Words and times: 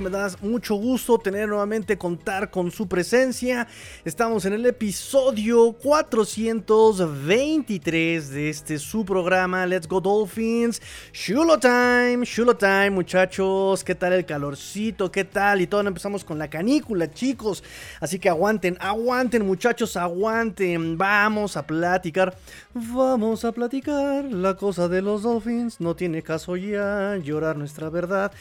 me 0.00 0.10
da 0.10 0.30
mucho 0.42 0.74
gusto 0.74 1.18
tener 1.18 1.48
nuevamente 1.48 1.96
contar 1.96 2.50
con 2.50 2.70
su 2.70 2.86
presencia. 2.86 3.66
Estamos 4.04 4.44
en 4.44 4.52
el 4.52 4.66
episodio 4.66 5.72
423 5.72 8.30
de 8.30 8.50
este 8.50 8.78
su 8.78 9.04
programa 9.04 9.64
Let's 9.64 9.88
Go 9.88 10.00
Dolphins. 10.00 10.82
Shulo 11.12 11.58
Time, 11.58 12.24
Shulo 12.24 12.56
Time, 12.56 12.90
muchachos. 12.90 13.82
¿Qué 13.84 13.94
tal 13.94 14.12
el 14.12 14.26
calorcito? 14.26 15.10
¿Qué 15.10 15.24
tal? 15.24 15.60
Y 15.60 15.66
todo 15.66 15.80
empezamos 15.80 16.24
con 16.24 16.38
la 16.38 16.48
canícula, 16.48 17.10
chicos. 17.10 17.64
Así 18.00 18.18
que 18.18 18.28
aguanten, 18.28 18.76
aguanten, 18.80 19.46
muchachos, 19.46 19.96
aguanten. 19.96 20.98
Vamos 20.98 21.56
a 21.56 21.66
platicar. 21.66 22.36
Vamos 22.74 23.44
a 23.44 23.52
platicar 23.52 24.24
la 24.24 24.56
cosa 24.56 24.88
de 24.88 25.00
los 25.00 25.22
Dolphins. 25.22 25.80
No 25.80 25.96
tiene 25.96 26.22
caso 26.22 26.56
ya 26.56 27.16
llorar 27.16 27.56
nuestra 27.56 27.88
verdad. 27.88 28.32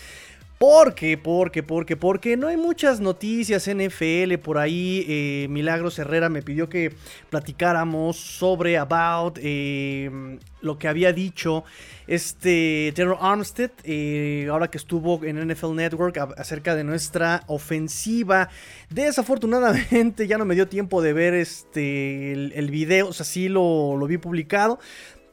¿Por 0.58 0.96
qué? 0.96 1.18
¿Por 1.18 1.52
qué? 1.52 1.64
¿Por 1.64 1.86
qué? 1.86 1.98
Porque 1.98 2.38
no 2.38 2.48
hay 2.48 2.56
muchas 2.56 3.02
noticias 3.02 3.68
NFL 3.68 4.38
por 4.42 4.58
ahí. 4.58 5.06
Eh, 5.08 5.48
Milagros 5.50 6.00
Herrera 6.00 6.30
me 6.30 6.42
pidió 6.42 6.70
que 6.70 6.94
platicáramos 7.30 8.16
sobre 8.16 8.78
About 8.78 9.38
eh, 9.42 10.40
lo 10.62 10.78
que 10.78 10.88
había 10.88 11.12
dicho 11.12 11.66
este 12.08 12.94
Terror 12.96 13.18
Armstead, 13.20 13.72
eh, 13.84 14.48
ahora 14.50 14.70
que 14.70 14.78
estuvo 14.78 15.24
en 15.26 15.46
NFL 15.46 15.76
Network 15.76 16.18
acerca 16.38 16.74
de 16.74 16.86
nuestra 16.86 17.44
ofensiva. 17.48 18.48
Desafortunadamente 18.90 20.26
ya 20.28 20.38
no 20.38 20.46
me 20.46 20.56
dio 20.56 20.70
tiempo 20.70 21.02
de 21.02 21.12
ver 21.12 21.34
este 21.34 22.32
el, 22.32 22.72
video, 22.72 23.10
o 23.10 23.14
sea, 23.14 23.26
sí 23.26 23.50
lo 23.50 23.98
vi 24.08 24.18
publicado. 24.18 24.80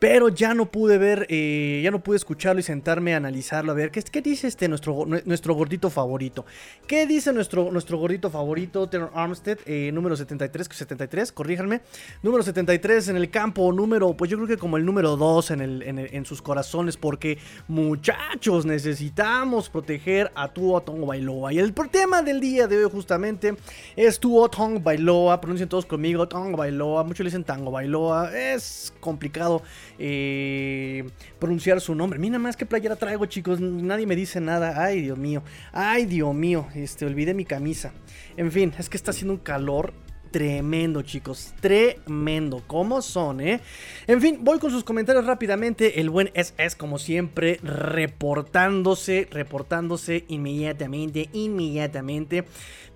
Pero 0.02 0.30
ya 0.30 0.52
no 0.52 0.66
pude 0.66 0.98
ver, 0.98 1.28
eh, 1.30 1.80
ya 1.84 1.92
no 1.92 2.02
pude 2.02 2.16
escucharlo 2.16 2.58
y 2.58 2.64
sentarme 2.64 3.14
a 3.14 3.18
analizarlo. 3.18 3.70
A 3.70 3.74
ver, 3.76 3.92
¿qué, 3.92 4.02
qué 4.02 4.20
dice 4.20 4.48
este 4.48 4.66
nuestro, 4.66 5.06
nuestro 5.06 5.54
gordito 5.54 5.90
favorito? 5.90 6.44
¿Qué 6.88 7.06
dice 7.06 7.32
nuestro, 7.32 7.70
nuestro 7.70 7.98
gordito 7.98 8.28
favorito, 8.28 8.88
Terror 8.88 9.12
Armstead? 9.14 9.60
Eh, 9.64 9.92
número 9.92 10.16
73, 10.16 10.68
73, 10.72 11.30
corríjanme. 11.30 11.82
Número 12.20 12.42
73 12.42 13.10
en 13.10 13.16
el 13.16 13.30
campo, 13.30 13.72
número, 13.72 14.16
pues 14.16 14.28
yo 14.28 14.38
creo 14.38 14.48
que 14.48 14.56
como 14.56 14.76
el 14.76 14.84
número 14.84 15.16
2 15.16 15.52
en, 15.52 15.60
el, 15.60 15.82
en, 15.86 16.26
sus 16.26 16.42
corazones. 16.42 16.96
Porque, 16.96 17.38
muchachos, 17.68 18.66
necesitamos 18.66 19.68
proteger 19.68 20.32
a 20.34 20.48
Tuo 20.48 20.80
Tongo 20.80 21.06
Bailoa. 21.06 21.52
Y 21.52 21.60
el 21.60 21.72
tema 21.92 22.22
del 22.22 22.40
día 22.40 22.66
de 22.66 22.84
hoy, 22.84 22.90
justamente, 22.90 23.54
es 23.94 24.18
Tuo 24.18 24.48
Tongo 24.48 24.80
Bailoa. 24.80 25.40
Pronuncien 25.40 25.68
todos 25.68 25.86
conmigo, 25.86 26.26
Tongo 26.26 26.56
Bailoa. 26.56 27.04
Muchos 27.04 27.20
le 27.20 27.26
dicen 27.26 27.44
Tango 27.44 27.70
Bailoa. 27.70 28.36
Es 28.36 28.92
complicado 28.98 29.62
eh, 29.98 31.04
pronunciar 31.38 31.80
su 31.80 31.94
nombre. 31.94 32.18
Mira 32.18 32.38
más 32.38 32.56
que 32.56 32.66
playera 32.66 32.96
traigo, 32.96 33.26
chicos. 33.26 33.60
Nadie 33.60 34.06
me 34.06 34.16
dice 34.16 34.40
nada. 34.40 34.82
Ay, 34.82 35.02
Dios 35.02 35.18
mío. 35.18 35.42
Ay, 35.72 36.06
Dios 36.06 36.34
mío. 36.34 36.66
Este, 36.74 37.04
olvidé 37.06 37.34
mi 37.34 37.44
camisa. 37.44 37.92
En 38.36 38.50
fin, 38.50 38.72
es 38.78 38.88
que 38.88 38.96
está 38.96 39.10
haciendo 39.10 39.34
un 39.34 39.40
calor 39.40 39.92
tremendo, 40.32 41.02
chicos. 41.02 41.52
Tremendo. 41.60 42.62
¿Cómo 42.66 43.02
son, 43.02 43.40
eh? 43.40 43.60
En 44.06 44.20
fin, 44.20 44.38
voy 44.40 44.58
con 44.58 44.70
sus 44.70 44.82
comentarios 44.82 45.26
rápidamente. 45.26 46.00
El 46.00 46.10
buen 46.10 46.30
SS, 46.34 46.76
como 46.76 46.98
siempre, 46.98 47.60
reportándose, 47.62 49.28
reportándose 49.30 50.24
inmediatamente, 50.28 51.28
inmediatamente. 51.32 52.44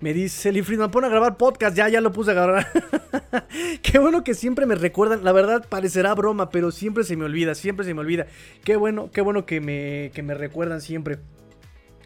Me 0.01 0.13
dice 0.13 0.51
Lee 0.51 0.63
Friedman, 0.63 0.91
pon 0.91 1.05
a 1.05 1.09
grabar 1.09 1.37
podcast. 1.37 1.77
Ya, 1.77 1.87
ya 1.87 2.01
lo 2.01 2.11
puse 2.11 2.31
a 2.31 2.33
grabar. 2.33 2.67
Qué 3.81 3.99
bueno 3.99 4.23
que 4.23 4.33
siempre 4.33 4.65
me 4.65 4.75
recuerdan. 4.75 5.23
La 5.23 5.31
verdad, 5.31 5.65
parecerá 5.69 6.13
broma, 6.15 6.49
pero 6.49 6.71
siempre 6.71 7.03
se 7.03 7.15
me 7.15 7.25
olvida, 7.25 7.55
siempre 7.55 7.85
se 7.85 7.93
me 7.93 8.01
olvida. 8.01 8.27
Qué 8.63 8.75
bueno, 8.75 9.11
qué 9.11 9.21
bueno 9.21 9.45
que 9.45 9.61
me, 9.61 10.11
que 10.13 10.23
me 10.23 10.33
recuerdan 10.33 10.81
siempre. 10.81 11.19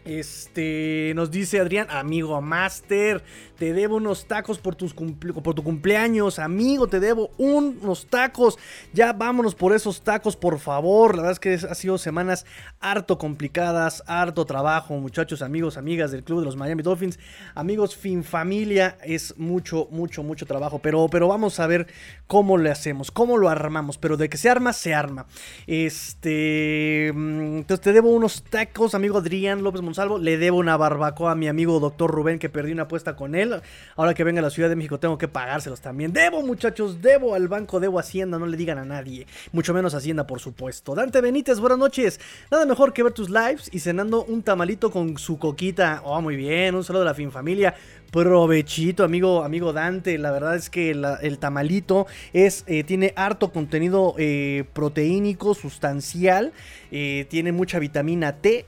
Este, 0.04 1.12
nos 1.14 1.30
dice 1.30 1.60
Adrián, 1.60 1.86
amigo 1.88 2.40
Master, 2.40 3.22
te 3.56 3.72
debo 3.72 3.96
unos 3.96 4.26
tacos 4.26 4.58
por, 4.58 4.74
tus 4.74 4.94
por 4.94 5.54
tu 5.54 5.62
cumpleaños, 5.62 6.40
amigo, 6.40 6.88
te 6.88 6.98
debo 6.98 7.30
unos 7.38 8.06
tacos. 8.06 8.58
Ya 8.92 9.12
vámonos 9.12 9.54
por 9.54 9.72
esos 9.72 10.02
tacos, 10.02 10.34
por 10.34 10.58
favor. 10.58 11.14
La 11.14 11.22
verdad 11.22 11.32
es 11.32 11.38
que 11.38 11.54
ha 11.54 11.74
sido 11.76 11.98
semanas 11.98 12.44
harto 12.80 13.18
complicadas, 13.18 14.02
harto 14.08 14.44
trabajo, 14.44 14.94
muchachos, 14.94 15.42
amigos, 15.42 15.76
amigas 15.76 16.10
del 16.10 16.24
club 16.24 16.40
de 16.40 16.46
los 16.46 16.56
Miami 16.56 16.82
Dolphins, 16.82 17.20
amigos, 17.54 17.94
fin 17.94 18.24
familia, 18.24 18.98
es 19.04 19.38
mucho, 19.38 19.86
mucho, 19.92 20.24
mucho 20.24 20.46
trabajo. 20.46 20.80
Pero, 20.80 21.06
pero 21.08 21.28
vamos 21.28 21.60
a 21.60 21.68
ver 21.68 21.86
cómo 22.26 22.58
le 22.58 22.70
hacemos, 22.70 23.12
cómo 23.12 23.36
lo 23.38 23.48
armamos. 23.48 23.96
Pero 23.98 24.16
de 24.16 24.28
que 24.28 24.38
se 24.38 24.50
arma, 24.50 24.72
se 24.72 24.92
arma. 24.92 25.26
Este, 25.68 27.12
mm, 27.14 27.58
entonces 27.58 27.80
te 27.80 27.92
debo 27.92 28.10
unos 28.10 28.42
tacos, 28.42 28.96
amigo 28.96 29.18
Adrián 29.18 29.62
López 29.62 29.82
Salvo, 29.94 30.18
le 30.18 30.38
debo 30.38 30.58
una 30.58 30.76
barbacoa 30.76 31.32
a 31.32 31.34
mi 31.34 31.48
amigo 31.48 31.80
doctor 31.80 32.10
Rubén 32.10 32.38
que 32.38 32.48
perdí 32.48 32.72
una 32.72 32.84
apuesta 32.84 33.16
con 33.16 33.34
él. 33.34 33.60
Ahora 33.96 34.14
que 34.14 34.24
venga 34.24 34.40
a 34.40 34.42
la 34.42 34.50
Ciudad 34.50 34.68
de 34.68 34.76
México 34.76 34.98
tengo 34.98 35.18
que 35.18 35.28
pagárselos 35.28 35.80
también. 35.80 36.12
Debo 36.12 36.42
muchachos, 36.42 37.02
debo 37.02 37.34
al 37.34 37.48
banco, 37.48 37.80
debo 37.80 37.98
Hacienda, 37.98 38.38
no 38.38 38.46
le 38.46 38.56
digan 38.56 38.78
a 38.78 38.84
nadie. 38.84 39.26
Mucho 39.52 39.74
menos 39.74 39.94
Hacienda 39.94 40.26
por 40.26 40.40
supuesto. 40.40 40.94
Dante 40.94 41.20
Benítez, 41.20 41.60
buenas 41.60 41.78
noches. 41.78 42.20
Nada 42.50 42.66
mejor 42.66 42.92
que 42.92 43.02
ver 43.02 43.12
tus 43.12 43.30
lives 43.30 43.68
y 43.72 43.80
cenando 43.80 44.24
un 44.24 44.42
tamalito 44.42 44.90
con 44.90 45.18
su 45.18 45.38
coquita. 45.38 46.02
Oh, 46.04 46.20
muy 46.20 46.36
bien, 46.36 46.74
un 46.74 46.84
saludo 46.84 47.02
de 47.02 47.08
la 47.08 47.14
fin 47.14 47.30
familia. 47.30 47.74
Provechito, 48.12 49.04
amigo, 49.04 49.42
amigo 49.42 49.72
Dante. 49.72 50.18
La 50.18 50.30
verdad 50.30 50.54
es 50.54 50.68
que 50.68 50.90
el 50.90 51.38
tamalito 51.38 52.06
es, 52.34 52.62
eh, 52.66 52.84
tiene 52.84 53.14
harto 53.16 53.52
contenido 53.52 54.14
eh, 54.18 54.64
proteínico, 54.74 55.54
sustancial. 55.54 56.52
Eh, 56.90 57.24
tiene 57.30 57.52
mucha 57.52 57.78
vitamina 57.78 58.36
T. 58.36 58.66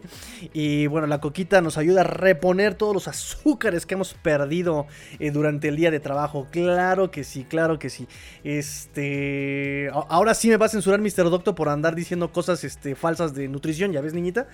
y 0.53 0.87
bueno, 0.87 1.07
la 1.07 1.21
coquita 1.21 1.61
nos 1.61 1.79
ayuda 1.79 2.03
a 2.03 2.05
reponer 2.05 2.75
todos 2.75 2.95
los 2.95 3.09
azúcares 3.09 3.87
que 3.87 3.95
hemos 3.95 4.15
perdido 4.15 4.87
durante 5.33 5.69
el 5.69 5.77
día 5.77 5.91
de 5.91 6.01
trabajo. 6.01 6.47
Claro 6.51 7.11
que 7.11 7.25
sí, 7.25 7.45
claro 7.45 7.79
que 7.79 7.91
sí. 7.91 8.07
Este. 8.45 9.91
Ahora 9.93 10.35
sí 10.35 10.49
me 10.49 10.57
va 10.57 10.67
a 10.67 10.69
censurar 10.69 11.01
Mr. 11.01 11.31
Doctor 11.31 11.55
por 11.55 11.69
andar 11.69 11.95
diciendo 11.95 12.33
cosas 12.33 12.65
este, 12.65 12.95
falsas 12.95 13.35
de 13.35 13.49
nutrición, 13.49 13.93
¿ya 13.93 14.01
ves, 14.01 14.15
niñita? 14.15 14.49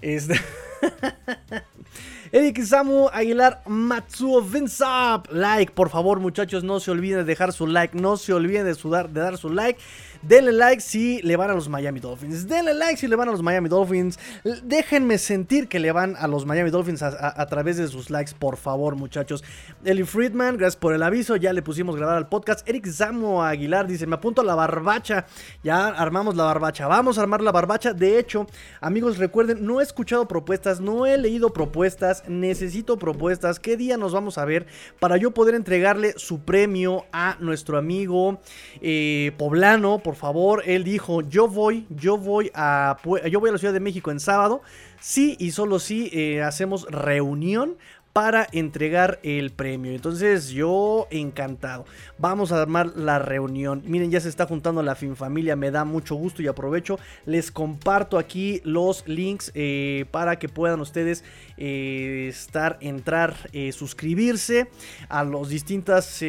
Este. 0.00 0.34
Eric 2.32 2.62
Samu 2.64 3.08
Aguilar 3.12 3.60
Matsuo 3.66 4.40
Vinsap. 4.40 5.30
Like, 5.30 5.72
por 5.72 5.90
favor, 5.90 6.18
muchachos, 6.18 6.64
no 6.64 6.80
se 6.80 6.90
olviden 6.90 7.18
de 7.18 7.24
dejar 7.24 7.52
su 7.52 7.66
like. 7.66 7.98
No 7.98 8.16
se 8.16 8.32
olviden 8.32 8.64
de, 8.64 8.74
sudar, 8.74 9.10
de 9.10 9.20
dar 9.20 9.36
su 9.36 9.50
like. 9.50 9.78
Denle 10.22 10.52
like 10.52 10.80
si 10.80 11.20
le 11.22 11.36
van 11.36 11.50
a 11.50 11.54
los 11.54 11.68
Miami 11.68 11.98
Dolphins. 11.98 12.46
Denle 12.46 12.74
like 12.74 12.96
si 12.96 13.08
le 13.08 13.16
van 13.16 13.28
a 13.28 13.32
los 13.32 13.42
Miami 13.42 13.68
Dolphins. 13.68 14.18
Déjenme 14.62 15.18
sentir 15.18 15.68
que 15.68 15.80
le 15.80 15.90
van 15.90 16.14
a 16.16 16.28
los 16.28 16.46
Miami 16.46 16.70
Dolphins 16.70 17.02
a, 17.02 17.46
través 17.46 17.76
de 17.76 17.88
sus 17.88 18.08
likes, 18.08 18.32
por 18.38 18.56
favor, 18.56 18.94
muchachos. 18.94 19.42
Eli 19.84 20.04
Friedman, 20.04 20.56
gracias 20.56 20.76
por 20.76 20.94
el 20.94 21.02
aviso. 21.02 21.34
Ya 21.34 21.52
le 21.52 21.60
pusimos 21.62 21.96
grabar 21.96 22.16
al 22.16 22.28
podcast. 22.28 22.68
Eric 22.68 22.86
Zamo 22.86 23.42
Aguilar 23.42 23.88
dice: 23.88 24.06
Me 24.06 24.14
apunto 24.14 24.42
a 24.42 24.44
la 24.44 24.54
barbacha. 24.54 25.26
Ya 25.64 25.88
armamos 25.88 26.36
la 26.36 26.44
barbacha. 26.44 26.86
Vamos 26.86 27.18
a 27.18 27.22
armar 27.22 27.42
la 27.42 27.50
barbacha. 27.50 27.92
De 27.92 28.18
hecho, 28.18 28.46
amigos, 28.80 29.18
recuerden, 29.18 29.66
no 29.66 29.80
he 29.80 29.82
escuchado 29.82 30.28
propuestas, 30.28 30.80
no 30.80 31.04
he 31.04 31.18
leído 31.18 31.52
propuestas. 31.52 32.22
Necesito 32.28 32.96
propuestas. 32.96 33.58
¿Qué 33.58 33.76
día 33.76 33.96
nos 33.96 34.12
vamos 34.12 34.38
a 34.38 34.44
ver 34.44 34.66
para 35.00 35.16
yo 35.16 35.32
poder 35.32 35.56
entregarle 35.56 36.14
su 36.16 36.44
premio 36.44 37.06
a 37.12 37.36
nuestro 37.40 37.76
amigo 37.76 38.40
eh, 38.80 39.32
poblano? 39.36 39.98
Favor. 40.14 40.62
Él 40.66 40.84
dijo, 40.84 41.22
yo 41.22 41.48
voy, 41.48 41.86
yo 41.90 42.16
voy 42.18 42.50
a, 42.54 42.96
yo 43.30 43.40
voy 43.40 43.48
a 43.48 43.52
la 43.52 43.58
Ciudad 43.58 43.74
de 43.74 43.80
México 43.80 44.10
en 44.10 44.20
sábado. 44.20 44.62
Sí 45.00 45.36
y 45.38 45.50
solo 45.50 45.78
si 45.78 46.10
eh, 46.12 46.42
hacemos 46.42 46.86
reunión 46.88 47.76
para 48.12 48.46
entregar 48.52 49.20
el 49.22 49.50
premio. 49.52 49.92
Entonces 49.92 50.50
yo 50.50 51.06
encantado. 51.10 51.86
Vamos 52.18 52.52
a 52.52 52.60
armar 52.60 52.92
la 52.94 53.18
reunión. 53.18 53.82
Miren, 53.86 54.10
ya 54.10 54.20
se 54.20 54.28
está 54.28 54.46
juntando 54.46 54.82
la 54.82 54.94
fin 54.94 55.16
familia. 55.16 55.56
Me 55.56 55.70
da 55.70 55.84
mucho 55.84 56.14
gusto 56.14 56.42
y 56.42 56.46
aprovecho. 56.46 56.98
Les 57.24 57.50
comparto 57.50 58.18
aquí 58.18 58.60
los 58.64 59.06
links 59.08 59.50
eh, 59.54 60.04
para 60.10 60.38
que 60.38 60.48
puedan 60.48 60.80
ustedes 60.80 61.24
eh, 61.56 62.26
estar, 62.28 62.76
entrar, 62.80 63.34
eh, 63.52 63.72
suscribirse 63.72 64.68
a 65.08 65.24
las 65.24 65.48
distintas 65.48 66.22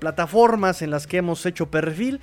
plataformas 0.00 0.82
en 0.82 0.90
las 0.90 1.06
que 1.06 1.18
hemos 1.18 1.46
hecho 1.46 1.70
perfil. 1.70 2.20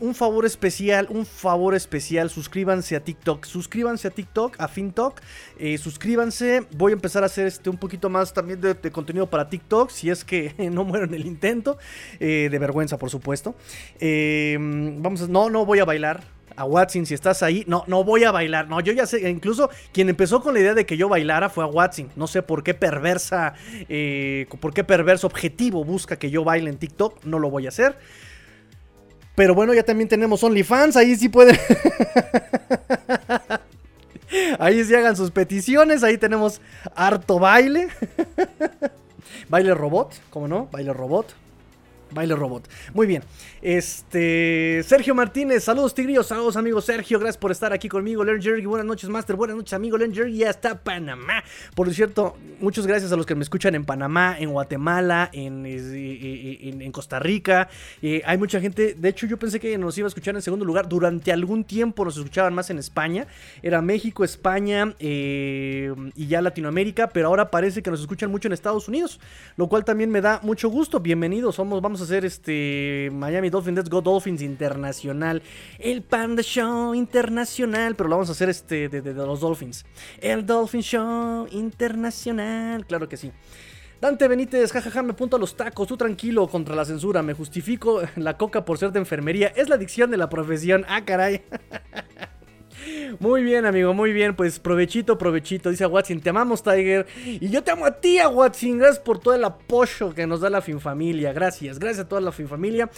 Un 0.00 0.14
favor 0.14 0.46
especial, 0.46 1.06
un 1.10 1.26
favor 1.26 1.74
especial, 1.74 2.30
suscríbanse 2.30 2.96
a 2.96 3.00
TikTok, 3.00 3.44
suscríbanse 3.44 4.08
a 4.08 4.10
TikTok, 4.10 4.56
a 4.58 4.68
FinTok, 4.68 5.20
suscríbanse, 5.78 6.66
voy 6.76 6.92
a 6.92 6.94
empezar 6.94 7.22
a 7.22 7.26
hacer 7.26 7.46
este 7.46 7.68
un 7.68 7.76
poquito 7.76 8.08
más 8.08 8.32
también 8.32 8.60
de, 8.60 8.74
contenido 8.90 9.28
para 9.28 9.48
TikTok, 9.48 9.90
si 9.90 10.10
es 10.10 10.24
que 10.24 10.54
no 10.72 10.84
muero 10.84 11.04
en 11.04 11.14
el 11.14 11.26
intento, 11.26 11.78
eh, 12.20 12.48
de 12.50 12.58
vergüenza 12.58 12.98
por 12.98 13.10
supuesto. 13.10 13.54
Eh, 14.00 14.56
vamos 14.58 15.22
a, 15.22 15.26
no, 15.28 15.50
no 15.50 15.64
voy 15.66 15.80
a 15.80 15.84
bailar. 15.84 16.36
A 16.58 16.64
Watson, 16.64 17.04
si 17.04 17.12
estás 17.12 17.42
ahí, 17.42 17.64
no, 17.66 17.84
no 17.86 18.02
voy 18.02 18.24
a 18.24 18.32
bailar. 18.32 18.66
No, 18.66 18.80
yo 18.80 18.94
ya 18.94 19.04
sé, 19.04 19.28
incluso 19.28 19.68
quien 19.92 20.08
empezó 20.08 20.40
con 20.40 20.54
la 20.54 20.60
idea 20.60 20.72
de 20.72 20.86
que 20.86 20.96
yo 20.96 21.06
bailara 21.06 21.50
fue 21.50 21.62
a 21.64 21.66
Watson. 21.66 22.08
No 22.16 22.26
sé 22.26 22.40
por 22.40 22.62
qué 22.62 22.72
perversa, 22.72 23.52
eh, 23.90 24.46
por 24.58 24.72
qué 24.72 24.82
perverso 24.82 25.26
objetivo 25.26 25.84
busca 25.84 26.18
que 26.18 26.30
yo 26.30 26.44
baile 26.44 26.70
en 26.70 26.78
TikTok. 26.78 27.26
No 27.26 27.38
lo 27.38 27.50
voy 27.50 27.66
a 27.66 27.68
hacer. 27.68 27.98
Pero 29.36 29.54
bueno, 29.54 29.72
ya 29.72 29.84
también 29.84 30.08
tenemos 30.08 30.42
OnlyFans, 30.42 30.96
ahí 30.96 31.14
sí 31.14 31.28
pueden. 31.28 31.56
Ahí 34.58 34.84
se 34.84 34.96
hagan 34.96 35.16
sus 35.16 35.30
peticiones. 35.30 36.02
Ahí 36.02 36.18
tenemos 36.18 36.60
harto 36.94 37.38
baile. 37.38 37.88
baile 39.48 39.74
robot, 39.74 40.14
¿cómo 40.30 40.48
no? 40.48 40.68
Baile 40.72 40.92
robot. 40.92 41.34
Baile 42.10 42.36
robot. 42.36 42.68
Muy 42.94 43.06
bien. 43.06 43.22
Este. 43.62 44.82
Sergio 44.84 45.14
Martínez. 45.14 45.64
Saludos, 45.64 45.94
Tigrillos. 45.94 46.26
Saludos, 46.28 46.56
amigo 46.56 46.80
Sergio. 46.80 47.18
Gracias 47.18 47.36
por 47.36 47.50
estar 47.50 47.72
aquí 47.72 47.88
conmigo. 47.88 48.24
Learn 48.24 48.40
Jerry. 48.40 48.64
Buenas 48.64 48.86
noches, 48.86 49.10
Master. 49.10 49.34
Buenas 49.34 49.56
noches, 49.56 49.72
amigo. 49.72 49.98
Learn 49.98 50.14
Jerry. 50.14 50.36
Ya 50.36 50.50
está 50.50 50.82
Panamá. 50.82 51.42
Por 51.74 51.92
cierto, 51.92 52.36
muchas 52.60 52.86
gracias 52.86 53.10
a 53.10 53.16
los 53.16 53.26
que 53.26 53.34
me 53.34 53.42
escuchan 53.42 53.74
en 53.74 53.84
Panamá, 53.84 54.36
en 54.38 54.50
Guatemala, 54.50 55.30
en, 55.32 55.66
en, 55.66 56.92
Costa 56.92 57.18
Rica. 57.18 57.68
Eh, 58.00 58.22
hay 58.24 58.38
mucha 58.38 58.60
gente. 58.60 58.94
De 58.94 59.08
hecho, 59.08 59.26
yo 59.26 59.36
pensé 59.36 59.58
que 59.58 59.76
nos 59.76 59.98
iba 59.98 60.06
a 60.06 60.08
escuchar 60.08 60.36
en 60.36 60.42
segundo 60.42 60.64
lugar. 60.64 60.88
Durante 60.88 61.32
algún 61.32 61.64
tiempo 61.64 62.04
nos 62.04 62.16
escuchaban 62.16 62.54
más 62.54 62.70
en 62.70 62.78
España. 62.78 63.26
Era 63.62 63.82
México, 63.82 64.22
España 64.22 64.94
eh, 65.00 65.92
y 66.14 66.28
ya 66.28 66.40
Latinoamérica. 66.40 67.08
Pero 67.08 67.28
ahora 67.28 67.50
parece 67.50 67.82
que 67.82 67.90
nos 67.90 68.00
escuchan 68.00 68.30
mucho 68.30 68.46
en 68.46 68.52
Estados 68.52 68.86
Unidos. 68.86 69.18
Lo 69.56 69.66
cual 69.68 69.84
también 69.84 70.10
me 70.10 70.20
da 70.20 70.38
mucho 70.44 70.68
gusto. 70.68 71.00
Bienvenidos. 71.00 71.56
Somos, 71.56 71.82
vamos 71.82 71.95
a 72.00 72.04
hacer 72.04 72.24
este 72.24 73.10
Miami 73.12 73.50
Dolphins, 73.50 73.76
Let's 73.76 73.90
Go 73.90 74.00
Dolphins 74.00 74.42
Internacional. 74.42 75.42
El 75.78 76.02
Panda 76.02 76.42
Show 76.42 76.94
Internacional, 76.94 77.96
pero 77.96 78.08
lo 78.08 78.16
vamos 78.16 78.28
a 78.28 78.32
hacer 78.32 78.48
este 78.48 78.88
de, 78.88 79.14
los 79.14 79.40
Dolphins. 79.40 79.84
El 80.20 80.46
Dolphin 80.46 80.82
Show 80.82 81.46
Internacional, 81.50 82.86
claro 82.86 83.08
que 83.08 83.16
sí. 83.16 83.32
Dante 84.00 84.28
Benítez, 84.28 84.72
jajaja, 84.72 85.02
me 85.02 85.12
apunto 85.12 85.36
a 85.36 85.38
los 85.38 85.56
tacos, 85.56 85.88
tú 85.88 85.96
tranquilo 85.96 86.46
contra 86.48 86.74
la 86.74 86.84
censura, 86.84 87.22
me 87.22 87.32
justifico 87.32 88.02
la 88.16 88.36
coca 88.36 88.64
por 88.64 88.76
ser 88.76 88.92
de 88.92 88.98
enfermería, 88.98 89.48
es 89.48 89.68
la 89.68 89.76
adicción 89.76 90.10
de 90.10 90.18
la 90.18 90.28
profesión, 90.28 90.84
ah 90.88 91.04
caray. 91.04 91.42
Muy 93.18 93.42
bien, 93.42 93.66
amigo, 93.66 93.94
muy 93.94 94.12
bien. 94.12 94.34
Pues 94.34 94.58
provechito, 94.58 95.18
provechito. 95.18 95.70
Dice 95.70 95.86
Watson, 95.86 96.20
te 96.20 96.30
amamos, 96.30 96.62
Tiger. 96.62 97.06
Y 97.24 97.48
yo 97.48 97.62
te 97.62 97.70
amo 97.70 97.86
a 97.86 97.92
ti, 97.92 98.18
a 98.18 98.28
Watson. 98.28 98.78
Gracias 98.78 98.98
por 98.98 99.18
todo 99.18 99.34
el 99.34 99.44
apoyo 99.44 100.14
que 100.14 100.26
nos 100.26 100.40
da 100.40 100.50
la 100.50 100.60
Finfamilia. 100.60 101.32
Gracias, 101.32 101.78
gracias 101.78 102.04
a 102.06 102.08
toda 102.08 102.20
la 102.20 102.32
Finfamilia. 102.32 102.90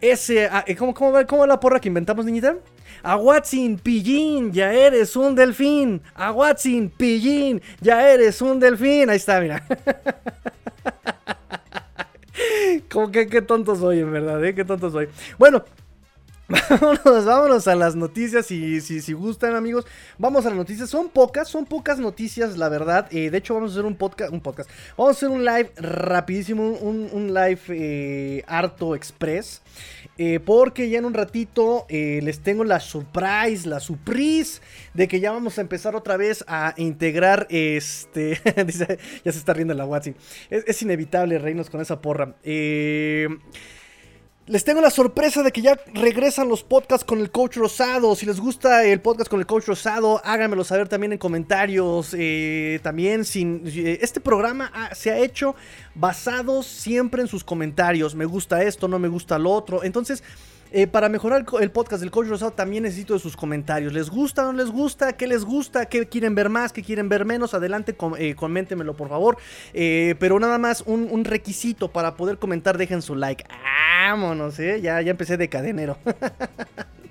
Ese, 0.00 0.46
ah, 0.46 0.64
eh, 0.66 0.76
¿cómo, 0.76 0.94
cómo, 0.94 1.12
va, 1.12 1.26
¿Cómo 1.26 1.46
la 1.46 1.60
porra 1.60 1.80
que 1.80 1.88
inventamos, 1.88 2.24
niñita? 2.24 2.56
A 3.02 3.16
Watson, 3.16 3.80
pillín, 3.82 4.52
ya 4.52 4.72
eres 4.72 5.16
un 5.16 5.34
delfín. 5.34 6.02
A 6.14 6.32
Watson, 6.32 6.92
pillín, 6.96 7.60
ya 7.80 8.08
eres 8.08 8.40
un 8.42 8.60
delfín. 8.60 9.10
Ahí 9.10 9.16
está, 9.16 9.40
mira. 9.40 9.66
Como 12.90 13.10
que 13.10 13.26
qué 13.26 13.42
tonto 13.42 13.76
soy, 13.76 14.00
en 14.00 14.12
verdad, 14.12 14.44
¿eh? 14.44 14.54
Qué 14.54 14.64
tonto 14.64 14.90
soy. 14.90 15.08
Bueno, 15.38 15.64
Vámonos, 16.68 17.24
vámonos 17.24 17.68
a 17.68 17.74
las 17.74 17.96
noticias. 17.96 18.46
Si, 18.46 18.80
si, 18.80 19.00
si, 19.00 19.12
gustan, 19.14 19.54
amigos, 19.54 19.86
vamos 20.18 20.44
a 20.44 20.50
las 20.50 20.58
noticias. 20.58 20.90
Son 20.90 21.08
pocas, 21.08 21.48
son 21.48 21.64
pocas 21.64 21.98
noticias, 21.98 22.58
la 22.58 22.68
verdad. 22.68 23.08
Eh, 23.10 23.30
de 23.30 23.38
hecho, 23.38 23.54
vamos 23.54 23.70
a 23.70 23.74
hacer 23.74 23.86
un 23.86 23.96
podcast. 23.96 24.32
Un 24.32 24.40
podcast. 24.40 24.68
Vamos 24.96 25.16
a 25.16 25.16
hacer 25.16 25.28
un 25.30 25.44
live 25.44 25.72
rapidísimo. 25.76 26.72
Un, 26.72 27.32
live 27.32 27.60
eh, 27.68 28.44
harto 28.46 28.94
express. 28.94 29.62
Eh, 30.18 30.40
porque 30.40 30.90
ya 30.90 30.98
en 30.98 31.06
un 31.06 31.14
ratito 31.14 31.86
les 31.88 32.40
tengo 32.40 32.64
la 32.64 32.80
surprise, 32.80 33.66
la 33.66 33.80
surprise 33.80 34.60
de 34.92 35.08
que 35.08 35.20
ya 35.20 35.32
vamos 35.32 35.56
a 35.56 35.62
empezar 35.62 35.96
otra 35.96 36.18
vez 36.18 36.44
a 36.48 36.74
integrar 36.76 37.46
este. 37.48 38.40
ya 39.24 39.32
se 39.32 39.38
está 39.38 39.54
riendo 39.54 39.72
la 39.72 39.86
WhatsApp. 39.86 40.16
Es, 40.50 40.64
es 40.66 40.82
inevitable 40.82 41.38
reírnos 41.38 41.70
con 41.70 41.80
esa 41.80 42.00
porra. 42.02 42.34
Eh. 42.42 43.28
Les 44.46 44.64
tengo 44.64 44.80
la 44.80 44.90
sorpresa 44.90 45.44
de 45.44 45.52
que 45.52 45.62
ya 45.62 45.78
regresan 45.94 46.48
los 46.48 46.64
podcasts 46.64 47.04
con 47.04 47.20
el 47.20 47.30
Coach 47.30 47.56
Rosado. 47.58 48.16
Si 48.16 48.26
les 48.26 48.40
gusta 48.40 48.84
el 48.84 49.00
podcast 49.00 49.30
con 49.30 49.38
el 49.38 49.46
Coach 49.46 49.66
Rosado, 49.66 50.20
háganmelo 50.24 50.64
saber 50.64 50.88
también 50.88 51.12
en 51.12 51.18
comentarios. 51.18 52.12
Eh, 52.18 52.80
también 52.82 53.24
sin 53.24 53.62
eh, 53.66 54.00
este 54.02 54.20
programa 54.20 54.72
se 54.94 55.12
ha 55.12 55.18
hecho 55.18 55.54
basado 55.94 56.64
siempre 56.64 57.22
en 57.22 57.28
sus 57.28 57.44
comentarios. 57.44 58.16
Me 58.16 58.24
gusta 58.24 58.64
esto, 58.64 58.88
no 58.88 58.98
me 58.98 59.06
gusta 59.06 59.38
lo 59.38 59.52
otro. 59.52 59.84
Entonces, 59.84 60.24
eh, 60.72 60.86
para 60.86 61.08
mejorar 61.08 61.44
el 61.60 61.70
podcast 61.70 62.00
del 62.00 62.10
Coach 62.10 62.28
Rosado 62.28 62.52
también 62.52 62.84
necesito 62.84 63.14
de 63.14 63.20
sus 63.20 63.36
comentarios. 63.36 63.92
¿Les 63.92 64.08
gusta 64.08 64.42
o 64.42 64.52
no 64.52 64.58
les 64.58 64.70
gusta? 64.70 65.12
¿Qué 65.14 65.26
les 65.26 65.44
gusta? 65.44 65.86
¿Qué 65.86 66.06
quieren 66.06 66.34
ver 66.34 66.48
más? 66.48 66.72
¿Qué 66.72 66.82
quieren 66.82 67.08
ver 67.08 67.24
menos? 67.24 67.54
Adelante, 67.54 67.94
eh, 68.18 68.34
coméntemelo 68.34 68.94
por 68.94 69.08
favor. 69.08 69.36
Eh, 69.74 70.14
pero 70.18 70.40
nada 70.40 70.58
más 70.58 70.82
un, 70.86 71.24
requisito 71.24 71.92
para 71.92 72.16
poder 72.16 72.38
comentar, 72.38 72.78
dejen 72.78 73.02
su 73.02 73.14
like. 73.14 73.44
Vámonos, 74.08 74.58
¿eh? 74.58 74.80
Ya, 74.80 75.00
ya 75.02 75.10
empecé 75.10 75.36
de 75.36 75.48
cadenero. 75.48 75.98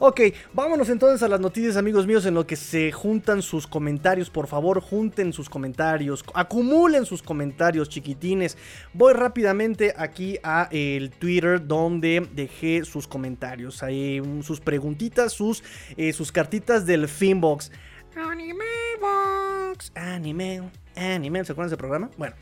Ok, 0.00 0.20
vámonos 0.52 0.88
entonces 0.90 1.22
a 1.24 1.28
las 1.28 1.40
noticias, 1.40 1.76
amigos 1.76 2.06
míos, 2.06 2.24
en 2.24 2.34
lo 2.34 2.46
que 2.46 2.54
se 2.54 2.92
juntan 2.92 3.42
sus 3.42 3.66
comentarios. 3.66 4.30
Por 4.30 4.46
favor, 4.46 4.80
junten 4.80 5.32
sus 5.32 5.50
comentarios, 5.50 6.24
acumulen 6.34 7.04
sus 7.04 7.20
comentarios, 7.20 7.88
chiquitines. 7.88 8.56
Voy 8.92 9.12
rápidamente 9.12 9.92
aquí 9.96 10.38
a 10.44 10.68
el 10.70 11.10
Twitter 11.10 11.66
donde 11.66 12.28
dejé 12.32 12.84
sus 12.84 13.08
comentarios. 13.08 13.82
Ahí 13.82 14.20
mm, 14.20 14.42
sus 14.42 14.60
preguntitas, 14.60 15.32
sus, 15.32 15.64
eh, 15.96 16.12
sus 16.12 16.30
cartitas 16.30 16.86
del 16.86 17.08
Finbox. 17.08 17.72
Anime 18.14 18.64
Box, 19.00 19.90
Anime, 19.96 20.62
Anime, 20.94 21.44
¿se 21.44 21.52
acuerdan 21.52 21.70
de 21.70 21.74
ese 21.74 21.78
programa? 21.78 22.10
Bueno. 22.16 22.34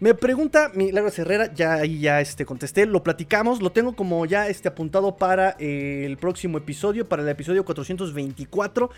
Me 0.00 0.14
pregunta 0.14 0.70
Milagros 0.74 1.18
Herrera, 1.18 1.52
ya 1.54 1.74
ahí 1.74 2.00
ya 2.00 2.20
este, 2.20 2.44
contesté, 2.44 2.84
lo 2.84 3.02
platicamos, 3.02 3.62
lo 3.62 3.70
tengo 3.70 3.94
como 3.94 4.26
ya 4.26 4.48
este, 4.48 4.68
apuntado 4.68 5.16
para 5.16 5.50
el 5.58 6.16
próximo 6.16 6.58
episodio, 6.58 7.08
para 7.08 7.22
el 7.22 7.28
episodio 7.28 7.64
424. 7.64 8.90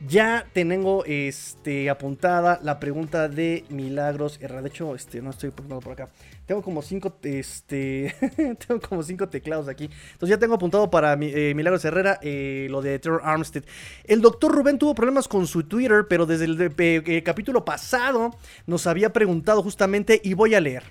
Ya 0.00 0.46
tengo 0.52 1.04
este, 1.06 1.88
apuntada 1.88 2.60
la 2.62 2.78
pregunta 2.78 3.28
de 3.28 3.64
Milagros 3.70 4.38
Herrera. 4.42 4.60
De 4.60 4.68
hecho, 4.68 4.94
este, 4.94 5.22
no 5.22 5.30
estoy 5.30 5.48
apuntando 5.48 5.80
por 5.80 5.94
acá. 5.94 6.10
Tengo 6.44 6.60
como 6.60 6.82
cinco, 6.82 7.16
este, 7.22 8.14
tengo 8.66 8.80
como 8.86 9.02
cinco 9.02 9.28
teclados 9.30 9.68
aquí. 9.68 9.84
Entonces 10.12 10.36
ya 10.36 10.38
tengo 10.38 10.54
apuntado 10.54 10.90
para 10.90 11.14
eh, 11.14 11.54
Milagros 11.54 11.82
Herrera 11.86 12.18
eh, 12.22 12.66
lo 12.70 12.82
de 12.82 12.98
Terror 12.98 13.22
Armstead. 13.24 13.64
El 14.04 14.20
doctor 14.20 14.54
Rubén 14.54 14.78
tuvo 14.78 14.94
problemas 14.94 15.28
con 15.28 15.46
su 15.46 15.64
Twitter, 15.64 16.04
pero 16.08 16.26
desde 16.26 16.44
el 16.44 16.74
eh, 16.78 17.22
capítulo 17.24 17.64
pasado 17.64 18.36
nos 18.66 18.86
había 18.86 19.14
preguntado 19.14 19.62
justamente 19.62 20.20
y 20.22 20.34
voy 20.34 20.54
a 20.54 20.60
leer. 20.60 20.82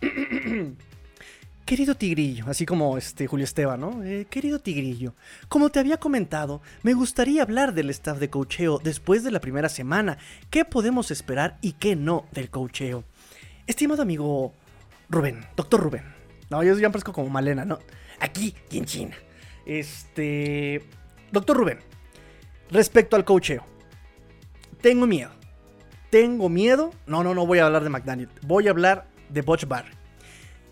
Querido 1.66 1.96
Tigrillo, 1.96 2.44
así 2.46 2.64
como 2.64 2.96
este 2.96 3.26
Julio 3.26 3.42
Esteban, 3.42 3.80
¿no? 3.80 4.04
Eh, 4.04 4.28
querido 4.30 4.60
Tigrillo, 4.60 5.14
como 5.48 5.68
te 5.68 5.80
había 5.80 5.96
comentado, 5.96 6.62
me 6.84 6.94
gustaría 6.94 7.42
hablar 7.42 7.74
del 7.74 7.90
staff 7.90 8.18
de 8.18 8.30
cocheo 8.30 8.78
después 8.78 9.24
de 9.24 9.32
la 9.32 9.40
primera 9.40 9.68
semana. 9.68 10.16
¿Qué 10.48 10.64
podemos 10.64 11.10
esperar 11.10 11.58
y 11.62 11.72
qué 11.72 11.96
no 11.96 12.26
del 12.30 12.50
cocheo? 12.50 13.02
Estimado 13.66 14.02
amigo 14.02 14.54
Rubén, 15.08 15.44
doctor 15.56 15.80
Rubén. 15.80 16.04
No, 16.50 16.62
yo 16.62 16.78
ya 16.78 16.88
parezco 16.88 17.12
como 17.12 17.30
Malena, 17.30 17.64
¿no? 17.64 17.80
Aquí 18.20 18.54
en 18.70 18.84
China. 18.84 19.16
Este. 19.66 20.84
Doctor 21.32 21.56
Rubén, 21.56 21.80
respecto 22.70 23.16
al 23.16 23.24
cocheo, 23.24 23.64
tengo 24.80 25.08
miedo. 25.08 25.32
Tengo 26.10 26.48
miedo. 26.48 26.92
No, 27.08 27.24
no, 27.24 27.34
no 27.34 27.44
voy 27.44 27.58
a 27.58 27.66
hablar 27.66 27.82
de 27.82 27.90
McDaniel. 27.90 28.28
Voy 28.42 28.68
a 28.68 28.70
hablar 28.70 29.08
de 29.30 29.42
Butch 29.42 29.66
Barry. 29.66 29.95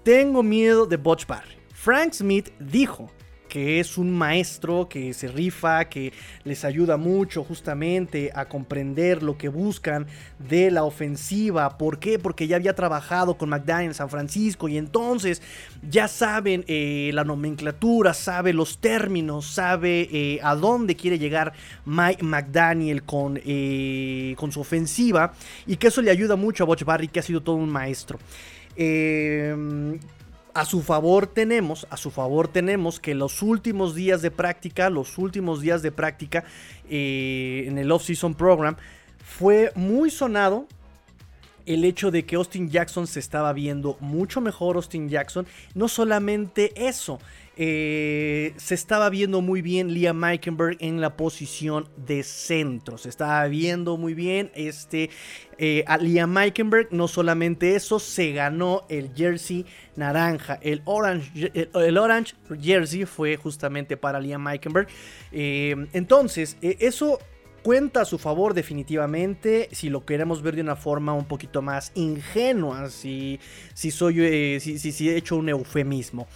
Tengo 0.05 0.43
miedo 0.43 0.85
de 0.85 0.99
Butch 0.99 1.27
Barry. 1.27 1.57
Frank 1.73 2.13
Smith 2.13 2.51
dijo 2.61 3.11
que 3.49 3.81
es 3.81 3.97
un 3.97 4.11
maestro 4.11 4.87
que 4.87 5.15
se 5.15 5.29
rifa, 5.29 5.87
que 5.87 6.13
les 6.43 6.65
ayuda 6.67 6.99
mucho 6.99 7.43
justamente 7.43 8.31
a 8.35 8.47
comprender 8.47 9.23
lo 9.23 9.39
que 9.39 9.49
buscan 9.49 10.07
de 10.39 10.71
la 10.71 10.85
ofensiva. 10.85 11.79
¿Por 11.79 12.01
qué? 12.01 12.19
Porque 12.19 12.47
ya 12.47 12.57
había 12.57 12.75
trabajado 12.75 13.39
con 13.39 13.49
McDaniel 13.49 13.91
en 13.91 13.95
San 13.95 14.11
Francisco 14.11 14.69
y 14.69 14.77
entonces 14.77 15.41
ya 15.89 16.07
saben 16.07 16.67
eh, 16.67 17.11
la 17.15 17.25
nomenclatura, 17.25 18.13
sabe 18.13 18.53
los 18.53 18.81
términos, 18.81 19.47
sabe 19.47 20.09
eh, 20.13 20.39
a 20.43 20.55
dónde 20.55 20.97
quiere 20.97 21.19
llegar 21.19 21.55
Mike 21.87 22.23
McDaniel 22.23 23.05
con, 23.05 23.41
eh, 23.43 24.35
con 24.37 24.53
su 24.53 24.61
ofensiva 24.61 25.33
y 25.67 25.77
que 25.77 25.87
eso 25.87 26.03
le 26.03 26.11
ayuda 26.11 26.37
mucho 26.37 26.65
a 26.65 26.67
Butch 26.67 26.85
Barry, 26.85 27.09
que 27.09 27.21
ha 27.21 27.23
sido 27.23 27.43
todo 27.43 27.57
un 27.57 27.71
maestro. 27.71 28.19
Em, 28.77 29.99
a 30.55 30.65
su 30.65 30.83
favor 30.83 31.27
tenemos, 31.27 31.87
a 31.91 31.97
su 31.97 32.11
favor 32.11 32.49
tenemos 32.49 33.01
que 33.01 33.15
los 33.15 33.43
últimos 33.43 33.95
días 33.95 34.23
de 34.23 34.31
práctica, 34.31 34.89
los 34.89 35.19
últimos 35.19 35.61
días 35.61 35.83
de 35.83 35.91
práctica 35.91 36.45
eh, 36.89 37.65
en 37.67 37.79
el 37.79 37.91
off-season 37.91 38.35
program, 38.35 38.77
fue 39.25 39.73
muy 39.75 40.11
sonado 40.11 40.69
el 41.67 41.85
hecho 41.85 42.11
de 42.11 42.25
que 42.25 42.37
Austin 42.37 42.71
Jackson 42.71 43.07
se 43.07 43.21
estaba 43.21 43.53
viendo 43.53 43.97
mucho 44.01 44.41
mejor 44.41 44.77
Austin 44.77 45.09
Jackson. 45.09 45.47
No 45.75 45.89
solamente 45.89 46.73
eso, 46.77 47.19
eh, 47.57 48.53
se 48.57 48.75
estaba 48.75 49.11
viendo 49.11 49.41
muy 49.41 49.63
bien 49.63 49.95
Liam 49.95 50.17
Meikenberg 50.17 50.77
en 50.81 51.01
la 51.01 51.17
posición 51.17 51.89
de 51.97 52.23
centro. 52.23 52.99
Se 52.99 53.09
estaba 53.09 53.47
viendo 53.47 53.97
muy 53.97 54.15
bien 54.15 54.51
este, 54.55 55.11
eh, 55.59 55.85
a 55.87 55.99
Liam 55.99 56.33
Meikenberg. 56.33 56.89
No 56.91 57.07
solamente 57.07 57.77
eso, 57.77 57.99
se 57.99 58.33
ganó 58.33 58.85
el 58.89 59.15
jersey 59.15 59.67
naranja. 59.97 60.59
El 60.63 60.83
orange, 60.85 61.53
el, 61.55 61.99
orange 61.99 62.35
jersey 62.61 63.05
fue 63.05 63.37
justamente 63.37 63.97
para 63.97 64.21
Liam 64.21 64.43
Meikenberg. 64.43 64.89
Eh, 65.31 65.87
entonces, 65.93 66.57
eso 66.61 67.19
cuenta 67.65 68.03
a 68.03 68.05
su 68.05 68.19
favor 68.19 68.53
definitivamente, 68.53 69.71
si 69.73 69.89
lo 69.89 70.05
queremos 70.05 70.43
ver 70.43 70.55
de 70.55 70.61
una 70.61 70.77
forma 70.77 71.15
un 71.15 71.25
poquito 71.25 71.63
más 71.63 71.93
ingenua, 71.95 72.91
si, 72.91 73.41
si 73.73 73.91
soy, 73.91 74.21
eh, 74.21 74.59
si, 74.61 74.79
si 74.79 75.09
he 75.09 75.17
hecho 75.17 75.37
un 75.37 75.49
eufemismo 75.49 76.29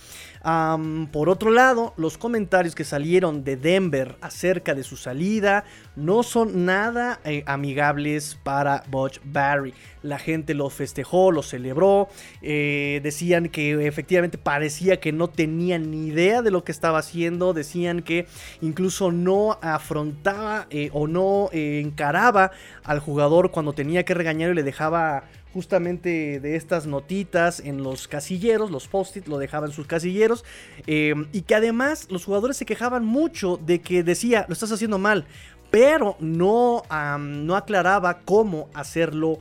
por 0.43 1.29
otro 1.29 1.51
lado, 1.51 1.95
los 1.97 2.19
comentarios 2.19 2.75
que 2.75 2.85
salieron 2.85 3.45
de 3.45 3.57
Denver 3.57 4.17
acerca 4.21 4.75
de 4.75 4.85
su 4.85 4.97
salida 4.97 5.65
no 5.99 6.23
son 6.23 6.65
nada 6.65 7.21
eh, 7.25 7.43
amigables 7.47 8.39
para 8.43 8.85
Butch 8.89 9.21
Barry. 9.25 9.75
La 10.03 10.19
gente 10.19 10.55
lo 10.55 10.71
festejó, 10.71 11.33
lo 11.33 11.43
celebró, 11.43 12.09
eh, 12.41 13.01
decían 13.03 13.49
que 13.49 13.87
efectivamente 13.87 14.39
parecía 14.39 15.01
que 15.01 15.11
no 15.13 15.29
tenían 15.29 15.91
ni 15.91 16.07
idea 16.07 16.41
de 16.41 16.53
lo 16.53 16.63
que 16.63 16.71
estaba 16.71 16.99
haciendo, 16.99 17.53
decían 17.53 18.03
que 18.03 18.27
incluso 18.61 19.11
no 19.11 19.59
afrontaba 19.61 20.69
eh, 20.71 20.91
o 20.93 21.09
no 21.09 21.51
encaraba 21.53 22.53
al 22.85 23.01
jugador 23.01 23.51
cuando 23.51 23.73
tenía 23.73 24.05
que 24.05 24.15
regañar 24.15 24.53
y 24.53 24.55
le 24.55 24.63
dejaba 24.63 25.25
justamente 25.53 26.39
de 26.39 26.57
estas 26.57 26.87
notitas 26.87 27.59
en 27.59 27.83
los 27.83 28.07
casilleros, 28.07 28.71
los 28.71 28.87
post-it 28.87 29.27
lo 29.27 29.39
dejaban 29.39 29.71
en 29.71 29.75
sus 29.75 29.87
casilleros, 29.87 30.45
y 30.87 31.43
que 31.43 31.55
además 31.55 32.07
los 32.11 32.27
jugadores 32.27 32.59
se 32.59 32.67
quejaban 32.67 33.05
mucho 33.05 33.57
de 33.57 33.81
que 33.81 34.03
decía, 34.05 34.45
lo 34.47 34.53
estás 34.53 34.71
haciendo 34.71 34.99
mal, 34.99 35.27
pero 35.71 36.17
no, 36.21 36.83
no 37.19 37.57
aclaraba 37.57 38.19
cómo 38.25 38.69
hacerlo 38.75 39.39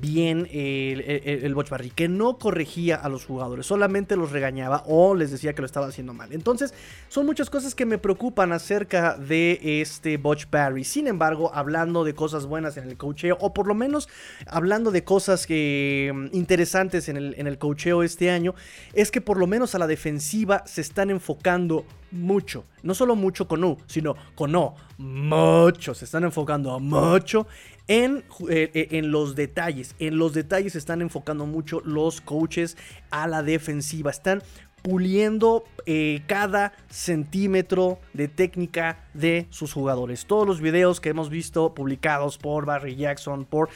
bien 0.00 0.48
el, 0.50 1.00
el, 1.00 1.54
Barry, 1.54 1.90
que 1.90 2.08
no 2.08 2.38
corregía 2.38 2.96
a 2.96 3.08
los 3.08 3.24
jugadores, 3.24 3.66
solamente 3.66 4.16
los 4.16 4.32
regañaba 4.32 4.82
o 4.86 5.14
les 5.14 5.30
decía 5.30 5.54
que 5.54 5.62
lo 5.62 5.66
estaba 5.66 5.86
haciendo 5.86 6.12
mal. 6.12 6.32
Entonces, 6.32 6.74
son 7.08 7.26
muchas 7.26 7.50
cosas 7.50 7.74
que 7.74 7.86
me 7.86 7.98
preocupan 7.98 8.52
acerca 8.52 9.16
de 9.16 9.80
este 9.80 10.16
Butch 10.16 10.50
Barry. 10.50 10.84
Sin 10.84 11.06
embargo, 11.06 11.50
hablando 11.54 12.04
de 12.04 12.14
cosas 12.14 12.46
buenas 12.46 12.76
en 12.76 12.88
el 12.88 12.96
cocheo, 12.96 13.36
o 13.40 13.54
por 13.54 13.66
lo 13.66 13.74
menos 13.74 14.08
hablando 14.46 14.90
de 14.90 15.04
cosas 15.04 15.46
que, 15.46 16.12
mm, 16.14 16.36
interesantes 16.36 17.08
en 17.08 17.16
el, 17.16 17.34
en 17.38 17.46
el 17.46 17.58
cocheo 17.58 18.02
este 18.02 18.30
año, 18.30 18.54
es 18.92 19.10
que 19.10 19.20
por 19.20 19.38
lo 19.38 19.46
menos 19.46 19.74
a 19.74 19.78
la 19.78 19.86
defensiva 19.86 20.64
se 20.66 20.80
están 20.80 21.10
enfocando 21.10 21.84
mucho. 22.14 22.64
No 22.82 22.94
solo 22.94 23.16
mucho 23.16 23.46
con 23.48 23.64
U, 23.64 23.78
sino 23.86 24.14
con 24.34 24.54
O. 24.54 24.74
Mucho. 24.98 25.94
Se 25.94 26.04
están 26.04 26.24
enfocando 26.24 26.78
mucho 26.78 27.46
en, 27.88 28.24
eh, 28.48 28.70
eh, 28.74 28.88
en, 28.92 29.10
los 29.10 29.34
detalles. 29.34 29.94
En 29.98 30.18
los 30.18 30.34
detalles 30.34 30.74
están 30.74 31.02
enfocando 31.02 31.46
mucho 31.46 31.80
los 31.84 32.20
coaches 32.20 32.76
a 33.10 33.26
la 33.26 33.42
defensiva. 33.42 34.10
Están 34.10 34.42
puliendo 34.82 35.64
eh, 35.86 36.22
cada 36.26 36.72
centímetro 36.88 37.98
de 38.12 38.28
técnica 38.28 39.03
de 39.14 39.46
sus 39.50 39.72
jugadores. 39.72 40.26
Todos 40.26 40.46
los 40.46 40.60
videos 40.60 41.00
que 41.00 41.08
hemos 41.08 41.30
visto 41.30 41.74
publicados 41.74 42.38
por 42.38 42.66
Barry 42.66 42.96
Jackson, 42.96 43.44
por 43.44 43.68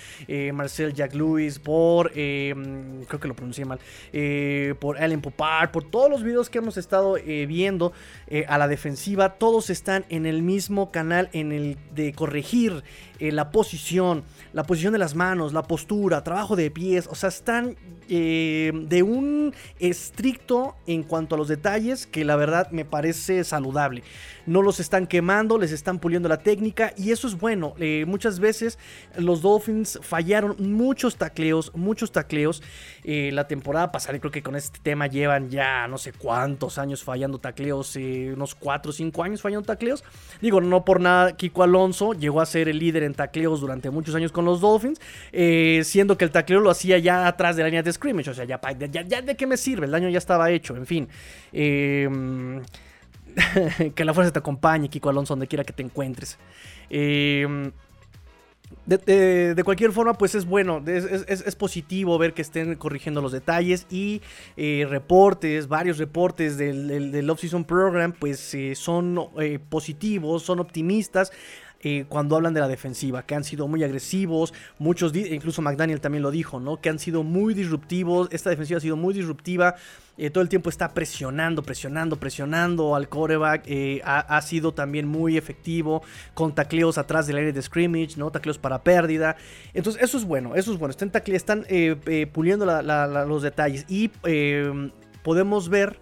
Marcel 0.53 0.93
Jack 0.93 1.15
Lewis, 1.15 1.59
por, 1.59 2.13
creo 2.13 3.21
que 3.21 3.29
lo 3.29 3.35
pronuncié 3.35 3.65
mal, 3.65 3.79
por 4.79 4.99
Allen 4.99 5.21
Popar, 5.21 5.73
por 5.73 5.85
todos 5.85 6.11
los 6.11 6.23
videos 6.23 6.51
que 6.51 6.59
hemos 6.59 6.77
estado 6.77 7.15
viendo 7.15 7.93
a 8.47 8.59
la 8.59 8.69
defensiva, 8.69 9.35
todos 9.35 9.71
están 9.71 10.05
en 10.09 10.27
el 10.27 10.43
mismo 10.43 10.91
canal 10.91 11.31
en 11.33 11.53
el 11.53 11.79
de 11.95 12.13
corregir 12.13 12.83
eh, 13.21 13.33
la 13.33 13.51
posición, 13.51 14.23
la 14.53 14.63
posición 14.63 14.93
de 14.93 14.99
las 14.99 15.17
manos, 15.17 15.53
la 15.53 15.65
postura, 15.65 16.23
trabajo 16.23 16.55
de 16.55 16.71
pies, 16.71 17.09
o 17.11 17.17
sea, 17.17 17.31
están 17.31 17.77
eh, 18.09 18.71
de 18.73 19.03
un 19.03 19.55
estricto 19.81 20.77
en 20.87 21.03
cuanto 21.03 21.35
a 21.35 21.39
los 21.39 21.49
detalles 21.49 22.07
que 22.07 22.25
la 22.25 22.37
verdad 22.37 22.71
me 22.71 22.85
parece 22.85 23.43
saludable. 23.43 24.05
No 24.47 24.63
los 24.63 24.79
están 24.79 25.07
quemando, 25.07 25.28
les 25.59 25.73
están 25.73 25.99
puliendo 25.99 26.29
la 26.29 26.39
técnica 26.39 26.93
y 26.97 27.13
eso 27.13 27.27
es 27.27 27.39
bueno. 27.39 27.75
Eh, 27.79 28.05
muchas 28.07 28.41
veces 28.41 28.79
los 29.17 29.43
Dolphins 29.43 29.99
fallaron 30.03 30.57
muchos 30.59 31.17
tacleos, 31.17 31.73
muchos 31.75 32.13
tacleos. 32.13 32.63
la 33.05 33.47
temporada 33.47 33.91
pasada, 33.91 34.17
y 34.17 34.21
creo 34.21 34.33
que 34.33 34.43
con 34.43 34.55
este 34.57 34.79
tema 34.81 35.07
llevan 35.07 35.49
ya 35.51 35.89
no 35.89 35.99
sé 35.99 36.13
cuántos 36.13 36.79
años 36.79 37.03
fallando 37.03 37.39
tacleos, 37.39 37.97
unos 37.97 38.55
4 38.55 38.91
o 38.91 38.93
5 38.93 39.23
años 39.23 39.43
fallando 39.43 39.67
tacleos. 39.67 40.05
Digo, 40.41 40.61
no 40.61 40.85
por 40.85 41.01
nada, 41.01 41.37
Kiko 41.37 41.63
Alonso 41.63 42.13
llegó 42.13 42.41
a 42.41 42.47
ser 42.47 42.69
el 42.69 42.79
líder 42.79 43.03
en 43.03 43.15
tacleos 43.15 43.61
durante 43.61 43.91
muchos 43.91 44.15
años 44.15 44.33
con 44.33 44.45
los 44.45 44.61
Dolphins, 44.61 45.01
eh, 45.33 45.83
siendo 45.85 46.17
que 46.17 46.25
el 46.25 46.31
tacleo 46.31 46.61
lo 46.61 46.71
hacía 46.71 46.99
ya 46.99 47.27
atrás 47.27 47.57
de 47.57 47.63
la 47.63 47.69
línea 47.69 47.83
de 47.83 47.93
scrimmage, 47.93 48.31
o 48.31 48.35
sea, 48.35 48.45
ya, 48.45 48.61
ya, 48.61 49.23
de 49.23 49.37
qué 49.37 49.47
me 49.47 49.57
sirve, 49.57 49.87
el 49.87 49.93
daño 49.93 50.09
ya 50.09 50.19
estaba 50.19 50.51
hecho, 50.51 50.77
en 50.77 50.87
fin. 50.87 51.09
Em, 51.53 52.63
que 53.95 54.05
la 54.05 54.15
fuerza 54.15 54.33
te 54.33 54.39
acompañe, 54.39 54.89
Kiko 54.89 55.11
Alonso, 55.11 55.33
donde 55.33 55.47
quiera 55.47 55.65
que 55.65 55.73
te 55.73 55.83
encuentres. 55.83 56.39
Eh, 56.91 57.71
de, 58.87 59.63
cualquier 59.65 59.93
forma, 59.93 60.15
pues 60.15 60.35
es 60.35 60.47
bueno, 60.47 60.83
es, 60.87 61.57
positivo 61.57 62.17
ver 62.17 62.33
que 62.33 62.41
estén 62.43 62.75
corrigiendo 62.77 63.21
los 63.21 63.33
detalles 63.33 63.87
y 63.91 64.23
eh, 64.57 64.87
reportes, 64.89 65.69
varios 65.69 65.99
reportes 65.99 66.57
del, 66.57 67.11
del, 67.13 67.31
Off-Season 67.31 67.65
Program, 67.65 68.13
pues 68.13 68.55
eh, 68.55 68.75
son 68.75 69.21
eh, 69.41 69.59
positivos, 69.59 70.43
son 70.43 70.61
optimistas. 70.61 71.33
Cuando 72.09 72.37
hablan 72.37 72.55
de 72.55 72.61
la 72.61 72.69
defensiva, 72.69 73.25
que 73.25 73.35
han 73.35 73.45
sido 73.45 73.69
muy 73.69 73.85
agresivos, 73.85 74.53
muchos, 74.79 75.15
incluso 75.15 75.63
McDaniel 75.63 76.01
también 76.01 76.23
lo 76.23 76.31
dijo, 76.31 76.59
¿no? 76.59 76.81
Que 76.81 76.89
han 76.89 76.99
sido 76.99 77.23
muy 77.23 77.55
disruptivos, 77.55 78.29
esta 78.33 78.51
defensiva 78.51 78.79
ha 78.79 78.81
sido 78.81 78.97
muy 78.97 79.15
disruptiva, 79.15 79.77
eh, 80.19 80.31
todo 80.31 80.43
el 80.43 80.49
tiempo 80.49 80.69
está 80.69 80.93
presionando, 80.93 81.63
presionando, 81.63 82.17
presionando 82.17 82.97
al 82.97 83.09
coreback. 83.09 83.63
Eh, 83.67 84.01
ha, 84.05 84.43
sido 84.43 84.75
también 84.75 85.07
muy 85.07 85.37
efectivo 85.37 86.03
con 86.35 86.55
tacleos 86.55 86.99
atrás 86.99 87.29
del 87.29 87.37
aire 87.37 87.53
de 87.53 87.63
scrimmage, 87.63 88.17
¿no? 88.17 88.31
Tacleos 88.33 88.59
para 88.59 88.83
pérdida. 88.83 89.37
Entonces, 89.75 90.03
eso 90.03 90.19
es 90.19 90.25
bueno, 90.25 90.57
eso 90.57 90.73
es 90.73 90.79
bueno. 90.79 90.91
Están, 90.91 91.13
están 91.27 91.65
eh, 91.69 92.29
puliendo 92.33 92.67
los 92.67 93.43
detalles 93.43 93.87
y 93.89 94.11
podemos 95.23 95.69
ver, 95.69 96.01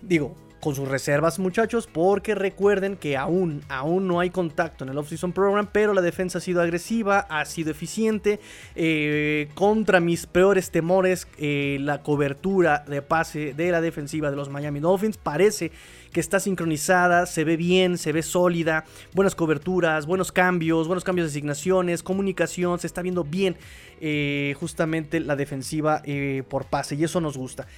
digo, 0.00 0.36
con 0.66 0.74
sus 0.74 0.88
reservas, 0.88 1.38
muchachos, 1.38 1.86
porque 1.86 2.34
recuerden 2.34 2.96
que 2.96 3.16
aún, 3.16 3.62
aún 3.68 4.08
no 4.08 4.18
hay 4.18 4.30
contacto 4.30 4.82
en 4.82 4.90
el 4.90 4.98
off-season 4.98 5.32
program, 5.32 5.68
pero 5.70 5.94
la 5.94 6.00
defensa 6.00 6.38
ha 6.38 6.40
sido 6.40 6.60
agresiva, 6.60 7.20
ha 7.20 7.44
sido 7.44 7.70
eficiente. 7.70 8.40
Eh, 8.74 9.48
contra 9.54 10.00
mis 10.00 10.26
peores 10.26 10.72
temores, 10.72 11.28
eh, 11.38 11.78
la 11.82 12.02
cobertura 12.02 12.84
de 12.88 13.00
pase 13.00 13.54
de 13.54 13.70
la 13.70 13.80
defensiva 13.80 14.28
de 14.28 14.34
los 14.34 14.48
Miami 14.48 14.80
Dolphins 14.80 15.18
parece 15.18 15.70
que 16.10 16.18
está 16.18 16.40
sincronizada, 16.40 17.26
se 17.26 17.44
ve 17.44 17.56
bien, 17.56 17.96
se 17.96 18.10
ve 18.10 18.24
sólida, 18.24 18.86
buenas 19.14 19.36
coberturas, 19.36 20.04
buenos 20.04 20.32
cambios, 20.32 20.88
buenos 20.88 21.04
cambios 21.04 21.28
de 21.28 21.30
asignaciones, 21.30 22.02
comunicación, 22.02 22.80
se 22.80 22.88
está 22.88 23.02
viendo 23.02 23.22
bien 23.22 23.56
eh, 24.00 24.56
justamente 24.58 25.20
la 25.20 25.36
defensiva 25.36 26.02
por 26.48 26.64
pase 26.64 26.96
y 26.96 27.04
eso 27.04 27.20
nos 27.20 27.36
gusta. 27.36 27.68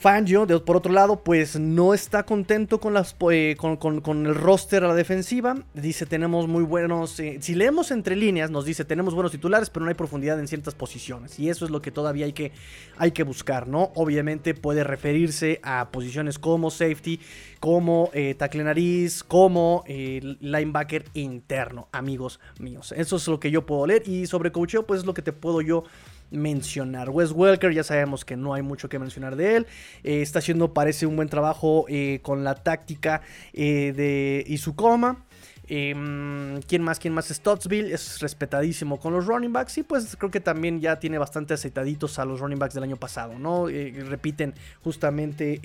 Fangio, 0.00 0.46
por 0.64 0.78
otro 0.78 0.94
lado, 0.94 1.22
pues 1.22 1.60
no 1.60 1.92
está 1.92 2.22
contento 2.22 2.80
con, 2.80 2.94
las, 2.94 3.14
eh, 3.32 3.54
con, 3.58 4.26
el 4.26 4.34
roster 4.34 4.82
a 4.82 4.88
la 4.88 4.94
defensiva. 4.94 5.56
Dice, 5.74 6.06
tenemos 6.06 6.48
muy 6.48 6.62
buenos... 6.62 7.20
Eh, 7.20 7.36
si 7.42 7.54
leemos 7.54 7.90
entre 7.90 8.16
líneas, 8.16 8.50
nos 8.50 8.64
dice, 8.64 8.86
tenemos 8.86 9.12
buenos 9.12 9.30
titulares, 9.30 9.68
pero 9.68 9.84
no 9.84 9.90
hay 9.90 9.94
profundidad 9.94 10.40
en 10.40 10.48
ciertas 10.48 10.74
posiciones. 10.74 11.38
Y 11.38 11.50
eso 11.50 11.66
es 11.66 11.70
lo 11.70 11.82
que 11.82 11.90
todavía 11.90 12.24
hay 12.24 12.32
que, 12.32 12.52
hay 12.96 13.12
que 13.12 13.24
buscar, 13.24 13.68
¿no? 13.68 13.92
Obviamente 13.94 14.54
puede 14.54 14.84
referirse 14.84 15.60
a 15.62 15.90
posiciones 15.90 16.38
como 16.38 16.70
safety, 16.70 17.20
como 17.60 18.08
eh, 18.14 18.34
tackle 18.34 18.64
nariz, 18.64 19.22
como 19.22 19.84
eh, 19.86 20.36
linebacker 20.40 21.04
interno, 21.12 21.88
amigos 21.92 22.40
míos. 22.58 22.94
Eso 22.96 23.16
es 23.16 23.28
lo 23.28 23.38
que 23.38 23.50
yo 23.50 23.66
puedo 23.66 23.86
leer. 23.86 24.08
Y 24.08 24.26
sobre 24.26 24.50
coacheo, 24.50 24.86
pues 24.86 25.00
es 25.00 25.06
lo 25.06 25.12
que 25.12 25.20
te 25.20 25.34
puedo 25.34 25.60
yo 25.60 25.84
mencionar. 26.30 27.10
Wes 27.10 27.32
Welker, 27.32 27.72
ya 27.72 27.84
sabemos 27.84 28.24
que 28.24 28.36
no 28.36 28.54
hay 28.54 28.62
mucho 28.62 28.88
que 28.88 28.98
mencionar 28.98 29.36
de 29.36 29.56
él. 29.56 29.66
Eh, 30.04 30.22
está 30.22 30.38
haciendo, 30.38 30.72
parece, 30.72 31.06
un 31.06 31.16
buen 31.16 31.28
trabajo 31.28 31.86
eh, 31.88 32.20
con 32.22 32.44
la 32.44 32.54
táctica 32.54 33.22
eh, 33.52 33.92
de 33.94 34.44
Isukoma. 34.46 35.24
Em, 35.72 36.60
¿Quién 36.62 36.82
más? 36.82 36.98
¿Quién 36.98 37.14
más? 37.14 37.28
Stottsville 37.28 37.92
es 37.92 38.18
respetadísimo 38.20 38.98
con 38.98 39.12
los 39.12 39.26
running 39.26 39.52
backs 39.52 39.78
y 39.78 39.84
pues 39.84 40.16
creo 40.16 40.30
que 40.30 40.40
también 40.40 40.80
ya 40.80 40.98
tiene 40.98 41.16
bastante 41.16 41.54
aceitaditos 41.54 42.18
a 42.18 42.24
los 42.24 42.40
running 42.40 42.58
backs 42.58 42.74
del 42.74 42.82
año 42.82 42.96
pasado, 42.96 43.38
¿no? 43.38 43.68
repiten 43.68 44.52
justamente 44.82 45.60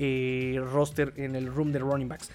roster 0.72 1.12
en 1.16 1.36
el 1.36 1.48
room 1.48 1.72
de 1.72 1.80
running 1.80 2.08
backs. 2.08 2.30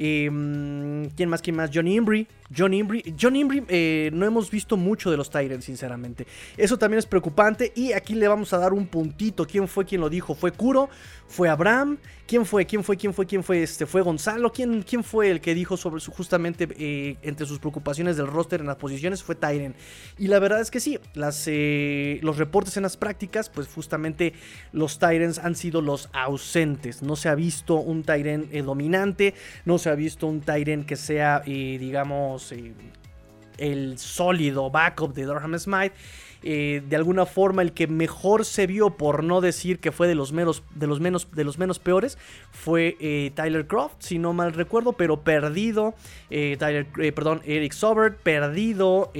Em, 0.00 1.10
¿Quién 1.10 1.28
más? 1.28 1.42
¿Quién 1.42 1.56
más? 1.56 1.70
John 1.74 1.88
Imbri. 1.88 2.28
John 2.56 2.72
Imbri. 2.72 3.02
John 3.20 3.34
Imbri, 3.34 3.64
eh, 3.68 4.10
no 4.14 4.24
hemos 4.24 4.48
visto 4.48 4.76
mucho 4.76 5.10
de 5.10 5.16
los 5.16 5.28
Tyrants, 5.28 5.64
sinceramente. 5.64 6.26
Eso 6.56 6.78
también 6.78 7.00
es 7.00 7.06
preocupante. 7.06 7.72
Y 7.74 7.92
aquí 7.92 8.14
le 8.14 8.28
vamos 8.28 8.52
a 8.52 8.58
dar 8.58 8.72
un 8.72 8.86
puntito. 8.86 9.44
¿Quién 9.44 9.66
fue 9.66 9.84
quien 9.84 10.00
lo 10.00 10.08
dijo? 10.08 10.36
¿Fue 10.36 10.52
Kuro? 10.52 10.88
¿Fue 11.28 11.48
Abraham? 11.48 11.98
¿Quién 12.26 12.44
fue? 12.44 12.66
¿Quién 12.66 12.82
fue? 12.82 12.96
¿Quién 12.96 13.14
fue? 13.14 13.26
¿Quién 13.26 13.44
fue? 13.44 13.62
Este, 13.62 13.86
¿Fue 13.86 14.02
Gonzalo? 14.02 14.52
¿Quién, 14.52 14.82
quién 14.82 15.04
fue 15.04 15.30
el 15.30 15.40
que 15.40 15.54
dijo 15.54 15.76
sobre 15.76 16.00
su, 16.00 16.10
justamente 16.10 16.68
eh, 16.78 17.16
entre 17.22 17.46
sus 17.46 17.58
preocupaciones 17.58 18.16
del 18.16 18.26
roster 18.26 18.60
en 18.60 18.66
las 18.66 18.76
posiciones? 18.76 19.22
Fue 19.22 19.34
Tyrant. 19.34 19.76
Y 20.18 20.28
la 20.28 20.38
verdad 20.38 20.60
es 20.60 20.70
que 20.70 20.80
sí, 20.80 20.98
las, 21.14 21.44
eh, 21.46 22.18
los 22.22 22.38
reportes 22.38 22.76
en 22.76 22.82
las 22.82 22.96
prácticas, 22.96 23.48
pues 23.48 23.68
justamente 23.68 24.32
los 24.72 24.98
Tyrants 24.98 25.38
han 25.38 25.54
sido 25.54 25.80
los 25.80 26.08
ausentes. 26.12 27.02
No 27.02 27.16
se 27.16 27.28
ha 27.28 27.34
visto 27.34 27.76
un 27.76 28.02
Tyrant 28.02 28.50
dominante. 28.50 29.34
No 29.64 29.78
se 29.78 29.90
ha 29.90 29.94
visto 29.94 30.26
un 30.26 30.40
Tyren 30.40 30.84
que 30.84 30.96
sea, 30.96 31.42
eh, 31.46 31.76
digamos, 31.78 32.52
eh, 32.52 32.74
el 33.58 33.98
sólido 33.98 34.70
backup 34.70 35.14
de 35.14 35.24
Durham 35.24 35.58
Smythe. 35.58 35.94
Eh, 36.42 36.82
de 36.88 36.96
alguna 36.96 37.26
forma 37.26 37.62
el 37.62 37.72
que 37.72 37.88
mejor 37.88 38.44
se 38.44 38.66
vio, 38.66 38.90
por 38.90 39.24
no 39.24 39.40
decir 39.40 39.80
que 39.80 39.90
fue 39.90 40.06
de 40.06 40.14
los 40.14 40.32
menos, 40.32 40.62
de 40.74 40.86
los 40.86 41.00
menos, 41.00 41.28
de 41.32 41.44
los 41.44 41.58
menos 41.58 41.78
peores, 41.78 42.16
fue 42.52 42.96
eh, 43.00 43.32
Tyler 43.34 43.66
Croft, 43.66 43.96
si 43.98 44.18
no 44.18 44.32
mal 44.32 44.52
recuerdo, 44.52 44.92
pero 44.92 45.22
perdido, 45.22 45.94
eh, 46.30 46.56
Tyler, 46.58 46.86
perdón, 47.12 47.42
Eric 47.44 47.72
Sobert, 47.72 48.18
perdido, 48.18 49.12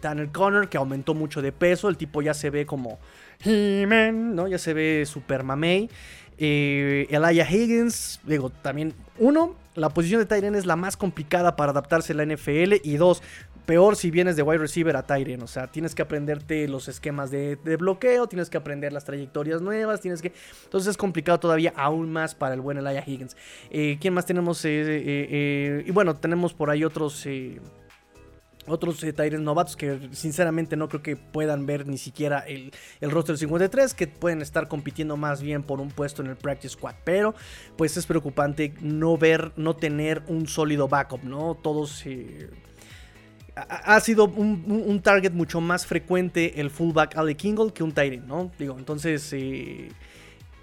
Tanner 0.00 0.30
Connor, 0.30 0.68
que 0.68 0.76
aumentó 0.76 1.14
mucho 1.14 1.42
de 1.42 1.52
peso, 1.52 1.88
el 1.88 1.96
tipo 1.96 2.22
ya 2.22 2.34
se 2.34 2.50
ve 2.50 2.66
como 2.66 2.98
¿no? 3.44 4.48
Ya 4.48 4.58
se 4.58 4.74
ve 4.74 5.04
super 5.06 5.44
mamey. 5.44 5.90
Elijah 6.36 7.48
Higgins, 7.48 8.20
digo, 8.24 8.50
también 8.50 8.94
uno, 9.18 9.54
la 9.76 9.90
posición 9.90 10.20
de 10.20 10.26
Tyren 10.26 10.54
es 10.54 10.66
la 10.66 10.76
más 10.76 10.96
complicada 10.96 11.54
para 11.54 11.70
adaptarse 11.70 12.12
a 12.12 12.16
la 12.16 12.24
NFL 12.24 12.74
y 12.82 12.96
dos, 12.96 13.22
peor 13.64 13.96
si 13.96 14.10
vienes 14.10 14.36
de 14.36 14.42
wide 14.42 14.58
receiver 14.58 14.96
a 14.96 15.02
Tyren. 15.02 15.42
O 15.42 15.46
sea, 15.46 15.66
tienes 15.66 15.94
que 15.94 16.02
aprenderte 16.02 16.68
los 16.68 16.88
esquemas 16.88 17.30
de, 17.30 17.56
bloqueo, 17.78 18.26
tienes 18.26 18.50
que 18.50 18.56
aprender 18.56 18.92
las 18.92 19.04
trayectorias 19.04 19.60
nuevas, 19.60 20.00
tienes 20.00 20.22
que. 20.22 20.32
Entonces 20.64 20.90
es 20.90 20.96
complicado 20.96 21.40
todavía 21.40 21.72
aún 21.76 22.12
más 22.12 22.34
para 22.34 22.54
el 22.54 22.60
buen 22.60 22.78
Elijah 22.78 23.04
Higgins. 23.06 23.36
Eh, 23.70 23.98
¿Quién 24.00 24.14
más 24.14 24.26
tenemos? 24.26 24.64
Eh, 24.64 24.70
eh, 24.70 25.84
y 25.86 25.90
bueno, 25.90 26.16
tenemos 26.16 26.54
por 26.54 26.70
ahí 26.70 26.84
otros. 26.84 27.26
Otros 28.66 28.98
Tyrens 29.00 29.42
novatos 29.42 29.76
que 29.76 30.08
sinceramente 30.12 30.74
no 30.74 30.88
creo 30.88 31.02
que 31.02 31.16
puedan 31.16 31.66
ver 31.66 31.86
ni 31.86 31.98
siquiera 31.98 32.38
el, 32.38 32.72
el 33.02 33.10
roster 33.10 33.36
53, 33.36 33.92
que 33.92 34.06
pueden 34.06 34.40
estar 34.40 34.68
compitiendo 34.68 35.18
más 35.18 35.42
bien 35.42 35.62
por 35.62 35.82
un 35.82 35.90
puesto 35.90 36.22
en 36.22 36.28
el 36.28 36.36
practice 36.36 36.72
squad. 36.72 36.94
Pero 37.04 37.34
pues 37.76 37.98
es 37.98 38.06
preocupante 38.06 38.72
no 38.80 39.18
ver, 39.18 39.52
no 39.56 39.76
tener 39.76 40.22
un 40.28 40.46
sólido 40.46 40.88
backup, 40.88 41.24
¿no? 41.24 41.58
Todos 41.62 42.06
ha 43.56 44.00
sido 44.00 44.24
un, 44.24 45.00
target 45.02 45.32
mucho 45.32 45.60
más 45.60 45.86
frecuente 45.86 46.60
el 46.60 46.70
fullback 46.70 47.16
Ali 47.16 47.34
Kingle 47.34 47.72
que 47.72 47.82
un 47.84 47.92
Tyrant, 47.92 48.26
¿no? 48.26 48.50
Digo, 48.58 48.76
entonces 48.78 49.32
eh, 49.32 49.90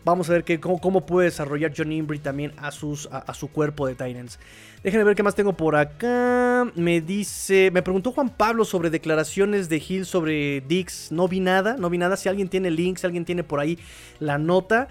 vamos 0.03 0.29
a 0.29 0.33
ver 0.33 0.43
que, 0.43 0.59
cómo, 0.59 1.05
puede 1.05 1.25
desarrollar 1.29 1.73
John 1.75 1.91
Imbri 1.91 2.19
también 2.19 2.51
a, 2.57 2.71
sus, 2.71 3.07
a, 3.11 3.33
su 3.33 3.47
cuerpo 3.47 3.87
de 3.87 3.95
Tyrants. 3.95 4.39
Déjenme 4.83 5.05
ver 5.05 5.15
qué 5.15 5.23
más 5.23 5.35
tengo 5.35 5.53
por 5.53 5.75
acá. 5.75 6.69
Me 6.75 6.99
dice, 6.99 7.71
me 7.71 7.81
preguntó 7.81 8.11
Juan 8.11 8.29
Pablo 8.29 8.65
sobre 8.65 8.89
declaraciones 8.89 9.69
de 9.69 9.81
Hill 9.87 10.05
sobre 10.05 10.61
Dix. 10.61 11.11
No 11.11 11.27
vi 11.29 11.39
nada, 11.39 11.77
no 11.77 11.89
vi 11.89 11.97
nada. 11.97 12.17
Si 12.17 12.27
alguien 12.27 12.49
tiene 12.49 12.71
links, 12.71 13.01
si 13.01 13.07
alguien 13.07 13.23
tiene 13.23 13.43
por 13.43 13.59
ahí 13.59 13.79
la 14.19 14.37
nota. 14.37 14.89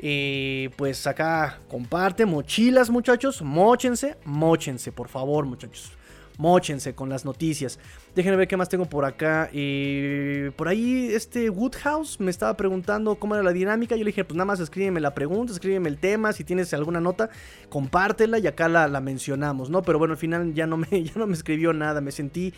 Eh, 0.00 0.70
pues 0.76 1.08
acá 1.08 1.58
comparte, 1.68 2.24
mochilas 2.24 2.88
muchachos, 2.88 3.42
mochense, 3.42 4.16
mochense, 4.24 4.92
por 4.92 5.08
favor 5.08 5.44
muchachos 5.44 5.97
mochense 6.38 6.94
con 6.94 7.10
las 7.10 7.24
noticias. 7.24 7.78
Déjenme 8.14 8.36
ver 8.36 8.48
qué 8.48 8.56
más 8.56 8.68
tengo 8.68 8.86
por 8.86 9.04
acá. 9.04 9.48
Eh, 9.52 10.50
por 10.56 10.68
ahí 10.68 11.10
este 11.12 11.50
Woodhouse 11.50 12.18
me 12.20 12.30
estaba 12.30 12.56
preguntando 12.56 13.14
cómo 13.16 13.34
era 13.34 13.44
la 13.44 13.52
dinámica. 13.52 13.94
Yo 13.96 14.04
le 14.04 14.08
dije, 14.08 14.24
pues 14.24 14.36
nada 14.36 14.46
más 14.46 14.60
escríbeme 14.60 15.00
la 15.00 15.14
pregunta, 15.14 15.52
escríbeme 15.52 15.88
el 15.88 15.98
tema. 15.98 16.32
Si 16.32 16.42
tienes 16.42 16.72
alguna 16.74 17.00
nota, 17.00 17.30
compártela 17.68 18.38
y 18.38 18.46
acá 18.46 18.68
la, 18.68 18.88
mencionamos, 19.00 19.70
¿no? 19.70 19.82
Pero 19.82 19.98
bueno, 19.98 20.12
al 20.12 20.18
final 20.18 20.52
ya 20.54 20.66
no 20.66 20.76
me, 20.76 20.86
ya 21.04 21.12
no 21.16 21.26
me 21.26 21.34
escribió 21.34 21.72
nada. 21.72 22.00
Me 22.00 22.10
sentí, 22.10 22.52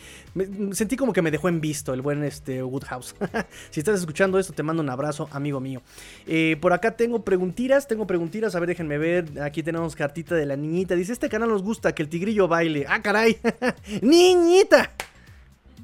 sentí 0.71 0.97
como 0.97 1.13
que 1.13 1.21
me 1.21 1.31
dejó 1.31 1.49
en 1.49 1.61
visto 1.61 1.93
el 1.93 2.01
buen 2.01 2.23
este, 2.23 2.63
Woodhouse. 2.63 3.15
si 3.69 3.79
estás 3.79 3.99
escuchando 3.99 4.39
esto, 4.39 4.53
te 4.53 4.63
mando 4.63 4.81
un 4.81 4.89
abrazo, 4.89 5.29
amigo 5.31 5.59
mío. 5.59 5.81
Eh, 6.25 6.57
por 6.59 6.73
acá 6.73 6.91
tengo 6.95 7.23
preguntiras, 7.23 7.87
tengo 7.87 8.07
preguntiras. 8.07 8.55
A 8.55 8.59
ver, 8.59 8.69
déjenme 8.69 8.97
ver. 8.97 9.41
Aquí 9.41 9.63
tenemos 9.63 9.95
cartita 9.95 10.35
de 10.35 10.45
la 10.45 10.55
niñita. 10.55 10.95
Dice, 10.95 11.13
este 11.13 11.29
canal 11.29 11.49
nos 11.49 11.61
gusta 11.61 11.93
que 11.93 12.01
el 12.01 12.09
tigrillo 12.09 12.47
baile. 12.47 12.85
Ah, 12.87 13.01
caray. 13.01 13.37
Niñita. 14.01 14.91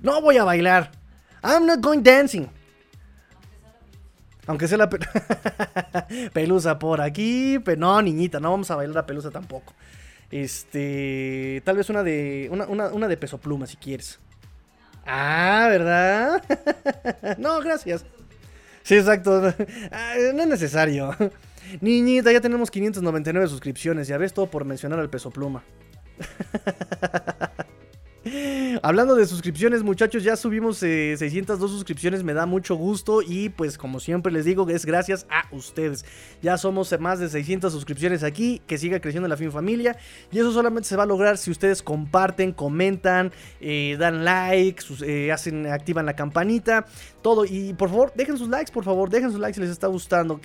No 0.02 0.22
voy 0.22 0.38
a 0.38 0.44
bailar. 0.44 0.92
I'm 1.44 1.66
not 1.66 1.82
going 1.82 2.02
dancing. 2.02 2.48
Aunque 4.48 4.68
sea 4.68 4.78
la 4.78 4.90
pelusa 6.34 6.80
por 6.80 7.02
aquí. 7.02 7.60
Pero 7.64 7.80
no, 7.80 8.02
niñita, 8.02 8.40
no 8.40 8.52
vamos 8.52 8.72
a 8.72 8.76
bailar 8.76 8.96
la 8.96 9.06
pelusa 9.06 9.30
tampoco. 9.30 9.74
Este. 10.32 11.62
Tal 11.66 11.78
vez 11.78 11.90
una 11.90 12.04
de. 12.04 12.50
Una, 12.52 13.08
de 13.08 13.18
peso 13.18 13.38
pluma, 13.38 13.68
si 13.68 13.78
quieres. 13.78 14.20
Ah, 15.06 15.68
¿verdad? 15.70 16.44
no, 17.38 17.60
gracias. 17.60 18.06
Sí, 18.84 18.96
exacto. 18.96 19.42
No 19.42 20.42
es 20.42 20.48
necesario. 20.48 21.16
Niñita, 21.82 22.32
ya 22.32 22.40
tenemos 22.42 22.72
599 22.72 23.48
suscripciones. 23.48 24.08
Ya 24.08 24.18
ves 24.18 24.34
todo 24.34 24.48
por 24.48 24.64
mencionar 24.66 25.00
al 25.00 25.10
peso 25.10 25.30
pluma. 25.30 25.64
Hablando 28.84 29.16
de 29.16 29.26
suscripciones, 29.26 29.84
muchachos, 29.84 30.24
ya 30.24 30.36
subimos 30.36 30.78
602 30.78 31.70
eh, 31.70 31.74
suscripciones, 31.74 32.24
me 32.24 32.34
da 32.34 32.46
mucho 32.46 32.76
gusto 32.76 33.22
y 33.22 33.50
pues 33.50 33.78
como 33.78 34.00
siempre 34.00 34.32
les 34.32 34.46
digo, 34.46 34.70
es 34.70 34.86
gracias 34.86 35.26
a 35.30 35.54
ustedes. 35.56 36.06
Ya 36.42 36.58
somos 36.58 36.94
más 37.00 37.20
de 37.20 37.30
600 37.30 37.72
suscripciones 37.72 38.24
aquí, 38.24 38.62
que 38.68 38.78
siga 38.78 39.00
creciendo 39.00 39.28
la 39.28 39.38
Fin 39.38 39.52
Familia 39.52 39.98
y 40.32 40.40
eso 40.40 40.52
solamente 40.52 40.88
se 40.88 40.96
va 40.96 41.04
a 41.04 41.06
lograr 41.06 41.38
si 41.38 41.52
ustedes 41.52 41.82
comparten, 41.82 42.52
comentan, 42.52 43.32
eh, 43.60 43.96
dan 44.00 44.24
like, 44.24 44.84
eh, 45.06 45.32
hacen, 45.32 45.68
activan 45.68 46.06
la 46.06 46.16
campanita, 46.16 46.86
todo 47.22 47.46
y 47.46 47.74
por 47.74 47.90
favor 47.90 48.14
dejen 48.16 48.38
sus 48.38 48.50
likes, 48.50 48.72
por 48.72 48.84
favor, 48.84 49.10
dejen 49.10 49.32
sus 49.32 49.40
likes 49.40 49.56
si 49.56 49.62
les 49.62 49.70
está 49.70 49.88
gustando. 49.88 50.40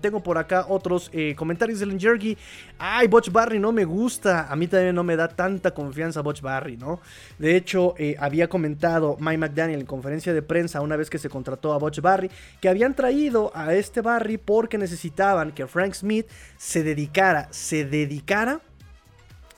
tengo 0.00 0.22
por 0.22 0.38
acá 0.38 0.66
otros 0.68 1.10
comentarios 1.36 1.80
del 1.80 1.98
Jerky. 1.98 2.36
Ay, 2.78 3.06
Botch 3.08 3.30
Barry 3.30 3.58
no 3.58 3.72
me 3.72 3.84
gusta, 3.84 4.48
a 4.50 4.56
mí 4.56 4.66
también 4.66 4.94
no 4.94 5.04
me 5.04 5.16
da 5.16 5.28
tanta 5.28 5.72
confianza 5.72 6.20
Botch 6.20 6.40
Barry, 6.40 6.76
¿no? 6.76 7.00
De 7.38 7.56
hecho, 7.56 7.94
eh, 7.98 8.16
había 8.18 8.48
comentado 8.48 9.16
Mike 9.18 9.38
McDaniel 9.38 9.80
en 9.80 9.86
conferencia 9.86 10.32
de 10.32 10.42
prensa 10.42 10.80
una 10.80 10.96
vez 10.96 11.10
que 11.10 11.18
se 11.18 11.28
contrató 11.28 11.72
a 11.72 11.78
Butch 11.78 12.00
Barry 12.00 12.30
que 12.60 12.68
habían 12.68 12.94
traído 12.94 13.50
a 13.54 13.74
este 13.74 14.00
Barry 14.00 14.38
porque 14.38 14.78
necesitaban 14.78 15.52
que 15.52 15.66
Frank 15.66 15.94
Smith 15.94 16.26
se 16.56 16.82
dedicara, 16.82 17.48
se 17.50 17.84
dedicara 17.84 18.60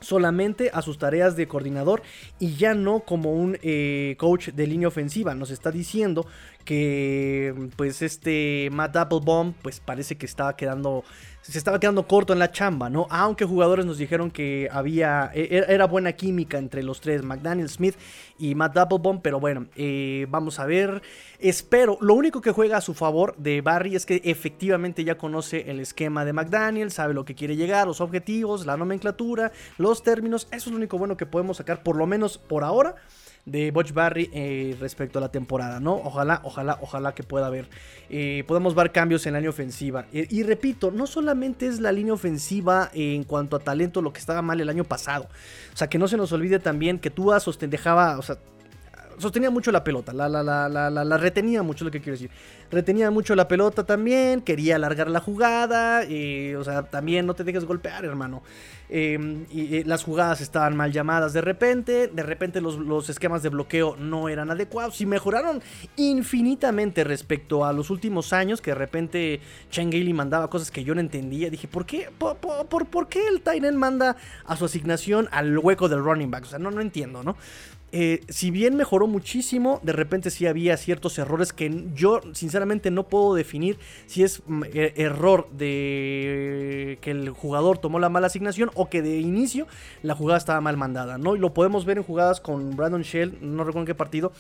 solamente 0.01 0.71
a 0.73 0.83
sus 0.83 0.99
tareas 0.99 1.37
de 1.37 1.49
coordinador 1.49 2.03
y 2.39 2.55
ya 2.55 2.75
no 2.75 3.01
como 3.01 3.33
un 3.33 3.59
eh, 3.63 4.15
coach 4.19 4.51
de 4.51 4.67
línea 4.67 4.89
ofensiva. 4.89 5.35
Nos 5.35 5.51
está 5.51 5.71
diciendo 5.71 6.27
que 6.67 7.55
pues 7.77 8.03
este 8.03 8.69
Matt 8.71 8.97
Applebaum 8.97 9.55
pues 9.63 9.81
parece 9.81 10.19
que 10.19 10.27
estaba 10.27 10.57
quedando 10.57 11.05
se 11.41 11.59
estaba 11.59 11.79
quedando 11.79 12.09
corto 12.09 12.33
en 12.33 12.41
la 12.41 12.51
chamba, 12.51 12.91
¿no? 12.91 13.07
Aunque 13.09 13.45
jugadores 13.45 13.87
nos 13.87 13.99
dijeron 13.99 14.33
que 14.33 14.69
había 14.73 15.31
e, 15.33 15.43
e, 15.43 15.73
era 15.73 15.87
buena 15.87 16.13
química 16.13 16.59
entre 16.59 16.83
los 16.83 17.01
tres, 17.01 17.23
McDaniel 17.23 17.69
Smith 17.69 17.95
y 18.37 18.57
Matt 18.57 18.77
Applebaum, 18.77 19.21
pero 19.23 19.39
bueno, 19.39 19.67
eh, 19.77 20.27
vamos 20.29 20.59
a 20.59 20.67
ver. 20.67 21.03
Espero, 21.39 21.99
lo 22.01 22.15
único 22.15 22.41
que 22.41 22.51
juega 22.51 22.79
a 22.79 22.81
su 22.81 22.95
favor 22.95 23.37
de 23.37 23.61
Barry 23.61 23.95
es 23.95 24.07
que 24.07 24.21
efectivamente 24.25 25.05
ya 25.05 25.17
conoce 25.17 25.71
el 25.71 25.79
esquema 25.79 26.25
de 26.25 26.33
McDaniel, 26.33 26.91
sabe 26.91 27.15
lo 27.15 27.25
que 27.25 27.37
quiere 27.37 27.55
llegar, 27.55 27.87
los 27.87 28.01
objetivos, 28.01 28.67
la 28.67 28.77
nomenclatura, 28.77 29.53
los 29.79 30.03
términos, 30.03 30.49
eso 30.51 30.69
es 30.69 30.73
lo 30.73 30.79
único 30.79 30.99
bueno 30.99 31.17
que 31.17 31.27
podemos 31.27 31.59
sacar 31.59 31.85
por 31.85 31.95
lo 31.97 32.09
menos 32.09 32.39
por 32.39 32.65
ahora 32.65 32.97
de 33.47 33.71
Butch 33.71 33.93
Barry 33.93 34.29
eh, 34.33 34.77
respecto 34.81 35.19
a 35.19 35.23
la 35.23 35.31
temporada, 35.31 35.79
¿no? 35.81 35.95
Ojalá, 35.95 36.41
ojalá, 36.43 36.79
ojalá 36.83 37.15
que 37.15 37.23
pueda 37.23 37.47
haber, 37.47 37.69
eh, 38.11 38.45
podamos 38.47 38.75
ver 38.75 38.91
cambios 38.91 39.25
en 39.27 39.33
la 39.33 39.39
línea 39.39 39.51
ofensiva. 39.51 40.07
Y 40.13 40.43
repito, 40.43 40.91
no 40.91 41.07
solamente 41.07 41.67
es 41.67 41.81
la 41.81 41.93
línea 41.93 42.13
ofensiva 42.13 42.91
en 42.93 43.23
cuanto 43.23 43.57
a 43.57 43.61
talento 43.61 44.03
lo 44.03 44.13
que 44.13 44.19
estaba 44.19 44.43
mal 44.43 44.61
el 44.61 44.69
año 44.69 44.85
pasado, 44.85 45.29
o 45.73 45.77
sea, 45.77 45.89
que 45.89 45.99
no 45.99 46.09
se 46.09 46.17
nos 46.17 46.33
olvide 46.33 46.59
también 46.59 46.99
que 46.99 47.09
Tua 47.11 47.39
sostendejaba, 47.39 48.19
o 48.19 48.23
sea, 48.23 48.37
sostenía 49.19 49.51
mucho 49.51 49.73
la 49.73 49.85
pelota, 49.85 50.13
la, 50.13 50.29
la, 50.29 50.43
la, 50.43 50.69
la, 50.69 50.91
la 50.91 51.17
retenía 51.17 51.63
mucho, 51.63 51.85
lo 51.85 51.91
que 51.91 52.01
quiero 52.01 52.13
decir. 52.13 52.31
Retenía 52.71 53.11
mucho 53.11 53.35
la 53.35 53.49
pelota 53.49 53.85
también, 53.85 54.41
quería 54.41 54.77
alargar 54.77 55.11
la 55.11 55.21
jugada, 55.21 56.03
o 56.59 56.65
sea, 56.65 56.83
también 56.85 57.27
no 57.27 57.35
te 57.35 57.45
dejes 57.45 57.65
golpear, 57.65 58.05
hermano. 58.05 58.43
Em, 58.89 59.47
y, 59.51 59.83
las 59.85 60.05
jugadas 60.05 60.41
estaban 60.41 60.77
mal 60.77 60.93
llamadas 60.93 61.33
de 61.33 61.41
repente, 61.41 62.07
de 62.07 62.23
repente 62.23 62.61
los, 62.61 63.09
esquemas 63.09 63.43
de 63.43 63.49
bloqueo 63.49 63.97
no 63.97 64.29
eran 64.29 64.51
adecuados 64.51 65.01
y 65.01 65.07
mejoraron 65.07 65.61
infinitamente 65.97 67.03
respecto 67.03 67.65
a 67.65 67.73
los 67.73 67.91
últimos 67.91 68.33
años, 68.33 68.61
que 68.61 68.71
de 68.71 68.77
repente 68.77 69.41
Chen 69.71 69.91
mandaba 70.15 70.49
cosas 70.49 70.71
que 70.71 70.85
yo 70.85 70.95
no 70.95 71.01
entendía. 71.01 71.51
Dije, 71.51 71.67
¿por 71.67 71.85
qué, 71.85 72.11
por, 72.17 72.37
por, 72.39 73.09
qué 73.09 73.27
el 73.27 73.41
Tyren 73.41 73.77
manda 73.77 74.17
a 74.45 74.57
su 74.57 74.65
asignación 74.65 75.29
al 75.33 75.59
hueco 75.59 75.89
del 75.89 76.05
running 76.05 76.31
back? 76.31 76.45
O 76.45 76.47
sea, 76.47 76.59
no, 76.59 76.71
no 76.71 76.81
entiendo, 76.81 77.23
¿no? 77.23 77.37
Eh, 77.99 78.21
si 78.29 78.51
bien 78.51 78.77
mejoró 78.77 79.07
muchísimo, 79.07 79.81
de 79.83 79.93
repente 79.93 80.31
sí 80.31 80.47
había 80.47 80.77
ciertos 80.77 81.19
errores 81.19 81.55
que 81.55 81.87
yo 81.95 82.21
sinceramente 82.35 82.91
no 82.91 83.05
puedo 83.05 83.35
definir 83.35 83.79
si 84.05 84.23
es 84.23 84.43
mm, 84.47 84.65
e, 84.65 84.93
error 84.97 85.49
de 85.53 86.99
que 87.01 87.13
el 87.13 87.31
jugador 87.31 87.79
tomó 87.79 87.99
la 87.99 88.11
mala 88.11 88.27
asignación 88.27 88.71
o 88.75 88.91
que 88.91 89.01
de 89.01 89.21
inicio 89.21 89.67
la 90.03 90.15
jugada 90.15 90.37
estaba 90.37 90.61
mal 90.61 90.77
mandada, 90.77 91.17
¿no? 91.17 91.37
Y 91.37 91.39
lo 91.39 91.55
podemos 91.55 91.87
ver 91.87 91.97
en 91.97 92.05
jugadas 92.05 92.39
con 92.39 92.77
Brandon 92.77 93.01
Shell, 93.01 93.39
no 93.41 93.65
recuerdo 93.65 93.81
en 93.81 93.87
qué 93.87 93.95
partido, 93.95 94.31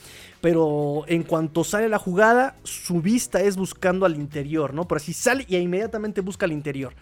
pero 0.43 1.05
en 1.07 1.23
cuanto 1.23 1.65
sale 1.65 1.89
la 1.89 1.99
jugada, 1.99 2.57
su 2.63 3.01
vista 3.01 3.41
es 3.41 3.57
buscando 3.57 4.05
al 4.05 4.17
interior, 4.17 4.75
¿no? 4.75 4.87
Por 4.87 4.99
así 4.99 5.15
sale 5.15 5.47
y 5.49 5.57
inmediatamente 5.57 6.21
busca 6.21 6.45
al 6.45 6.53
interior. 6.53 6.93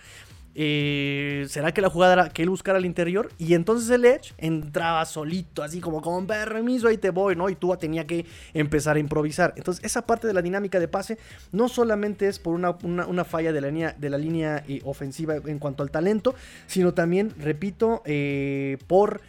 Eh, 0.57 1.47
¿Será 1.49 1.73
que 1.73 1.81
la 1.81 1.91
jugada 1.91 2.13
era 2.13 2.29
que 2.29 2.43
él 2.43 2.51
buscara 2.51 2.79
al 2.79 2.87
interior? 2.87 3.31
Y 3.39 3.55
entonces 3.55 3.91
el 3.91 4.05
Edge 4.05 4.33
entraba 4.39 5.05
solito, 5.05 5.63
así 5.63 5.81
como 5.81 6.01
con 6.01 6.27
permiso, 6.27 6.89
ahí 6.89 6.99
te 6.99 7.11
voy, 7.11 7.35
¿no? 7.35 7.49
Y 7.49 7.57
tú 7.57 7.75
tenía 7.77 8.07
que 8.07 8.25
empezar 8.53 8.97
a 8.97 8.99
improvisar. 8.99 9.53
Entonces, 9.57 9.85
esa 9.85 10.07
parte 10.07 10.27
de 10.27 10.33
la 10.33 10.43
dinámica 10.43 10.79
de 10.79 10.89
pase 10.89 11.19
no 11.53 11.69
solamente 11.69 12.29
es 12.29 12.39
por 12.39 12.55
una, 12.55 13.25
falla 13.25 13.53
de 13.53 13.61
la 13.61 13.69
línea, 13.69 13.95
de 13.99 14.11
la 14.11 14.19
línea 14.19 14.65
eh, 14.69 14.81
ofensiva 14.85 15.37
en 15.37 15.59
cuanto 15.59 15.83
al 15.83 15.91
talento, 15.91 16.35
sino 16.67 16.95
también, 16.95 17.33
repito, 17.39 18.03
eh, 18.05 18.79
por 18.87 19.21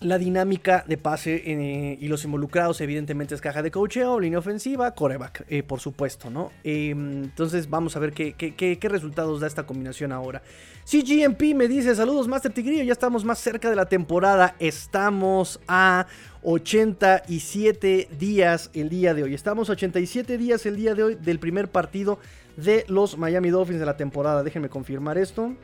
la 0.00 0.16
dinámica 0.16 0.84
de 0.86 0.96
pase 0.96 1.42
eh, 1.44 1.98
y 2.00 2.06
los 2.06 2.24
involucrados, 2.24 2.80
evidentemente, 2.80 3.34
es 3.34 3.40
caja 3.40 3.62
de 3.62 3.72
cocheo, 3.72 4.20
línea 4.20 4.38
ofensiva, 4.38 4.94
coreback, 4.94 5.44
eh, 5.48 5.64
por 5.64 5.80
supuesto, 5.80 6.30
¿no? 6.30 6.52
Em, 6.62 7.24
entonces, 7.24 7.68
vamos 7.68 7.96
a 7.96 7.98
ver 7.98 8.12
qué, 8.12 8.32
qué, 8.34 8.88
resultados 8.88 9.40
da 9.40 9.48
esta 9.48 9.64
combinación 9.64 10.12
ahora. 10.12 10.40
CGMP 10.84 11.54
me 11.54 11.66
dice: 11.66 11.94
Saludos, 11.96 12.28
Master 12.28 12.52
Tigrillo. 12.52 12.84
Ya 12.84 12.92
estamos 12.92 13.24
más 13.24 13.40
cerca 13.40 13.68
de 13.70 13.76
la 13.76 13.86
temporada. 13.86 14.54
Estamos 14.60 15.60
a 15.66 16.06
87 16.42 18.08
días 18.18 18.70
el 18.74 18.88
día 18.88 19.14
de 19.14 19.24
hoy. 19.24 19.34
Estamos 19.34 19.68
a 19.68 19.72
87 19.72 20.38
días 20.38 20.64
el 20.64 20.76
día 20.76 20.94
de 20.94 21.02
hoy 21.02 21.14
del 21.16 21.40
primer 21.40 21.68
partido 21.68 22.20
de 22.56 22.84
los 22.88 23.18
Miami 23.18 23.50
Dolphins 23.50 23.80
de 23.80 23.86
la 23.86 23.96
temporada. 23.96 24.44
Déjenme 24.44 24.68
confirmar 24.68 25.18
esto. 25.18 25.56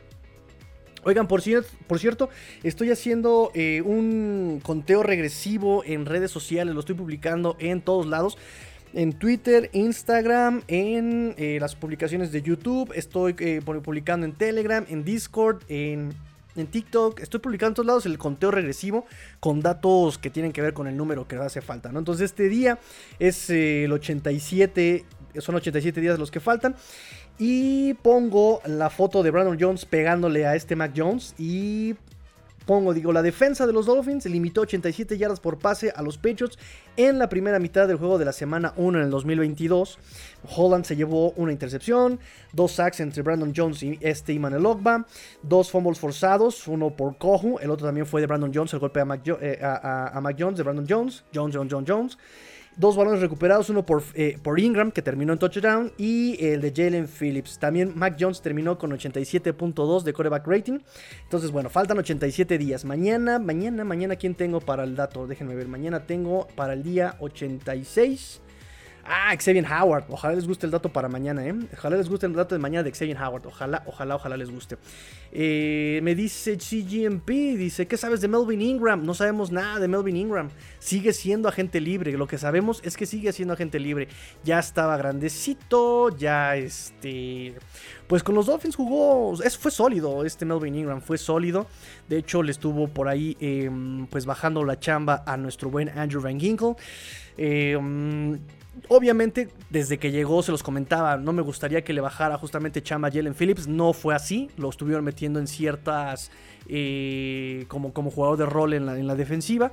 Oigan, 1.07 1.27
por, 1.27 1.39
cierto, 1.43 2.29
estoy 2.63 2.89
haciendo 2.89 3.51
eh, 3.53 3.83
un 3.85 4.59
conteo 4.63 5.03
regresivo 5.03 5.83
en 5.85 6.07
redes 6.07 6.31
sociales, 6.31 6.73
lo 6.73 6.79
estoy 6.79 6.95
publicando 6.95 7.55
en 7.59 7.81
todos 7.81 8.07
lados. 8.07 8.39
En 8.91 9.13
Twitter, 9.13 9.69
Instagram, 9.73 10.63
en 10.67 11.35
eh, 11.37 11.59
las 11.61 11.75
publicaciones 11.75 12.31
de 12.31 12.41
YouTube, 12.41 12.91
estoy 12.95 13.35
eh, 13.37 13.61
publicando 13.63 14.25
en 14.25 14.33
Telegram, 14.33 14.83
en 14.89 15.05
Discord, 15.05 15.61
en, 15.67 16.11
en 16.55 16.65
TikTok, 16.65 17.19
estoy 17.19 17.39
publicando 17.39 17.69
en 17.69 17.75
todos 17.75 17.85
lados 17.85 18.05
el 18.07 18.17
conteo 18.17 18.49
regresivo 18.49 19.05
con 19.39 19.61
datos 19.61 20.17
que 20.17 20.31
tienen 20.31 20.53
que 20.53 20.63
ver 20.63 20.73
con 20.73 20.87
el 20.87 20.97
número 20.97 21.27
que 21.27 21.35
hace 21.35 21.61
falta, 21.61 21.91
¿no? 21.91 21.99
Entonces 21.99 22.31
este 22.31 22.49
día 22.49 22.79
es 23.19 23.51
el 23.51 23.91
87, 23.91 25.05
son 25.37 25.53
87 25.53 26.01
días 26.01 26.17
los 26.17 26.31
que 26.31 26.39
faltan. 26.39 26.75
Y 27.37 27.95
pongo 27.95 28.61
la 28.65 28.89
foto 28.89 29.21
de 29.21 29.31
Brandon 29.31 29.57
Jones 29.59 29.85
pegándole 29.85 30.45
a 30.45 30.55
este 30.55 30.75
Mac 30.75 30.93
Jones. 30.95 31.35
Y 31.37 31.95
pongo, 32.65 32.93
digo, 32.93 33.13
la 33.13 33.21
defensa 33.21 33.67
de 33.67 33.73
los 33.73 33.85
Dolphins 33.85 34.25
limitó 34.25 34.61
87 34.61 35.17
yardas 35.17 35.39
por 35.39 35.57
pase 35.57 35.91
a 35.95 36.01
los 36.01 36.17
Patriots 36.17 36.57
en 36.97 37.19
la 37.19 37.29
primera 37.29 37.59
mitad 37.59 37.87
del 37.87 37.97
juego 37.97 38.17
de 38.17 38.25
la 38.25 38.31
semana 38.31 38.73
1 38.77 38.99
en 38.99 39.03
el 39.05 39.09
2022. 39.11 39.99
Holland 40.55 40.85
se 40.85 40.95
llevó 40.95 41.31
una 41.31 41.51
intercepción, 41.51 42.19
dos 42.53 42.73
sacks 42.73 42.99
entre 43.01 43.21
Brandon 43.21 43.53
Jones 43.55 43.83
y 43.83 43.97
este 44.01 44.33
Iman 44.33 44.65
Ogba, 44.65 45.05
dos 45.43 45.71
fumbles 45.71 45.99
forzados, 45.99 46.67
uno 46.67 46.91
por 46.91 47.17
Kohu, 47.17 47.59
el 47.59 47.69
otro 47.69 47.85
también 47.85 48.05
fue 48.05 48.21
de 48.21 48.27
Brandon 48.27 48.51
Jones, 48.53 48.73
el 48.73 48.79
golpe 48.79 49.01
a 49.01 49.05
Mac, 49.05 49.21
eh, 49.41 49.59
Jones, 50.37 50.57
de 50.57 50.63
Brandon 50.63 50.85
Jones, 50.87 51.23
Jones, 51.33 51.55
Jones, 51.55 51.73
Jones, 51.73 51.89
Jones. 51.89 52.17
Dos 52.77 52.97
balones 52.97 53.21
recuperados, 53.21 53.69
uno 53.69 53.85
por, 53.85 54.03
eh, 54.15 54.37
por, 54.43 54.59
Ingram, 54.59 54.91
que 54.91 55.01
terminó 55.01 55.31
en 55.31 55.39
touchdown, 55.39 55.93
y 55.97 56.43
el 56.45 56.59
de 56.59 56.73
Jalen 56.75 57.07
Phillips. 57.07 57.57
También 57.57 57.93
Mac 57.95 58.17
Jones 58.19 58.41
terminó 58.41 58.77
con 58.77 58.91
87.2 58.91 60.03
de 60.03 60.11
coreback 60.11 60.45
rating. 60.45 60.79
Entonces, 61.23 61.51
bueno, 61.51 61.69
faltan 61.69 61.97
87 61.97 62.57
días. 62.57 62.83
Mañana, 62.83 63.39
mañana, 63.39 63.85
mañana, 63.85 64.17
¿quién 64.17 64.35
tengo 64.35 64.59
para 64.59 64.83
el 64.83 64.95
dato? 64.95 65.25
Déjenme 65.25 65.55
ver. 65.55 65.69
Mañana 65.69 66.05
tengo 66.05 66.47
para 66.55 66.73
el 66.73 66.83
día 66.83 67.15
86. 67.19 68.41
Ah, 69.07 69.35
Xavier 69.37 69.65
Howard. 69.65 70.05
Ojalá 70.09 70.33
les 70.33 70.47
guste 70.47 70.65
el 70.65 70.71
dato 70.71 70.89
para 70.89 71.07
mañana, 71.07 71.45
¿eh? 71.45 71.53
Ojalá 71.73 71.95
les 71.95 72.09
guste 72.09 72.25
el 72.25 72.33
dato 72.33 72.55
de 72.55 72.59
mañana 72.59 72.81
de 72.81 72.91
Xavier 72.91 73.15
Howard. 73.21 73.45
Ojalá, 73.45 73.83
ojalá, 73.85 74.15
ojalá 74.15 74.35
les 74.35 74.49
guste. 74.49 74.77
Eh, 75.31 75.99
me 76.01 76.15
dice 76.15 76.57
CGMP, 76.57 77.29
dice, 77.55 77.87
¿qué 77.87 77.97
sabes 77.97 78.21
de 78.21 78.27
Melvin 78.27 78.63
Ingram? 78.63 79.05
No 79.05 79.13
sabemos 79.13 79.51
nada 79.51 79.79
de 79.79 79.87
Melvin 79.87 80.17
Ingram. 80.17 80.49
Sigue 80.79 81.13
siendo 81.13 81.47
agente 81.47 81.79
libre. 81.81 82.13
Lo 82.13 82.25
que 82.25 82.39
sabemos 82.39 82.81
es 82.83 82.97
que 82.97 83.05
sigue 83.05 83.31
siendo 83.31 83.53
agente 83.53 83.79
libre. 83.79 84.07
Ya 84.43 84.57
estaba 84.57 84.97
grandecito, 84.97 86.09
ya 86.17 86.55
este... 86.55 87.53
Pues 88.07 88.23
con 88.23 88.33
los 88.35 88.45
Dolphins 88.47 88.75
jugó, 88.75 89.33
es, 89.43 89.57
fue 89.57 89.71
sólido 89.71 90.25
este 90.25 90.45
Melvin 90.45 90.75
Ingram, 90.75 91.01
fue 91.01 91.17
sólido. 91.17 91.67
De 92.07 92.17
hecho, 92.17 92.43
le 92.43 92.51
estuvo 92.51 92.87
por 92.87 93.07
ahí 93.07 93.35
em, 93.39 94.05
pues 94.07 94.27
bajando 94.27 94.63
la 94.63 94.79
chamba 94.79 95.23
a 95.25 95.37
nuestro 95.37 95.71
buen 95.71 95.89
Andrew 95.89 96.21
Van 96.21 96.39
Ginkle. 96.39 96.75
Eh, 97.37 97.77
Obviamente, 98.87 99.49
desde 99.69 99.97
que 99.97 100.11
llegó 100.11 100.43
se 100.43 100.51
los 100.51 100.63
comentaba, 100.63 101.17
no 101.17 101.33
me 101.33 101.41
gustaría 101.41 101.83
que 101.83 101.93
le 101.93 102.01
bajara 102.01 102.37
justamente 102.37 102.83
chamba 102.83 103.07
a 103.07 103.11
Jalen 103.11 103.33
Phillips. 103.33 103.67
No 103.67 103.93
fue 103.93 104.15
así, 104.15 104.49
lo 104.57 104.69
estuvieron 104.69 105.03
metiendo 105.03 105.39
en 105.39 105.47
ciertas. 105.47 106.31
Eh, 106.67 107.65
como, 107.67 107.93
como 107.93 108.09
jugador 108.09 108.37
de 108.37 108.45
rol 108.45 108.73
en 108.73 108.85
la, 108.87 108.97
en 108.97 109.07
la 109.07 109.15
defensiva. 109.15 109.71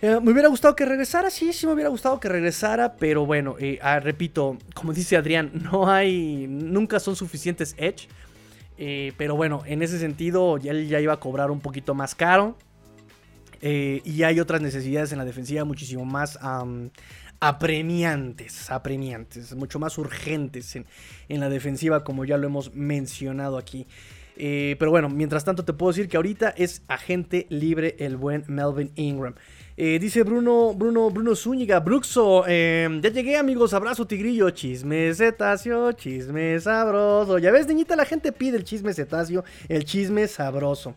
Eh, 0.00 0.20
me 0.22 0.32
hubiera 0.32 0.48
gustado 0.48 0.76
que 0.76 0.84
regresara, 0.84 1.30
sí, 1.30 1.52
sí 1.52 1.66
me 1.66 1.72
hubiera 1.72 1.90
gustado 1.90 2.20
que 2.20 2.28
regresara, 2.28 2.94
pero 2.96 3.26
bueno, 3.26 3.56
eh, 3.58 3.78
ah, 3.82 3.98
repito, 4.00 4.58
como 4.74 4.92
dice 4.92 5.16
Adrián, 5.16 5.50
no 5.72 5.90
hay, 5.90 6.46
nunca 6.48 7.00
son 7.00 7.16
suficientes 7.16 7.74
Edge. 7.78 8.08
pero 9.16 9.36
bueno, 9.36 9.62
en 9.66 9.82
ese 9.82 9.98
sentido, 9.98 10.58
ya 10.58 10.72
ya 10.72 11.00
iba 11.00 11.12
a 11.12 11.20
cobrar 11.20 11.50
un 11.50 11.60
poquito 11.60 11.94
más 11.94 12.14
caro. 12.14 12.56
y 13.62 14.22
hay 14.22 14.40
otras 14.40 14.60
necesidades 14.60 15.10
en 15.12 15.18
la 15.18 15.24
defensiva 15.24 15.64
muchísimo 15.64 16.04
más 16.04 16.38
apremiantes, 17.48 18.70
apremiantes, 18.70 19.54
mucho 19.54 19.78
más 19.78 19.98
urgentes 19.98 20.76
en, 20.76 20.86
la 21.28 21.50
defensiva, 21.50 22.02
como 22.02 22.24
ya 22.24 22.38
lo 22.38 22.46
hemos 22.46 22.74
mencionado 22.74 23.58
aquí. 23.58 23.86
Eh, 24.36 24.76
pero 24.78 24.90
bueno, 24.90 25.10
mientras 25.10 25.44
tanto 25.44 25.62
te 25.62 25.74
puedo 25.74 25.92
decir 25.92 26.08
que 26.08 26.16
ahorita 26.16 26.54
es 26.56 26.82
agente 26.88 27.46
libre 27.50 27.96
el 27.98 28.16
buen 28.16 28.44
Melvin 28.48 28.90
Ingram. 28.96 29.34
Eh, 29.76 29.98
dice 30.00 30.22
Bruno, 30.22 30.72
Bruno, 30.72 31.10
Bruno 31.10 31.34
Zúñiga, 31.34 31.80
Bruxo, 31.80 32.46
em, 32.46 33.02
ya 33.02 33.10
llegué 33.10 33.36
amigos, 33.36 33.74
abrazo 33.74 34.06
tigrillo, 34.06 34.48
chisme 34.50 35.12
cetáceo, 35.12 35.92
chisme 35.92 36.58
sabroso. 36.60 37.38
Ya 37.38 37.52
ves, 37.52 37.66
niñita, 37.66 37.94
la 37.94 38.06
gente 38.06 38.32
pide 38.32 38.56
el 38.56 38.64
chisme 38.64 38.94
cetáceo, 38.94 39.44
el 39.68 39.84
chisme 39.84 40.26
sabroso. 40.28 40.94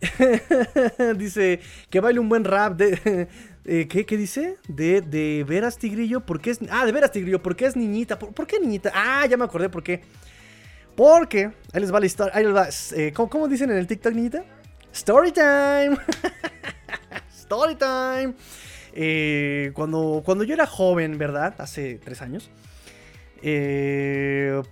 dice 1.16 1.60
que 1.90 2.00
baile 2.00 2.20
un 2.20 2.28
buen 2.28 2.44
rap 2.44 2.76
de, 2.76 3.26
eh, 3.70 3.86
¿qué, 3.86 4.06
¿qué, 4.06 4.16
dice? 4.16 4.56
De, 4.66 5.02
de 5.02 5.44
veras 5.46 5.76
tigrillo, 5.76 6.20
¿por 6.20 6.40
qué 6.40 6.52
es? 6.52 6.60
Ah, 6.70 6.86
de 6.86 6.92
veras 6.92 7.12
tigrillo, 7.12 7.42
¿por 7.42 7.54
qué 7.54 7.66
es 7.66 7.76
niñita? 7.76 8.18
¿Por, 8.18 8.46
qué 8.46 8.58
niñita? 8.58 8.90
Ah, 8.94 9.26
ya 9.26 9.36
me 9.36 9.44
acordé 9.44 9.68
por 9.68 9.82
qué. 9.82 10.00
Porque, 10.96 11.52
ahí 11.74 11.80
les 11.82 11.92
va 11.92 12.00
la 12.00 12.06
historia, 12.06 12.32
ahí 12.34 12.44
les 12.44 12.54
va, 12.54 12.68
eh, 12.96 13.12
¿cómo, 13.12 13.46
dicen 13.46 13.70
en 13.70 13.76
el 13.76 13.86
TikTok, 13.86 14.14
niñita? 14.14 14.42
Story 14.90 15.32
time. 15.32 15.98
Story 17.30 17.74
time. 17.74 18.32
Eh, 18.94 19.70
cuando, 19.74 20.22
cuando 20.24 20.44
yo 20.44 20.54
era 20.54 20.66
joven, 20.66 21.18
¿verdad? 21.18 21.54
Hace 21.58 22.00
tres 22.02 22.22
años. 22.22 22.50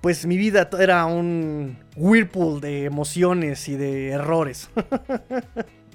pues 0.01 0.25
mi 0.25 0.39
vida 0.39 0.71
era 0.81 1.05
un 1.05 1.77
whirlpool 1.97 2.63
de 2.63 2.85
emociones 2.85 3.69
y 3.69 3.77
de 3.77 4.09
errores. 4.09 4.71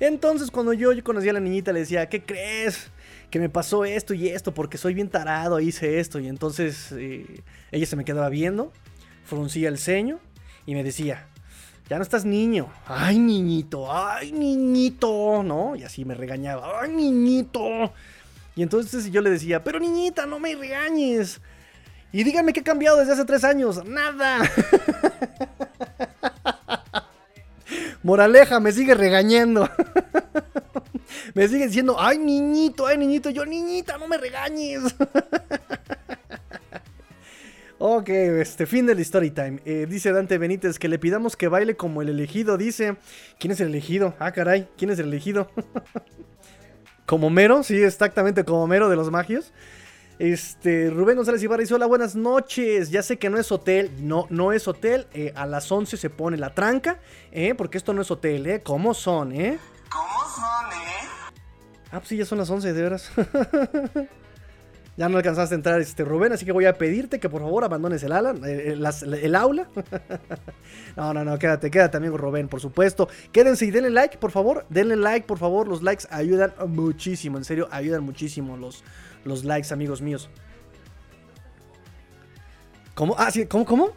Entonces, 0.00 0.50
cuando 0.50 0.72
yo, 0.72 0.90
conocí 1.04 1.28
a 1.28 1.34
la 1.34 1.40
niñita, 1.40 1.72
le 1.72 1.80
decía, 1.80 2.08
¿qué 2.08 2.22
crees? 2.22 2.90
Que 3.30 3.38
me 3.38 3.50
pasó 3.50 3.84
esto 3.84 4.14
y 4.14 4.28
esto, 4.28 4.52
porque 4.52 4.78
soy 4.78 4.94
bien 4.94 5.10
tarado, 5.10 5.60
hice 5.60 6.00
esto. 6.00 6.18
Y 6.18 6.26
entonces 6.26 6.90
eh, 6.92 7.42
ella 7.70 7.86
se 7.86 7.96
me 7.96 8.04
quedaba 8.06 8.30
viendo, 8.30 8.72
fruncía 9.24 9.68
el 9.68 9.78
ceño 9.78 10.18
y 10.64 10.74
me 10.74 10.82
decía, 10.82 11.28
ya 11.90 11.98
no 11.98 12.02
estás 12.02 12.24
niño. 12.24 12.68
Ay, 12.86 13.18
niñito, 13.18 13.92
ay, 13.92 14.32
niñito, 14.32 15.42
¿no? 15.42 15.76
Y 15.76 15.84
así 15.84 16.06
me 16.06 16.14
regañaba, 16.14 16.80
ay, 16.80 16.92
niñito. 16.92 17.92
Y 18.56 18.62
entonces 18.62 19.10
yo 19.12 19.20
le 19.20 19.28
decía, 19.28 19.62
pero 19.62 19.78
niñita, 19.78 20.24
no 20.24 20.38
me 20.38 20.54
regañes. 20.54 21.42
Y 22.10 22.24
díganme 22.24 22.54
qué 22.54 22.60
ha 22.60 22.64
cambiado 22.64 22.96
desde 22.96 23.12
hace 23.12 23.24
tres 23.26 23.44
años. 23.44 23.84
Nada. 23.84 24.40
Moraleja, 28.02 28.60
me 28.60 28.72
sigue 28.72 28.94
regañando. 28.94 29.68
me 31.34 31.48
sigue 31.48 31.66
diciendo, 31.66 31.96
ay 31.98 32.18
niñito, 32.18 32.86
ay 32.86 32.96
niñito. 32.96 33.30
Yo, 33.30 33.44
niñita, 33.44 33.98
no 33.98 34.08
me 34.08 34.16
regañes. 34.16 34.82
ok, 37.78 38.08
este 38.08 38.66
fin 38.66 38.86
del 38.86 39.00
story 39.00 39.30
time. 39.30 39.60
Eh, 39.64 39.86
dice 39.88 40.12
Dante 40.12 40.38
Benítez 40.38 40.78
que 40.78 40.88
le 40.88 40.98
pidamos 40.98 41.36
que 41.36 41.48
baile 41.48 41.76
como 41.76 42.00
el 42.00 42.08
elegido. 42.08 42.56
Dice, 42.56 42.96
¿quién 43.38 43.52
es 43.52 43.60
el 43.60 43.68
elegido? 43.68 44.14
Ah, 44.18 44.32
caray, 44.32 44.68
¿quién 44.78 44.90
es 44.90 44.98
el 44.98 45.06
elegido? 45.06 45.50
¿Como 47.06 47.28
Mero? 47.28 47.62
Sí, 47.62 47.82
exactamente 47.82 48.44
como 48.44 48.66
Mero 48.66 48.88
de 48.88 48.96
los 48.96 49.10
magios. 49.10 49.52
Este, 50.20 50.90
Rubén 50.90 51.16
González 51.16 51.42
Ibarra 51.42 51.62
dice, 51.62 51.72
hola, 51.72 51.86
buenas 51.86 52.14
noches. 52.14 52.90
Ya 52.90 53.02
sé 53.02 53.16
que 53.16 53.30
no 53.30 53.38
es 53.38 53.50
hotel, 53.50 53.90
no, 54.02 54.26
no 54.28 54.52
es 54.52 54.68
hotel. 54.68 55.06
Eh, 55.14 55.32
a 55.34 55.46
las 55.46 55.72
11 55.72 55.96
se 55.96 56.10
pone 56.10 56.36
la 56.36 56.54
tranca, 56.54 57.00
eh, 57.32 57.54
porque 57.54 57.78
esto 57.78 57.94
no 57.94 58.02
es 58.02 58.10
hotel, 58.10 58.46
¿eh? 58.46 58.60
¿Cómo 58.62 58.92
son, 58.92 59.32
eh? 59.32 59.58
¿Cómo 59.88 60.20
son, 60.34 60.72
eh? 60.72 61.08
Ah, 61.90 62.00
pues 62.00 62.08
sí, 62.08 62.18
ya 62.18 62.26
son 62.26 62.36
las 62.36 62.50
11, 62.50 62.70
de 62.70 62.82
veras. 62.82 63.10
Ya 64.96 65.08
no 65.08 65.16
alcanzaste 65.16 65.54
a 65.54 65.56
entrar, 65.56 65.80
este 65.80 66.04
Rubén, 66.04 66.32
así 66.32 66.44
que 66.44 66.52
voy 66.52 66.66
a 66.66 66.76
pedirte 66.76 67.20
que 67.20 67.30
por 67.30 67.40
favor 67.40 67.64
abandones 67.64 68.02
el, 68.02 68.12
ala, 68.12 68.34
eh, 68.46 68.76
el, 68.76 69.34
aula. 69.34 69.66
no, 70.96 71.14
no, 71.14 71.24
no, 71.24 71.38
quédate, 71.38 71.70
quédate, 71.70 71.96
amigo 71.96 72.18
Rubén, 72.18 72.48
por 72.48 72.60
supuesto. 72.60 73.08
Quédense 73.32 73.64
y 73.64 73.70
denle 73.70 73.88
like, 73.88 74.18
por 74.18 74.30
favor. 74.30 74.66
Denle 74.68 74.96
like, 74.96 75.26
por 75.26 75.38
favor. 75.38 75.68
Los 75.68 75.82
likes 75.82 76.04
ayudan 76.10 76.52
muchísimo, 76.66 77.38
en 77.38 77.44
serio, 77.44 77.66
ayudan 77.70 78.02
muchísimo 78.02 78.58
los, 78.58 78.84
los 79.24 79.44
likes, 79.44 79.72
amigos 79.72 80.00
míos. 80.00 80.28
¿Cómo? 82.94 83.14
Ah, 83.18 83.30
sí, 83.30 83.46
¿cómo, 83.46 83.64
cómo? 83.64 83.90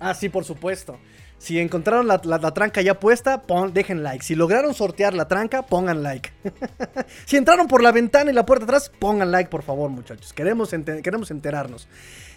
Ah, 0.00 0.14
sí, 0.14 0.28
por 0.28 0.44
supuesto. 0.44 0.98
Si 1.38 1.58
encontraron 1.58 2.06
la, 2.06 2.18
tranca 2.54 2.82
ya 2.82 3.00
puesta, 3.00 3.42
pon, 3.42 3.74
dejen 3.74 4.04
like. 4.04 4.24
Si 4.24 4.36
lograron 4.36 4.74
sortear 4.74 5.12
la 5.12 5.26
tranca, 5.26 5.62
pongan 5.62 6.02
like. 6.02 6.30
si 7.24 7.36
entraron 7.36 7.66
por 7.66 7.82
la 7.82 7.90
ventana 7.90 8.30
y 8.30 8.34
la 8.34 8.46
puerta 8.46 8.64
atrás, 8.64 8.92
pongan 8.96 9.32
like, 9.32 9.50
por 9.50 9.62
favor, 9.62 9.90
muchachos. 9.90 10.32
Queremos, 10.32 10.70
queremos 11.02 11.32
enterarnos. 11.32 11.88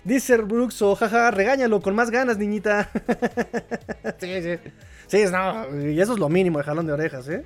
Dice 0.03 0.37
Brooks, 0.37 0.81
o 0.81 0.95
jaja, 0.95 1.29
regáñalo 1.29 1.81
con 1.81 1.93
más 1.93 2.09
ganas, 2.09 2.39
niñita. 2.39 2.89
sí, 4.19 4.41
sí. 4.41 4.57
Sí, 5.05 5.23
no, 5.31 5.81
y 5.81 6.01
eso 6.01 6.13
es 6.13 6.19
lo 6.19 6.29
mínimo 6.29 6.57
de 6.57 6.63
jalón 6.63 6.87
de 6.87 6.93
orejas, 6.93 7.27
¿eh? 7.29 7.45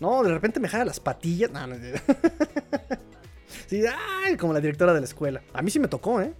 No, 0.00 0.22
de 0.22 0.32
repente 0.32 0.60
me 0.60 0.68
jala 0.68 0.84
las 0.84 1.00
patillas. 1.00 1.50
No, 1.50 1.66
no, 1.66 1.76
sí, 3.66 3.82
ay, 4.24 4.36
como 4.36 4.52
la 4.52 4.60
directora 4.60 4.94
de 4.94 5.00
la 5.00 5.06
escuela. 5.06 5.42
A 5.52 5.62
mí 5.62 5.70
sí 5.70 5.78
me 5.78 5.88
tocó, 5.88 6.20
¿eh? 6.20 6.32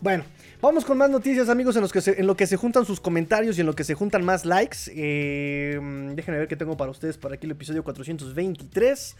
Bueno, 0.00 0.24
vamos 0.60 0.84
con 0.84 0.98
más 0.98 1.08
noticias, 1.08 1.48
amigos, 1.48 1.76
en, 1.76 2.26
lo 2.26 2.36
que 2.36 2.46
se 2.46 2.56
juntan 2.56 2.84
sus 2.84 3.00
comentarios 3.00 3.56
y 3.56 3.62
en 3.62 3.66
lo 3.66 3.74
que 3.74 3.84
se 3.84 3.94
juntan 3.94 4.24
más 4.24 4.44
likes. 4.44 4.78
Eh, 4.88 5.78
déjenme 6.14 6.38
ver 6.38 6.48
qué 6.48 6.56
tengo 6.56 6.76
para 6.76 6.90
ustedes 6.90 7.16
para 7.16 7.34
aquí 7.36 7.46
el 7.46 7.52
episodio 7.52 7.82
423. 7.82 9.16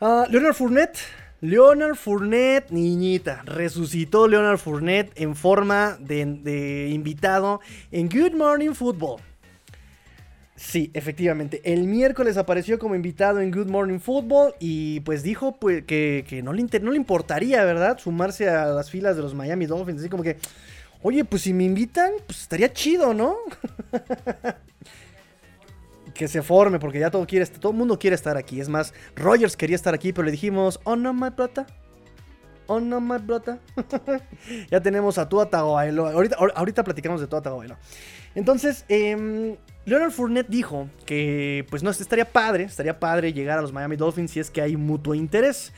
Uh, 0.00 0.24
Leonard 0.30 0.54
Fournette. 0.54 0.98
Leonard 1.42 1.96
Fournette, 1.96 2.70
niñita, 2.70 3.42
resucitó 3.44 4.28
Leonard 4.28 4.58
Fournette 4.58 5.10
en 5.20 5.34
forma 5.34 5.96
de 5.98 6.88
invitado 6.92 7.60
en 7.90 8.08
Good 8.08 8.34
Morning 8.34 8.74
Football. 8.74 9.20
Sí, 10.62 10.92
efectivamente. 10.94 11.60
El 11.64 11.88
miércoles 11.88 12.36
apareció 12.36 12.78
como 12.78 12.94
invitado 12.94 13.40
en 13.40 13.50
Good 13.50 13.66
Morning 13.66 13.98
Football 13.98 14.54
y 14.60 15.00
pues 15.00 15.24
dijo 15.24 15.56
pues, 15.56 15.84
que, 15.84 16.40
no, 16.44 16.52
le 16.52 16.62
no 16.80 16.92
le 16.92 16.96
importaría, 16.96 17.64
¿verdad? 17.64 17.98
Sumarse 17.98 18.48
a 18.48 18.66
las 18.66 18.88
filas 18.88 19.16
de 19.16 19.22
los 19.22 19.34
Miami 19.34 19.66
Dolphins. 19.66 19.98
Así 19.98 20.08
como 20.08 20.22
que, 20.22 20.36
oye, 21.02 21.24
pues 21.24 21.42
si 21.42 21.52
me 21.52 21.64
invitan, 21.64 22.12
pues 22.26 22.42
estaría 22.42 22.72
chido, 22.72 23.12
¿no? 23.12 23.38
que 26.14 26.28
se 26.28 26.42
forme, 26.42 26.78
porque 26.78 27.00
ya 27.00 27.10
todo 27.10 27.26
quiere, 27.26 27.44
todo 27.46 27.72
el 27.72 27.78
mundo 27.78 27.98
quiere 27.98 28.14
estar 28.14 28.36
aquí. 28.36 28.60
Es 28.60 28.68
más, 28.68 28.94
Rogers 29.16 29.56
quería 29.56 29.74
estar 29.74 29.94
aquí, 29.94 30.12
pero 30.12 30.26
le 30.26 30.30
dijimos, 30.30 30.78
oh 30.84 30.94
no, 30.94 31.12
my 31.12 31.30
brota. 31.30 31.66
Oh 32.68 32.78
no, 32.78 33.00
my 33.00 33.18
brota. 33.18 33.58
ya 34.70 34.80
tenemos 34.80 35.18
a 35.18 35.28
Tua 35.28 35.50
Tagovailoa. 35.50 36.12
Ahorita, 36.12 36.36
ahorita 36.54 36.84
platicamos 36.84 37.20
de 37.20 37.26
Tua 37.26 37.42
Tagovailoa. 37.42 37.80
Entonces, 38.36 38.84
eh, 38.88 39.56
Leonard 39.84 40.12
Fournette 40.12 40.48
dijo 40.48 40.88
que 41.06 41.66
pues 41.68 41.82
no 41.82 41.90
estaría 41.90 42.24
padre, 42.24 42.64
estaría 42.64 43.00
padre 43.00 43.32
llegar 43.32 43.58
a 43.58 43.62
los 43.62 43.72
Miami 43.72 43.96
Dolphins 43.96 44.30
si 44.30 44.40
es 44.40 44.50
que 44.50 44.60
hay 44.60 44.76
mutuo 44.76 45.14
interés. 45.14 45.72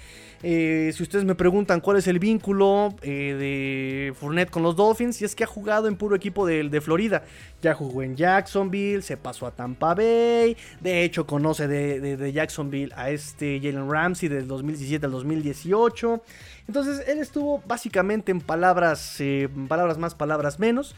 Eh, 0.47 0.93
si 0.95 1.03
ustedes 1.03 1.25
me 1.25 1.35
preguntan 1.35 1.81
cuál 1.81 1.97
es 1.97 2.07
el 2.07 2.19
vínculo 2.19 2.95
eh, 3.01 3.35
de 3.39 4.15
Fournette 4.15 4.51
con 4.51 4.63
los 4.63 4.77
Dolphins, 4.77 5.17
si 5.17 5.25
es 5.25 5.35
que 5.35 5.45
ha 5.45 5.47
jugado 5.47 5.89
en 5.89 5.97
puro 5.97 6.15
equipo 6.15 6.45
de, 6.45 6.81
Florida. 6.83 7.25
Ya 7.63 7.73
jugó 7.73 8.03
en 8.03 8.15
Jacksonville, 8.15 9.01
se 9.01 9.17
pasó 9.17 9.47
a 9.47 9.53
Tampa 9.53 9.95
Bay. 9.95 10.55
De 10.83 11.03
hecho, 11.03 11.27
conoce 11.27 11.67
de, 11.67 12.31
Jacksonville 12.31 12.93
a 12.95 13.09
este 13.09 13.59
Jalen 13.59 13.91
Ramsey 13.91 14.29
del 14.29 14.47
2017 14.47 15.07
al 15.07 15.13
2018. 15.13 16.23
Entonces, 16.69 17.09
él 17.09 17.21
estuvo 17.21 17.63
básicamente 17.67 18.31
en 18.31 18.43
palabras, 18.43 19.17
eh, 19.21 19.49
palabras 19.67 19.97
más, 19.97 20.15
palabras 20.15 20.59
menos. 20.59 20.95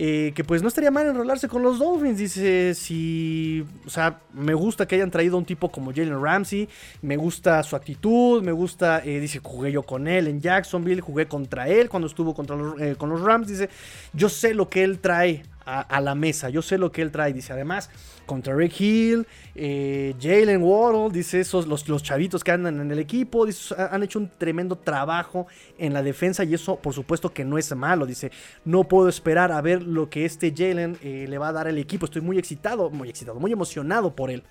Eh, 0.00 0.32
que 0.36 0.44
pues 0.44 0.62
no 0.62 0.68
estaría 0.68 0.92
mal 0.92 1.08
enrolarse 1.08 1.48
con 1.48 1.62
los 1.62 1.80
Dolphins. 1.80 2.18
Dice, 2.18 2.74
si, 2.74 3.64
o 3.84 3.90
sea, 3.90 4.20
me 4.32 4.54
gusta 4.54 4.86
que 4.86 4.94
hayan 4.94 5.10
traído 5.10 5.34
a 5.34 5.38
un 5.40 5.44
tipo 5.44 5.72
como 5.72 5.90
Jalen 5.90 6.22
Ramsey, 6.22 6.68
me 7.02 7.16
gusta 7.16 7.60
su 7.64 7.74
actitud, 7.74 8.40
me 8.40 8.52
gusta, 8.52 9.02
eh, 9.04 9.18
dice, 9.18 9.40
jugué 9.42 9.72
yo 9.72 9.82
con 9.82 10.06
él 10.06 10.28
en 10.28 10.40
Jacksonville, 10.40 11.00
jugué 11.00 11.26
contra 11.26 11.68
él 11.68 11.88
cuando 11.88 12.06
estuvo 12.06 12.32
contra 12.32 12.56
eh, 12.78 12.94
con 12.96 13.10
los 13.10 13.20
Rams, 13.22 13.48
dice, 13.48 13.68
yo 14.12 14.28
sé 14.28 14.54
lo 14.54 14.68
que 14.68 14.84
él 14.84 15.00
trae 15.00 15.42
a, 15.68 16.00
la 16.00 16.14
mesa. 16.14 16.48
Yo 16.48 16.62
sé 16.62 16.78
lo 16.78 16.90
que 16.90 17.02
él 17.02 17.10
trae. 17.10 17.32
Dice, 17.32 17.52
además, 17.52 17.90
contra 18.24 18.54
Rick 18.54 18.80
Hill, 18.80 19.26
eh, 19.54 20.14
Jalen 20.20 20.62
Waddle, 20.62 21.12
dice 21.12 21.40
esos, 21.40 21.66
los, 21.66 21.86
los, 21.88 22.02
chavitos 22.02 22.42
que 22.42 22.52
andan 22.52 22.80
en 22.80 22.90
el 22.90 22.98
equipo, 22.98 23.46
han 23.76 24.02
hecho 24.02 24.18
un 24.18 24.30
tremendo 24.38 24.76
trabajo 24.76 25.46
en 25.78 25.92
la 25.92 26.02
defensa 26.02 26.44
y 26.44 26.54
eso, 26.54 26.76
por 26.76 26.94
supuesto, 26.94 27.32
que 27.32 27.44
no 27.44 27.58
es 27.58 27.74
malo. 27.76 28.06
Dice, 28.06 28.30
no 28.64 28.84
puedo 28.84 29.08
esperar 29.08 29.52
a 29.52 29.60
ver 29.60 29.82
lo 29.82 30.08
que 30.08 30.24
este 30.24 30.54
Jalen 30.56 30.96
eh, 31.02 31.26
le 31.28 31.38
va 31.38 31.48
a 31.48 31.52
dar 31.52 31.68
al 31.68 31.76
equipo. 31.76 32.06
Estoy 32.06 32.22
muy 32.22 32.38
excitado, 32.38 32.88
muy 32.90 33.10
excitado, 33.10 33.38
muy 33.38 33.52
emocionado 33.52 34.14
por 34.14 34.30
él. 34.30 34.42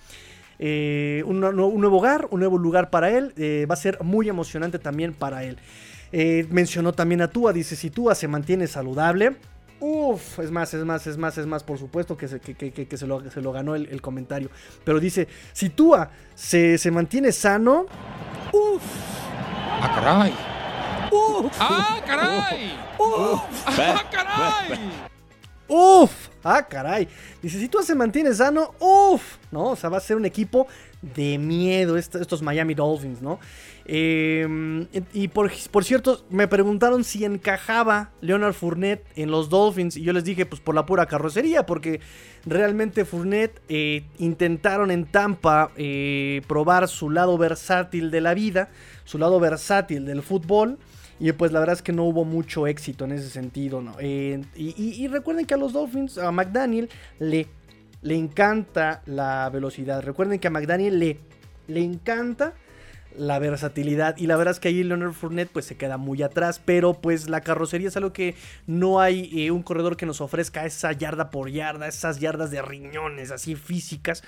Eh, 0.60 1.23
un, 1.25 1.39
nuevo 1.39 1.97
hogar, 1.97 2.27
un 2.30 2.39
nuevo 2.39 2.58
lugar 2.58 2.89
para 2.91 3.10
él. 3.10 3.34
va 3.69 3.73
a 3.73 3.77
ser 3.77 4.03
muy 4.03 4.30
emocionante 4.30 4.77
también 4.77 5.13
para 5.13 5.43
él. 5.43 5.58
mencionó 6.51 6.93
también 6.93 7.21
a 7.21 7.27
Tua, 7.27 7.53
dice, 7.53 7.75
si 7.75 7.89
Tua 7.89 8.13
se 8.13 8.27
mantiene 8.27 8.67
saludable, 8.67 9.36
Uf, 9.79 10.39
es 10.39 10.49
más, 10.49 10.73
es 10.73 10.83
más, 10.83 11.05
es 11.05 11.17
más, 11.17 11.37
es 11.37 11.45
más, 11.45 11.63
por 11.63 11.77
supuesto 11.77 12.17
que 12.17 12.27
se, 12.27 12.39
que, 12.39 12.97
se, 12.97 13.05
lo, 13.05 13.51
ganó 13.51 13.75
el, 13.75 14.01
comentario. 14.01 14.49
Pero 14.83 14.99
dice, 14.99 15.27
si 15.53 15.69
Tua 15.69 16.09
se, 16.33 16.77
se 16.77 16.89
mantiene 16.89 17.31
sano... 17.31 17.85
Uf. 18.51 18.83
¡Ah, 19.79 19.91
caray! 19.95 20.33
¡Uf! 21.11 21.57
¡Ah, 21.59 22.01
caray! 22.05 22.73
¡Uf! 22.97 23.41
¡Ah, 23.67 24.03
caray! 24.11 24.79
¡Uf! 25.67 26.29
¡Ah, 26.43 26.65
caray! 26.67 27.07
Dice, 27.41 27.59
si 27.59 27.67
Tua 27.67 27.83
se 27.83 27.93
mantiene 27.93 28.33
sano, 28.33 28.73
¡uf! 28.79 29.37
¿No? 29.51 29.71
O 29.71 29.75
sea, 29.75 29.89
va 29.89 29.97
a 29.97 30.01
ser 30.01 30.17
un 30.17 30.25
equipo 30.25 30.67
de 31.01 31.37
miedo 31.37 31.97
estos 31.97 32.41
Miami 32.41 32.73
Dolphins, 32.73 33.21
¿no? 33.21 33.39
Em, 33.89 34.86
y 35.13 35.30
por, 35.30 35.50
cierto, 35.86 36.26
me 36.30 36.50
preguntaron 36.50 37.06
si 37.06 37.23
encajaba 37.23 38.12
Leonard 38.19 38.54
Fournette 38.54 39.06
en 39.15 39.32
los 39.32 39.50
Dolphins. 39.50 39.95
Y 39.95 40.04
yo 40.04 40.12
les 40.12 40.26
dije, 40.26 40.45
pues 40.45 40.60
por 40.60 40.76
la 40.76 40.86
pura 40.86 41.06
carrocería, 41.06 41.65
porque 41.65 42.02
realmente 42.45 43.06
Fournette 43.06 43.62
eh, 43.69 44.04
intentaron 44.17 44.91
en 44.91 45.06
Tampa 45.06 45.71
eh, 45.78 46.41
probar 46.47 46.89
su 46.89 47.10
lado 47.10 47.38
versátil 47.38 48.12
de 48.12 48.19
la 48.19 48.34
vida, 48.34 48.69
su 49.06 49.17
lado 49.17 49.39
versátil 49.39 50.06
del 50.06 50.21
fútbol. 50.21 50.78
Y 51.19 51.32
pues 51.32 51.54
la 51.54 51.60
verdad 51.60 51.78
es 51.78 51.82
que 51.82 51.93
no 51.93 52.04
hubo 52.04 52.26
mucho 52.26 52.67
éxito 52.67 53.06
en 53.06 53.13
ese 53.13 53.30
sentido. 53.30 53.82
Eh, 54.00 54.43
y, 54.56 55.08
recuerden 55.08 55.45
que 55.45 55.54
a 55.54 55.58
los 55.58 55.71
Dolphins, 55.73 56.17
a 56.17 56.32
McDaniel, 56.32 56.89
le, 57.19 57.47
le 58.02 58.15
encanta 58.15 59.02
la 59.06 59.50
velocidad. 59.50 60.04
Recuerden 60.04 60.39
que 60.39 60.47
a 60.47 60.52
McDaniel 60.52 61.00
le, 61.00 61.19
le 61.67 61.84
encanta 61.84 62.54
la 63.15 63.39
versatilidad. 63.39 64.17
Y 64.17 64.27
la 64.27 64.35
verdad 64.37 64.53
es 64.53 64.59
que 64.59 64.69
ahí 64.69 64.83
Leonard 64.83 65.13
Fournette 65.13 65.49
pues 65.51 65.65
se 65.65 65.77
queda 65.77 65.97
muy 65.97 66.21
atrás. 66.23 66.61
Pero 66.63 66.93
pues 66.95 67.29
la 67.29 67.41
carrocería 67.41 67.87
es 67.87 67.97
algo 67.97 68.13
que 68.13 68.35
no 68.65 68.99
hay 68.99 69.29
eh, 69.33 69.51
un 69.51 69.63
corredor 69.63 69.97
que 69.97 70.05
nos 70.05 70.21
ofrezca 70.21 70.65
esa 70.65 70.91
yarda 70.91 71.31
por 71.31 71.49
yarda, 71.49 71.87
esas 71.87 72.19
yardas 72.19 72.51
de 72.51 72.61
riñones 72.61 73.31
así 73.31 73.55
físicas. 73.55 74.23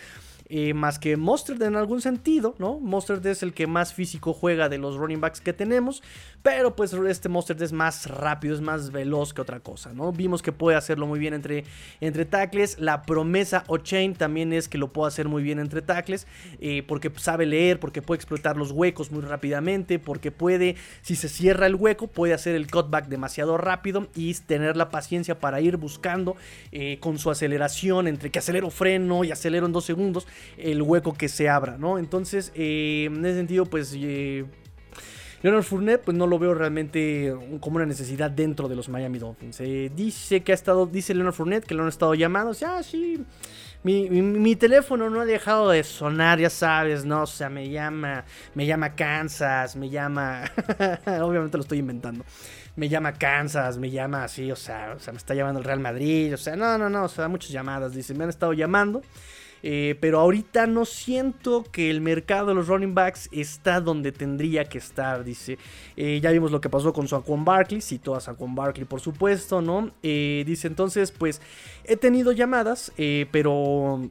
Eh, 0.51 0.73
más 0.73 0.97
que 0.97 1.15
Mustard 1.15 1.61
en 1.61 1.75
algún 1.75 2.01
sentido, 2.01 2.55
¿no? 2.57 2.81
Es 3.23 3.43
el 3.43 3.53
que 3.53 3.67
más 3.67 3.93
físico 3.93 4.33
juega 4.33 4.67
de 4.67 4.79
los 4.79 4.95
running 4.95 5.21
backs 5.21 5.41
que 5.41 5.53
tenemos, 5.53 6.01
pero 6.41 6.75
pues 6.75 6.91
este 6.91 7.29
Mustard 7.29 7.61
es 7.61 7.71
más 7.71 8.07
rápido, 8.09 8.55
es 8.55 8.61
más 8.61 8.91
veloz 8.91 9.31
que 9.31 9.41
otra 9.41 9.59
cosa, 9.59 9.93
¿no? 9.93 10.11
Vimos 10.11 10.41
que 10.41 10.51
puede 10.51 10.75
hacerlo 10.75 11.05
muy 11.05 11.19
bien 11.19 11.35
entre, 11.35 11.65
entre 12.01 12.25
tackles, 12.25 12.79
la 12.79 13.03
promesa 13.03 13.63
O'Chain 13.67 14.15
también 14.15 14.51
es 14.51 14.67
que 14.67 14.79
lo 14.79 14.91
puede 14.91 15.09
hacer 15.09 15.27
muy 15.27 15.43
bien 15.43 15.59
entre 15.59 15.83
tackles, 15.83 16.25
eh, 16.59 16.81
porque 16.87 17.11
sabe 17.17 17.45
leer, 17.45 17.79
porque 17.79 18.01
puede 18.01 18.17
explotar 18.17 18.57
los 18.57 18.71
huecos 18.71 19.11
muy 19.11 19.21
rápidamente, 19.21 19.99
porque 19.99 20.31
puede, 20.31 20.77
si 21.03 21.15
se 21.15 21.29
cierra 21.29 21.67
el 21.67 21.75
hueco, 21.75 22.07
puede 22.07 22.33
hacer 22.33 22.55
el 22.55 22.71
cutback 22.71 23.07
demasiado 23.07 23.57
rápido 23.59 24.07
y 24.15 24.33
tener 24.33 24.77
la 24.77 24.89
paciencia 24.89 25.39
para 25.39 25.61
ir 25.61 25.77
buscando 25.77 26.35
eh, 26.71 26.97
con 26.99 27.19
su 27.19 27.29
aceleración, 27.29 28.07
entre 28.07 28.31
que 28.31 28.39
acelero 28.39 28.71
freno 28.71 29.23
y 29.23 29.31
acelero 29.31 29.67
en 29.67 29.73
dos 29.73 29.85
segundos, 29.85 30.25
el 30.57 30.81
hueco 30.81 31.13
que 31.13 31.29
se 31.29 31.49
abra, 31.49 31.77
¿no? 31.77 31.97
Entonces, 31.97 32.51
eh, 32.55 33.05
en 33.07 33.25
ese 33.25 33.37
sentido, 33.37 33.65
pues... 33.65 33.95
Eh, 33.97 34.45
Leonard 35.41 35.63
Fournette, 35.63 36.03
pues 36.03 36.17
no 36.17 36.27
lo 36.27 36.37
veo 36.37 36.53
realmente 36.53 37.33
como 37.61 37.77
una 37.77 37.85
necesidad 37.85 38.29
dentro 38.29 38.67
de 38.67 38.75
los 38.75 38.89
Miami 38.89 39.19
Dolphins. 39.19 39.61
Eh, 39.61 39.89
dice 39.95 40.41
que 40.41 40.51
ha 40.51 40.55
estado, 40.55 40.85
dice 40.85 41.13
Leonard 41.13 41.33
Fournette 41.33 41.65
que 41.65 41.75
lo 41.75 41.83
han 41.83 41.87
estado 41.87 42.13
llamando. 42.13 42.51
O 42.51 42.53
sea, 42.53 42.79
ah, 42.79 42.83
sí, 42.83 43.23
mi, 43.83 44.55
teléfono 44.57 45.09
no 45.09 45.21
ha 45.21 45.25
dejado 45.25 45.69
de 45.69 45.83
sonar, 45.83 46.39
ya 46.39 46.49
sabes, 46.49 47.05
¿no? 47.05 47.23
O 47.23 47.27
sea, 47.27 47.49
me 47.49 47.69
llama, 47.69 48.25
me 48.53 48.65
llama 48.65 48.95
Kansas, 48.95 49.77
me 49.77 49.89
llama, 49.89 50.43
obviamente 51.21 51.57
lo 51.57 51.63
estoy 51.63 51.79
inventando. 51.79 52.25
Me 52.75 52.89
llama 52.89 53.13
Kansas, 53.13 53.77
me 53.77 53.89
llama 53.89 54.25
así, 54.25 54.51
o 54.51 54.55
sea, 54.55 54.93
o 54.95 54.99
sea, 54.99 55.13
me 55.13 55.17
está 55.17 55.33
llamando 55.33 55.59
el 55.59 55.65
Real 55.65 55.79
Madrid, 55.79 56.33
o 56.33 56.37
sea, 56.37 56.55
no, 56.55 56.77
no, 56.77 56.89
no, 56.89 57.05
o 57.05 57.09
sea, 57.09 57.27
muchas 57.27 57.51
llamadas, 57.51 57.93
dice, 57.93 58.13
me 58.13 58.25
han 58.25 58.29
estado 58.29 58.53
llamando. 58.53 59.01
Eh, 59.63 59.97
pero 59.99 60.19
ahorita 60.19 60.67
no 60.67 60.85
siento 60.85 61.63
que 61.63 61.89
el 61.89 62.01
mercado 62.01 62.47
de 62.47 62.55
los 62.55 62.67
running 62.67 62.95
backs 62.95 63.29
está 63.31 63.81
donde 63.81 64.11
tendría 64.11 64.65
que 64.65 64.77
estar, 64.77 65.23
dice. 65.23 65.57
Eh, 65.95 66.19
ya 66.21 66.31
vimos 66.31 66.51
lo 66.51 66.61
que 66.61 66.69
pasó 66.69 66.93
con 66.93 67.07
Saquon 67.07 67.45
Barkley, 67.45 67.81
citó 67.81 68.15
a 68.15 68.21
Saquon 68.21 68.55
Barkley 68.55 68.85
por 68.85 69.01
supuesto, 69.01 69.61
¿no? 69.61 69.91
Eh, 70.03 70.43
dice 70.45 70.67
entonces, 70.67 71.11
pues 71.11 71.41
he 71.83 71.97
tenido 71.97 72.31
llamadas, 72.31 72.91
pero 73.31 74.09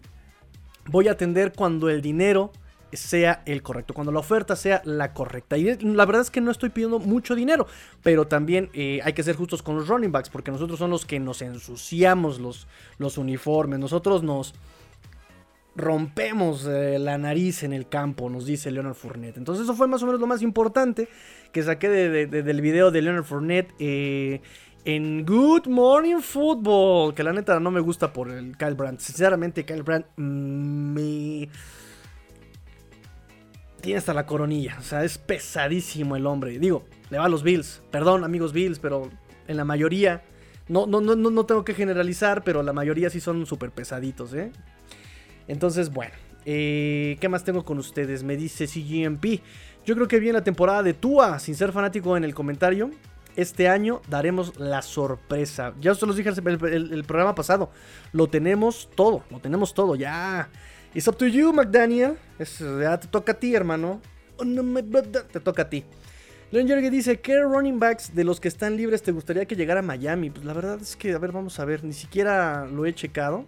voy 0.87 1.09
a 1.09 1.13
atender 1.13 1.53
cuando 1.53 1.89
el 1.89 2.03
dinero 2.03 2.53
sea 2.93 3.43
el 3.45 3.63
correcto, 3.63 3.93
cuando 3.93 4.13
la 4.13 4.21
oferta 4.21 4.57
sea 4.57 4.81
la 4.85 5.13
correcta. 5.13 5.59
Y 5.59 5.77
la 5.77 6.07
verdad 6.07 6.23
es 6.23 6.31
que 6.31 6.41
no 6.41 6.51
estoy 6.51 6.71
pidiendo 6.71 6.99
mucho 6.99 7.35
dinero, 7.35 7.67
pero 8.03 8.27
también 8.27 8.71
hay 8.75 9.13
que 9.13 9.23
ser 9.23 9.37
justos 9.37 9.63
con 9.63 9.77
los 9.77 9.89
running 9.89 10.11
backs, 10.11 10.31
porque 10.31 10.51
nosotros 10.51 10.79
son 10.79 10.91
los 10.91 11.05
que 11.05 11.21
nos 11.21 11.43
ensuciamos 11.43 12.41
los, 12.41 12.67
los 12.99 13.19
uniformes, 13.19 13.79
nosotros 13.79 14.23
nos 14.23 14.55
rompemos 15.79 16.67
eh, 16.67 16.99
la 16.99 17.17
nariz 17.19 17.63
en 17.63 17.73
el 17.73 17.89
campo, 17.89 18.29
nos 18.29 18.45
dice 18.45 18.71
Leonard 18.71 18.95
Fournette. 18.95 19.39
Entonces 19.39 19.65
eso 19.65 19.75
fue 19.75 19.87
más 19.87 20.03
o 20.03 20.07
menos 20.07 20.21
lo 20.21 20.27
más 20.27 20.43
importante 20.43 21.09
que 21.53 21.63
saqué 21.63 21.89
del 21.89 22.61
video 22.61 22.91
de 22.91 23.01
Leonard 23.01 23.25
Fournette 23.25 23.73
eh, 23.79 24.43
en 24.85 25.25
Good 25.25 25.69
Morning 25.69 26.21
Football, 26.21 27.15
que 27.15 27.23
la 27.23 27.33
neta 27.33 27.61
no 27.61 27.71
me 27.71 27.81
gusta 27.81 28.13
por 28.13 28.31
el 28.31 28.57
Kyle 28.57 28.75
Brandt. 28.75 29.01
Sinceramente, 29.01 29.65
Kyle 29.65 29.83
Brandt 29.83 30.07
mm, 30.17 30.93
me... 30.93 31.49
Tiene 33.81 33.99
hasta 33.99 34.13
la 34.13 34.27
coronilla, 34.27 34.77
o 34.81 34.83
sea, 34.83 35.05
es 35.05 35.17
pesadísimo 35.19 36.17
el 36.17 36.27
hombre. 36.27 36.59
Digo, 36.59 36.85
le 37.11 37.19
va 37.19 37.27
a 37.27 37.29
los 37.29 37.45
Bills, 37.45 37.81
perdón 37.93 38.25
amigos 38.25 38.53
Bills, 38.53 38.79
pero 38.81 39.09
en 39.47 39.57
la 39.57 39.65
mayoría... 39.65 40.23
No, 40.67 40.87
no, 40.87 41.01
no, 41.01 41.15
no 41.15 41.47
tengo 41.47 41.65
que 41.65 41.73
generalizar, 41.73 42.45
pero 42.45 42.63
la 42.63 42.75
mayoría 42.75 43.09
sí 43.09 43.21
son 43.21 43.47
súper 43.47 43.71
pesaditos, 43.71 44.35
¿eh? 44.35 44.53
Entonces, 45.49 45.91
bueno, 45.91 46.13
eh, 46.45 47.17
¿qué 47.21 47.29
más 47.29 47.45
tengo 47.45 47.65
con 47.65 47.79
ustedes? 47.79 48.23
Me 48.23 48.37
dice 48.37 48.67
CGMP. 48.67 49.41
Yo 49.85 49.95
creo 49.95 50.07
que 50.07 50.21
viene 50.21 50.39
la 50.39 50.45
temporada 50.45 50.83
de 50.83 50.95
Tua, 50.95 51.39
sin 51.39 51.55
ser 51.55 51.73
fanático 51.73 52.17
en 52.17 52.25
el 52.25 52.35
comentario. 52.35 52.91
Este 53.37 53.69
año 53.69 54.03
daremos 54.09 54.59
la 54.59 54.83
sorpresa. 54.83 55.73
Ya 55.81 55.93
os 55.93 56.03
los 56.03 56.17
dije 56.17 56.29
el, 56.29 56.93
el, 56.93 57.05
programa 57.05 57.35
pasado. 57.35 57.71
Lo 58.13 58.29
tenemos 58.29 58.91
todo, 58.95 59.25
lo 59.31 59.41
tenemos 59.41 59.75
todo. 59.75 59.95
Ya. 59.95 60.49
It's 60.95 61.07
up 61.09 61.17
to 61.17 61.27
you, 61.27 61.53
McDaniel. 61.53 62.17
ya 62.81 62.99
te 62.99 63.09
toca 63.09 63.33
a 63.33 63.35
ti, 63.35 63.55
hermano. 63.55 64.01
Oh, 64.37 64.45
te 64.45 65.41
toca 65.41 65.63
a 65.63 65.71
ti. 65.71 65.85
Leon 66.51 66.67
Jorge 66.67 66.91
dice, 66.91 67.21
¿qué 67.21 67.43
running 67.43 67.79
backs 67.79 68.15
de 68.15 68.25
los 68.25 68.41
que 68.41 68.49
están 68.49 68.77
libres 68.77 69.03
te 69.03 69.13
gustaría 69.13 69.45
que 69.45 69.55
llegara 69.55 69.81
a 69.81 69.83
Miami? 69.83 70.31
Pues 70.31 70.47
la 70.47 70.55
verdad 70.55 70.79
es 70.81 70.97
que, 70.97 71.13
a 71.13 71.19
ver, 71.19 71.31
vamos 71.31 71.61
a 71.61 71.65
ver, 71.67 71.85
ni 71.85 71.93
siquiera 71.93 72.67
lo 72.67 72.87
he 72.87 72.95
checado. 72.95 73.45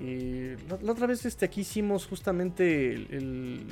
Eh, 0.00 0.56
la, 0.68 0.92
otra 0.92 1.06
vez 1.06 1.24
este, 1.24 1.44
aquí 1.44 1.60
hicimos 1.60 2.06
justamente 2.06 2.94
el, 2.94 3.66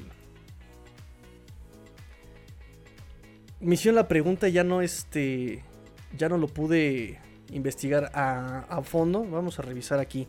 Misión 3.63 3.95
la 3.95 4.09
pregunta 4.09 4.49
ya 4.49 4.65
no 4.65 4.83
este. 4.83 5.63
Ya 6.19 6.29
no 6.29 6.37
lo 6.37 6.49
pude 6.49 7.21
investigar 7.53 8.11
a, 8.13 8.83
fondo. 8.83 9.25
Vamos 9.25 9.61
a 9.61 9.63
revisar 9.63 10.01
aquí. 10.01 10.27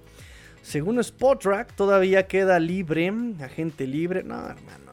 Según 0.61 0.99
Spotrack, 0.99 1.75
todavía 1.75 2.27
queda 2.27 2.59
libre. 2.59 3.11
Agente 3.41 3.87
libre. 3.87 4.23
No, 4.23 4.35
hermano. 4.35 4.91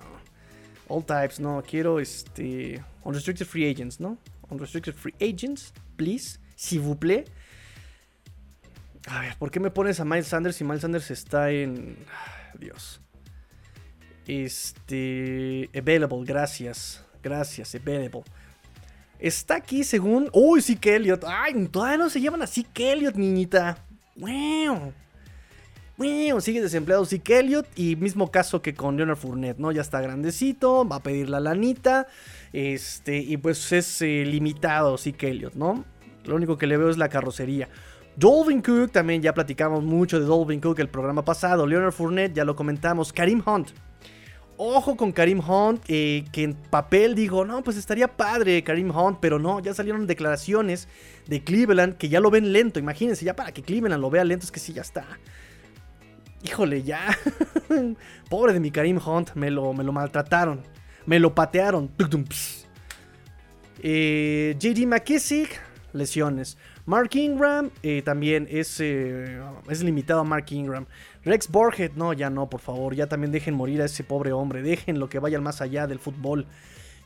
All 0.88 1.04
types, 1.04 1.38
no. 1.38 1.62
Quiero 1.62 2.00
este. 2.00 2.82
Unrestricted 3.04 3.46
free 3.46 3.70
agents, 3.70 4.00
¿no? 4.00 4.16
Unrestricted 4.48 4.94
free 4.94 5.14
agents, 5.20 5.74
please. 5.96 6.40
S'il 6.56 6.80
vous 6.80 6.96
plaît. 6.96 7.26
A 9.06 9.20
ver, 9.20 9.36
¿por 9.38 9.50
qué 9.50 9.60
me 9.60 9.70
pones 9.70 10.00
a 10.00 10.04
Miles 10.04 10.28
Sanders 10.28 10.56
si 10.56 10.64
Miles 10.64 10.82
Sanders 10.82 11.10
está 11.10 11.50
en. 11.50 11.96
Dios. 12.58 13.00
Este. 14.26 15.70
Available, 15.76 16.24
gracias. 16.24 17.04
Gracias, 17.22 17.74
available. 17.74 18.22
Está 19.18 19.56
aquí 19.56 19.84
según. 19.84 20.30
Uy, 20.32 20.62
sí, 20.62 20.78
Elliot. 20.82 21.24
Ay, 21.26 21.66
todavía 21.68 21.98
no 21.98 22.08
se 22.08 22.20
llaman 22.20 22.42
así 22.42 22.66
Elliot, 22.74 23.16
niñita. 23.16 23.78
Wow. 24.16 24.92
Wow, 25.98 26.40
sigue 26.40 26.62
desempleado 26.62 27.04
sí 27.04 27.20
Elliot. 27.26 27.66
Y 27.76 27.96
mismo 27.96 28.30
caso 28.30 28.62
que 28.62 28.72
con 28.72 28.96
Leonard 28.96 29.18
Fournette, 29.18 29.58
¿no? 29.58 29.72
Ya 29.72 29.82
está 29.82 30.00
grandecito, 30.00 30.88
va 30.88 30.96
a 30.96 31.02
pedir 31.02 31.28
la 31.28 31.40
lanita. 31.40 32.06
Este, 32.54 33.18
y 33.18 33.36
pues 33.36 33.70
es 33.72 34.00
eh, 34.00 34.24
limitado 34.24 34.96
sí 34.96 35.14
Elliot, 35.18 35.54
¿no? 35.54 35.84
Lo 36.24 36.36
único 36.36 36.56
que 36.56 36.66
le 36.66 36.78
veo 36.78 36.88
es 36.88 36.96
la 36.96 37.10
carrocería. 37.10 37.68
Dolvin 38.16 38.60
Cook, 38.60 38.92
también 38.92 39.22
ya 39.22 39.32
platicamos 39.32 39.82
mucho 39.82 40.20
de 40.20 40.26
Dolvin 40.26 40.60
Cook 40.60 40.80
el 40.80 40.88
programa 40.88 41.24
pasado. 41.24 41.66
Leonard 41.66 41.92
Fournette, 41.92 42.34
ya 42.34 42.44
lo 42.44 42.56
comentamos. 42.56 43.12
Karim 43.12 43.42
Hunt. 43.44 43.70
Ojo 44.56 44.94
con 44.94 45.12
Karim 45.12 45.40
Hunt, 45.40 45.82
eh, 45.88 46.26
que 46.32 46.42
en 46.42 46.54
papel 46.54 47.14
digo, 47.14 47.46
no, 47.46 47.62
pues 47.62 47.78
estaría 47.78 48.08
padre 48.08 48.62
Karim 48.62 48.94
Hunt, 48.94 49.16
pero 49.18 49.38
no, 49.38 49.58
ya 49.60 49.72
salieron 49.72 50.06
declaraciones 50.06 50.86
de 51.26 51.42
Cleveland 51.42 51.96
que 51.96 52.10
ya 52.10 52.20
lo 52.20 52.30
ven 52.30 52.52
lento. 52.52 52.78
Imagínense, 52.78 53.24
ya 53.24 53.34
para 53.34 53.52
que 53.52 53.62
Cleveland 53.62 54.02
lo 54.02 54.10
vea 54.10 54.22
lento, 54.22 54.44
es 54.44 54.52
que 54.52 54.60
sí, 54.60 54.74
ya 54.74 54.82
está. 54.82 55.06
Híjole, 56.42 56.82
ya. 56.82 57.16
Pobre 58.28 58.52
de 58.52 58.60
mi 58.60 58.70
Karim 58.70 58.98
Hunt, 58.98 59.34
me 59.34 59.50
lo, 59.50 59.72
me 59.72 59.82
lo 59.82 59.92
maltrataron. 59.92 60.60
Me 61.06 61.18
lo 61.18 61.34
patearon. 61.34 61.90
Eh, 63.82 64.56
JD 64.58 64.86
McKissick, 64.86 65.58
lesiones. 65.92 66.58
Mark 66.90 67.14
Ingram 67.14 67.70
eh, 67.84 68.02
también 68.02 68.48
es, 68.50 68.80
eh, 68.80 69.40
es 69.68 69.80
limitado 69.84 70.22
a 70.22 70.24
Mark 70.24 70.46
Ingram. 70.50 70.86
Rex 71.24 71.48
Borget, 71.48 71.92
no, 71.94 72.12
ya 72.12 72.30
no, 72.30 72.50
por 72.50 72.58
favor. 72.58 72.96
Ya 72.96 73.06
también 73.06 73.30
dejen 73.30 73.54
morir 73.54 73.80
a 73.80 73.84
ese 73.84 74.02
pobre 74.02 74.32
hombre. 74.32 74.60
Dejen 74.60 74.98
lo 74.98 75.08
que 75.08 75.20
vaya 75.20 75.40
más 75.40 75.60
allá 75.60 75.86
del 75.86 76.00
fútbol. 76.00 76.46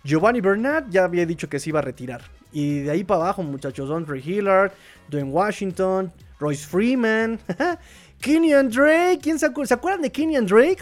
Giovanni 0.02 0.40
Bernard 0.40 0.88
ya 0.88 1.04
había 1.04 1.26
dicho 1.26 1.50
que 1.50 1.60
se 1.60 1.68
iba 1.68 1.80
a 1.80 1.82
retirar. 1.82 2.22
Y 2.50 2.78
de 2.78 2.92
ahí 2.92 3.04
para 3.04 3.24
abajo, 3.24 3.42
muchachos. 3.42 3.90
Andre 3.90 4.22
Hillard, 4.24 4.72
Dwayne 5.10 5.30
Washington, 5.30 6.10
Royce 6.40 6.66
Freeman. 6.66 7.38
Kenyan 8.22 8.70
Drake. 8.70 9.18
¿Quién 9.22 9.38
se, 9.38 9.50
¿Se 9.66 9.74
acuerdan 9.74 10.00
de 10.00 10.10
Kenyan 10.10 10.46
Drake? 10.46 10.78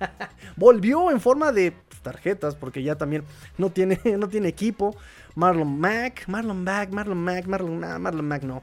Volvió 0.56 1.10
en 1.10 1.20
forma 1.20 1.52
de 1.52 1.74
tarjetas 2.06 2.54
porque 2.54 2.84
ya 2.84 2.94
también 2.94 3.24
no 3.58 3.70
tiene, 3.70 3.98
no 4.18 4.28
tiene 4.28 4.48
equipo. 4.48 4.96
Marlon 5.34 5.78
Mack, 5.78 6.28
Marlon 6.28 6.62
Mack, 6.62 6.90
Marlon 6.92 7.18
Mack, 7.18 7.46
Marlon, 7.46 7.80
Marlon 8.00 8.28
Mack 8.28 8.42
no. 8.44 8.62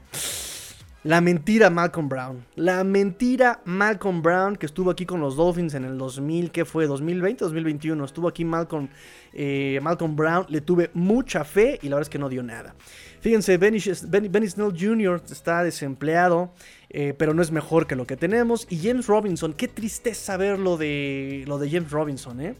La 1.04 1.20
mentira 1.20 1.68
Malcolm 1.68 2.08
Brown. 2.08 2.46
La 2.56 2.82
mentira 2.82 3.60
Malcolm 3.66 4.22
Brown 4.22 4.56
que 4.56 4.64
estuvo 4.64 4.90
aquí 4.90 5.04
con 5.04 5.20
los 5.20 5.36
Dolphins 5.36 5.74
en 5.74 5.84
el 5.84 5.98
2000, 5.98 6.50
¿qué 6.50 6.64
fue? 6.64 6.88
¿2020 6.88 7.36
2021? 7.36 8.02
Estuvo 8.02 8.26
aquí 8.26 8.42
Malcolm, 8.46 8.88
eh, 9.34 9.78
Malcolm 9.82 10.16
Brown. 10.16 10.46
Le 10.48 10.62
tuve 10.62 10.90
mucha 10.94 11.44
fe 11.44 11.78
y 11.82 11.90
la 11.90 11.96
verdad 11.96 12.08
es 12.08 12.08
que 12.08 12.18
no 12.18 12.30
dio 12.30 12.42
nada. 12.42 12.74
Fíjense, 13.20 13.58
Benny, 13.58 13.80
Snell 13.80 14.74
Jr. 14.78 15.22
está 15.30 15.62
desempleado, 15.62 16.54
eh, 16.88 17.14
pero 17.16 17.34
no 17.34 17.42
es 17.42 17.50
mejor 17.50 17.86
que 17.86 17.96
lo 17.96 18.06
que 18.06 18.16
tenemos. 18.16 18.66
Y 18.70 18.78
James 18.78 19.06
Robinson, 19.06 19.52
qué 19.52 19.68
tristeza 19.68 20.38
ver 20.38 20.58
lo 20.58 20.78
de, 20.78 21.44
lo 21.46 21.58
de 21.58 21.70
James 21.70 21.90
Robinson, 21.90 22.40
¿eh? 22.40 22.54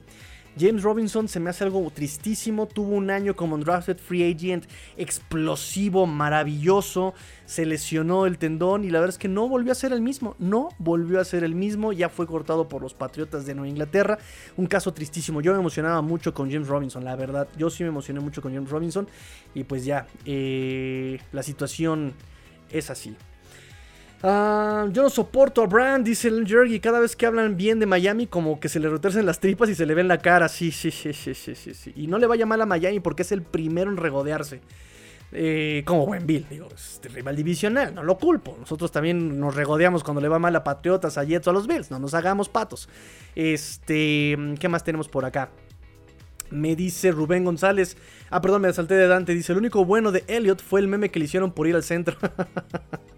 James 0.58 0.82
Robinson 0.82 1.28
se 1.28 1.40
me 1.40 1.50
hace 1.50 1.64
algo 1.64 1.90
tristísimo. 1.90 2.66
Tuvo 2.66 2.94
un 2.94 3.10
año 3.10 3.34
como 3.34 3.58
drafted 3.58 3.98
free 3.98 4.32
agent 4.32 4.66
explosivo, 4.96 6.06
maravilloso. 6.06 7.14
Se 7.44 7.66
lesionó 7.66 8.26
el 8.26 8.38
tendón 8.38 8.84
y 8.84 8.90
la 8.90 9.00
verdad 9.00 9.14
es 9.14 9.18
que 9.18 9.28
no 9.28 9.48
volvió 9.48 9.72
a 9.72 9.74
ser 9.74 9.92
el 9.92 10.00
mismo. 10.00 10.36
No 10.38 10.68
volvió 10.78 11.20
a 11.20 11.24
ser 11.24 11.42
el 11.44 11.54
mismo. 11.54 11.92
Ya 11.92 12.08
fue 12.08 12.26
cortado 12.26 12.68
por 12.68 12.82
los 12.82 12.94
Patriotas 12.94 13.46
de 13.46 13.54
Nueva 13.54 13.68
Inglaterra. 13.68 14.18
Un 14.56 14.66
caso 14.66 14.92
tristísimo. 14.94 15.40
Yo 15.40 15.52
me 15.52 15.58
emocionaba 15.58 16.02
mucho 16.02 16.32
con 16.32 16.50
James 16.50 16.68
Robinson, 16.68 17.04
la 17.04 17.16
verdad. 17.16 17.48
Yo 17.56 17.68
sí 17.70 17.82
me 17.82 17.88
emocioné 17.88 18.20
mucho 18.20 18.40
con 18.40 18.54
James 18.54 18.70
Robinson. 18.70 19.08
Y 19.54 19.64
pues 19.64 19.84
ya, 19.84 20.06
eh, 20.24 21.18
la 21.32 21.42
situación 21.42 22.14
es 22.70 22.90
así. 22.90 23.16
Ah, 24.22 24.86
yo 24.90 25.02
no 25.02 25.10
soporto 25.10 25.62
a 25.62 25.66
Brand, 25.66 26.04
dice 26.04 26.28
el 26.28 26.46
Jergy. 26.46 26.80
Cada 26.80 27.00
vez 27.00 27.14
que 27.14 27.26
hablan 27.26 27.56
bien 27.56 27.78
de 27.78 27.86
Miami, 27.86 28.26
como 28.26 28.58
que 28.58 28.68
se 28.68 28.80
le 28.80 28.88
retuercen 28.88 29.26
las 29.26 29.40
tripas 29.40 29.68
y 29.68 29.74
se 29.74 29.84
le 29.84 29.94
ven 29.94 30.08
la 30.08 30.18
cara. 30.18 30.48
Sí, 30.48 30.70
sí, 30.70 30.90
sí, 30.90 31.12
sí, 31.12 31.34
sí, 31.34 31.54
sí. 31.54 31.92
Y 31.94 32.06
no 32.06 32.18
le 32.18 32.26
vaya 32.26 32.46
mal 32.46 32.60
a 32.62 32.66
Miami 32.66 33.00
porque 33.00 33.22
es 33.22 33.32
el 33.32 33.42
primero 33.42 33.90
en 33.90 33.96
regodearse. 33.96 34.60
Eh, 35.36 35.82
como 35.84 36.06
buen 36.06 36.26
Bill, 36.26 36.46
digo, 36.48 36.68
es 36.72 37.00
rival 37.12 37.34
divisional, 37.34 37.92
no 37.92 38.04
lo 38.04 38.16
culpo. 38.18 38.56
Nosotros 38.58 38.92
también 38.92 39.40
nos 39.40 39.54
regodeamos 39.54 40.04
cuando 40.04 40.20
le 40.20 40.28
va 40.28 40.38
mal 40.38 40.54
a 40.54 40.62
Patriotas, 40.62 41.18
a 41.18 41.24
Jets 41.24 41.48
o 41.48 41.50
a 41.50 41.52
los 41.52 41.66
Bills. 41.66 41.90
No 41.90 41.98
nos 41.98 42.14
hagamos 42.14 42.48
patos. 42.48 42.88
Este, 43.34 44.38
¿qué 44.60 44.68
más 44.68 44.84
tenemos 44.84 45.08
por 45.08 45.24
acá? 45.24 45.50
Me 46.50 46.76
dice 46.76 47.10
Rubén 47.10 47.44
González. 47.44 47.96
Ah, 48.30 48.40
perdón, 48.40 48.62
me 48.62 48.72
salté 48.72 48.94
de 48.94 49.08
Dante. 49.08 49.34
Dice: 49.34 49.52
El 49.52 49.58
único 49.58 49.84
bueno 49.84 50.12
de 50.12 50.22
Elliot 50.28 50.62
fue 50.62 50.80
el 50.80 50.86
meme 50.86 51.10
que 51.10 51.18
le 51.18 51.24
hicieron 51.24 51.50
por 51.50 51.66
ir 51.66 51.74
al 51.74 51.82
centro. 51.82 52.16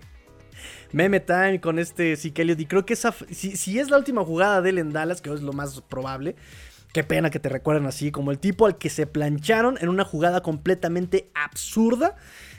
meme 0.93 1.21
time 1.21 1.61
con 1.61 1.79
este 1.79 2.15
Elliott. 2.15 2.61
Y 2.61 2.67
creo 2.67 2.87
que 2.87 2.95
esa, 2.95 3.15
si, 3.31 3.79
es 3.79 3.91
la 3.91 3.99
última 3.99 4.25
jugada 4.25 4.63
de 4.63 4.71
él 4.71 4.79
en 4.79 4.93
Dallas, 4.93 5.21
que 5.21 5.33
es 5.33 5.43
lo 5.43 5.53
más 5.53 5.81
probable, 5.83 6.37
qué 6.93 7.05
pena 7.05 7.31
que 7.31 7.39
te 7.39 7.49
recuerden 7.49 7.87
así, 7.87 8.11
como 8.11 8.31
el 8.31 8.39
tipo 8.39 8.67
al 8.67 8.79
que 8.79 8.91
se 8.91 9.07
plancharon 9.07 9.79
en 9.81 9.89
una 9.89 10.05
jugada 10.05 10.43
completamente 10.43 11.31
absurda. 11.35 12.17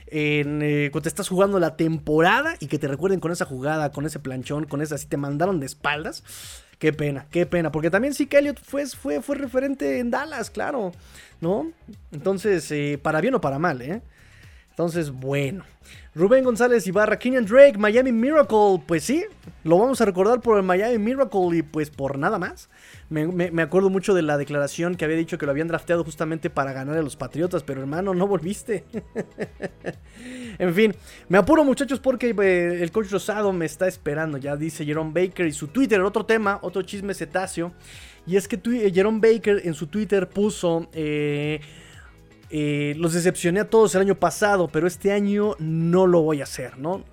En, 0.09 0.61
eh, 0.61 0.89
cuando 0.91 1.03
te 1.03 1.09
estás 1.09 1.27
jugando 1.27 1.59
la 1.59 1.75
temporada 1.75 2.55
y 2.61 2.67
que 2.67 2.79
te 2.79 2.87
recuerden 2.87 3.19
con 3.19 3.31
esa 3.31 3.43
jugada, 3.43 3.91
con 3.91 4.05
ese 4.05 4.19
planchón, 4.19 4.65
con 4.65 4.81
esa, 4.81 4.95
así 4.95 5.07
te 5.07 5.17
mandaron 5.17 5.59
de 5.59 5.65
espaldas. 5.65 6.23
Qué 6.79 6.93
pena, 6.93 7.25
qué 7.31 7.45
pena. 7.45 7.71
Porque 7.71 7.89
también 7.89 8.13
sí 8.13 8.27
que 8.27 8.37
Elliot 8.37 8.59
fue, 8.61 8.85
fue, 8.85 9.21
fue 9.21 9.35
referente 9.35 9.99
en 9.99 10.11
Dallas, 10.11 10.49
claro. 10.49 10.91
¿No? 11.41 11.71
Entonces, 12.11 12.71
eh, 12.71 12.99
para 13.01 13.21
bien 13.21 13.33
o 13.35 13.41
para 13.41 13.59
mal, 13.59 13.81
¿eh? 13.81 14.01
Entonces, 14.69 15.09
bueno. 15.09 15.63
Rubén 16.17 16.43
González 16.43 16.87
Ibarra, 16.87 17.19
Kenyan 17.19 17.45
Drake, 17.45 17.77
Miami 17.77 18.11
Miracle. 18.11 18.81
Pues 18.87 19.03
sí, 19.03 19.23
lo 19.63 19.77
vamos 19.77 20.01
a 20.01 20.05
recordar 20.05 20.41
por 20.41 20.57
el 20.57 20.63
Miami 20.63 20.97
Miracle 20.97 21.55
y 21.55 21.61
pues 21.61 21.91
por 21.91 22.17
nada 22.17 22.39
más. 22.39 22.71
Me, 23.07 23.61
acuerdo 23.61 23.91
mucho 23.91 24.15
de 24.15 24.23
la 24.23 24.35
declaración 24.35 24.95
que 24.95 25.05
había 25.05 25.15
dicho 25.15 25.37
que 25.37 25.45
lo 25.45 25.51
habían 25.51 25.67
drafteado 25.67 26.03
justamente 26.03 26.49
para 26.49 26.73
ganar 26.73 26.97
a 26.97 27.03
los 27.03 27.15
Patriotas, 27.15 27.61
pero 27.61 27.81
hermano, 27.81 28.15
no 28.15 28.25
volviste. 28.25 28.85
en 30.57 30.73
fin, 30.73 30.95
me 31.29 31.37
apuro 31.37 31.63
muchachos 31.63 31.99
porque 31.99 32.31
eh, 32.35 32.81
el 32.81 32.91
coach 32.91 33.11
Rosado 33.11 33.53
me 33.53 33.67
está 33.67 33.87
esperando, 33.87 34.39
ya 34.39 34.55
dice 34.55 34.85
Jerome 34.85 35.11
Baker 35.13 35.45
y 35.45 35.51
su 35.51 35.67
Twitter, 35.67 36.01
otro 36.01 36.25
tema, 36.25 36.57
otro 36.63 36.81
chisme 36.81 37.13
cetáceo. 37.13 37.73
Y 38.25 38.37
es 38.37 38.47
que 38.47 38.55
eh, 38.55 38.91
Jerome 38.91 39.19
Baker 39.19 39.61
en 39.63 39.75
su 39.75 39.85
Twitter 39.85 40.27
puso... 40.27 40.89
Eh, 40.93 41.61
los 42.49 43.13
decepcioné 43.13 43.61
a 43.61 43.69
todos 43.69 43.95
el 43.95 44.01
año 44.01 44.15
pasado, 44.15 44.67
pero 44.67 44.87
este 44.87 45.11
año 45.11 45.55
no 45.59 46.07
lo 46.07 46.21
voy 46.21 46.41
a 46.41 46.43
hacer, 46.43 46.77
¿no? 46.77 47.03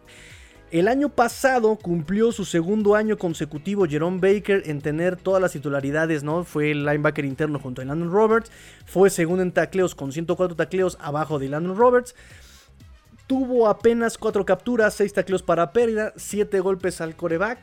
El 0.71 0.89
año 0.89 1.09
pasado 1.09 1.77
cumplió 1.77 2.33
su 2.33 2.45
segundo 2.45 2.97
año 2.97 3.17
consecutivo 3.17 3.87
Jerome 3.87 4.19
Baker 4.19 4.65
en 4.67 4.81
tener 4.81 5.17
todas 5.17 5.41
las 5.41 5.53
titularidades, 5.53 6.25
¿no? 6.25 6.43
Fue 6.43 6.73
el 6.73 6.85
linebacker 6.85 7.25
interno 7.25 7.61
junto 7.61 7.81
a 7.81 7.85
Landon 7.85 8.11
Roberts, 8.11 8.51
fue 8.85 9.09
segundo 9.09 9.45
en 9.45 9.53
tacleos 9.53 9.95
con 9.95 10.11
104 10.11 10.57
tacleos 10.57 10.99
abajo 11.01 11.39
de 11.39 11.49
Landon 11.49 11.77
Roberts. 11.77 12.17
Tuvo 13.29 13.69
apenas 13.69 14.19
4 14.19 14.45
capturas, 14.45 14.95
6 14.95 15.13
tacleos 15.13 15.45
para 15.45 15.73
pérdida, 15.73 16.13
7 16.17 16.59
golpes 16.59 17.01
al 17.01 17.15
coreback. 17.15 17.61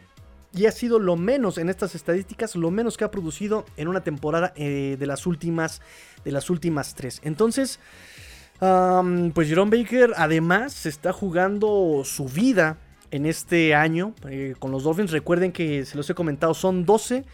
Y 0.54 0.66
ha 0.66 0.72
sido 0.72 1.00
lo 1.00 1.16
menos 1.16 1.58
en 1.58 1.70
estas 1.70 1.96
estadísticas, 1.96 2.56
lo 2.56 2.72
menos 2.72 2.98
que 2.98 3.06
ha 3.06 3.12
producido 3.12 3.66
en 3.78 3.88
una 3.88 4.04
temporada 4.04 4.52
eh, 4.56 4.98
de 5.00 5.06
las 5.06 5.26
últimas 5.26 5.82
de 6.26 6.32
las 6.32 6.50
últimas 6.50 6.96
3. 6.96 7.22
Entonces, 7.24 7.80
pues 8.60 9.48
Jerome 9.48 9.76
Baker 9.76 10.14
además 10.18 10.74
se 10.74 10.90
está 10.90 11.14
jugando 11.14 12.04
su 12.06 12.26
vida 12.26 12.78
en 13.10 13.26
este 13.26 13.74
año 13.74 14.14
eh, 14.30 14.56
con 14.60 14.72
los 14.72 14.84
Dolphins. 14.84 15.12
Recuerden 15.12 15.52
que 15.52 15.86
se 15.86 15.98
los 15.98 16.10
he 16.10 16.16
comentado, 16.16 16.54
son 16.54 16.86
12 16.86 17.26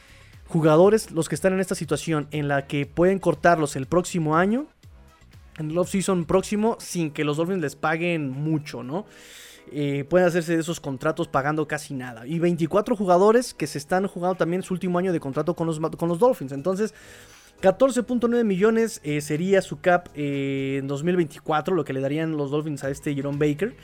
jugadores 0.47 1.11
los 1.11 1.27
que 1.27 1.35
están 1.35 1.53
en 1.53 1.59
esta 1.59 1.75
situación 1.75 2.27
en 2.31 2.47
la 2.47 2.65
que 2.65 2.85
pueden 2.85 3.19
cortarlos 3.19 3.75
el 3.75 3.85
próximo 3.85 4.37
año, 4.37 4.67
en 5.57 5.71
el 5.71 5.77
off-season 5.77 6.25
próximo, 6.25 6.77
sin 6.79 7.11
que 7.11 7.25
los 7.25 7.37
Dolphins 7.37 7.61
les 7.61 7.75
paguen 7.75 8.29
mucho, 8.29 8.83
¿no? 8.83 9.05
Eh, 9.71 10.05
pueden 10.09 10.27
hacerse 10.27 10.55
de 10.55 10.61
esos 10.61 10.79
contratos 10.79 11.27
pagando 11.27 11.67
casi 11.67 11.93
nada. 11.93 12.25
Y 12.25 12.39
24 12.39 12.95
jugadores 12.95 13.53
que 13.53 13.67
se 13.67 13.77
están 13.77 14.07
jugando 14.07 14.35
también 14.35 14.63
su 14.63 14.73
último 14.73 14.99
año 14.99 15.13
de 15.13 15.19
contrato 15.19 15.55
con 15.55 15.67
los, 15.67 15.79
con 15.79 16.09
los 16.09 16.19
Dolphins. 16.19 16.51
Entonces, 16.51 16.93
14.9 17.61 18.43
millones 18.43 19.01
eh, 19.03 19.21
sería 19.21 19.61
su 19.61 19.81
cap 19.81 20.09
en 20.13 20.87
2024, 20.87 21.75
lo 21.75 21.83
que 21.83 21.93
le 21.93 22.01
darían 22.01 22.37
los 22.37 22.51
Dolphins 22.51 22.83
a 22.83 22.89
este 22.89 23.13
Jerome 23.15 23.37
Baker 23.37 23.75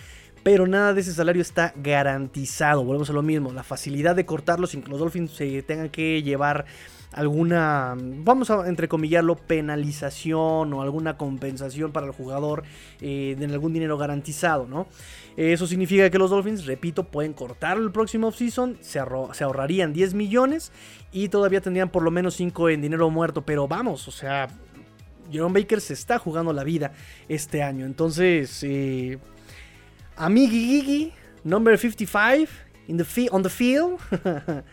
pero 0.44 0.68
nada 0.68 0.94
de 0.94 1.02
ese 1.02 1.14
salario 1.14 1.42
está 1.42 1.74
garantizado. 1.78 2.84
Volvemos 2.84 3.10
a 3.10 3.14
lo 3.14 3.22
mismo, 3.22 3.52
la 3.54 3.64
facilidad 3.64 4.16
de 4.16 4.26
cortarlo 4.26 4.68
sin 4.68 4.84
que 4.84 4.92
los 4.92 5.00
Dolphins 5.00 5.32
se 5.32 5.64
tengan 5.64 5.90
que 5.90 6.22
llevar 6.22 6.66
alguna, 7.14 7.95
vamos 7.97 8.49
a 8.49 8.68
entrecomillarlo, 8.68 9.36
penalización 9.36 10.74
o 10.74 10.82
alguna 10.82 11.18
compensación 11.18 11.91
para 11.91 12.07
el 12.07 12.11
jugador 12.14 12.64
eh, 13.01 13.38
algún 13.51 13.74
dinero 13.74 13.97
garantizado, 13.97 14.68
¿no? 14.68 14.88
Eso 15.36 15.68
significa 15.68 16.09
que 16.09 16.18
los 16.18 16.30
Dolphins, 16.30 16.66
repito, 16.66 17.05
pueden 17.05 17.34
cortarlo 17.34 17.84
el 17.84 17.91
próximo 17.91 18.28
offseason, 18.28 18.78
se, 18.82 18.99
se 19.34 19.43
ahorrarían 19.43 19.93
10 19.93 20.14
millones 20.14 20.72
y 21.11 21.30
todavía 21.30 21.61
tendrían 21.61 21.89
por 21.89 22.03
lo 22.03 22.11
menos 22.11 22.36
5 22.36 22.70
en 22.70 22.82
dinero 22.82 23.09
muerto, 23.09 23.43
pero 23.43 23.68
vamos, 23.68 24.07
o 24.07 24.11
sea, 24.11 24.47
Jerome 25.32 25.61
Baker 25.61 25.82
se 25.82 25.93
está 25.93 26.20
jugando 26.20 26.53
la 26.53 26.64
vida 26.64 26.93
este 27.28 27.64
año, 27.64 27.86
entonces... 27.86 28.64
Eh, 28.64 29.20
Amigui 30.16 31.11
number 31.43 31.78
55, 31.78 32.47
in 32.88 33.01
on 33.32 33.41
the 33.41 33.49
field. 33.49 33.99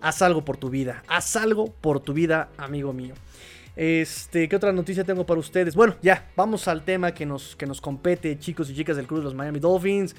haz 0.00 0.22
algo 0.22 0.44
por 0.44 0.56
tu 0.56 0.70
vida, 0.70 1.02
haz 1.08 1.36
algo 1.36 1.72
por 1.80 2.00
tu 2.00 2.12
vida, 2.12 2.48
amigo 2.56 2.92
mío. 2.92 3.14
Este, 3.76 4.48
¿qué 4.48 4.56
otra 4.56 4.72
noticia 4.72 5.04
tengo 5.04 5.24
para 5.24 5.40
ustedes? 5.40 5.74
Bueno, 5.74 5.94
ya, 6.02 6.30
vamos 6.36 6.68
al 6.68 6.82
tema 6.84 7.14
que 7.14 7.24
nos, 7.24 7.56
que 7.56 7.66
nos 7.66 7.80
compete, 7.80 8.38
chicos 8.38 8.68
y 8.70 8.74
chicas 8.74 8.96
del 8.96 9.06
club 9.06 9.20
de 9.20 9.24
los 9.24 9.34
Miami 9.34 9.60
Dolphins. 9.60 10.14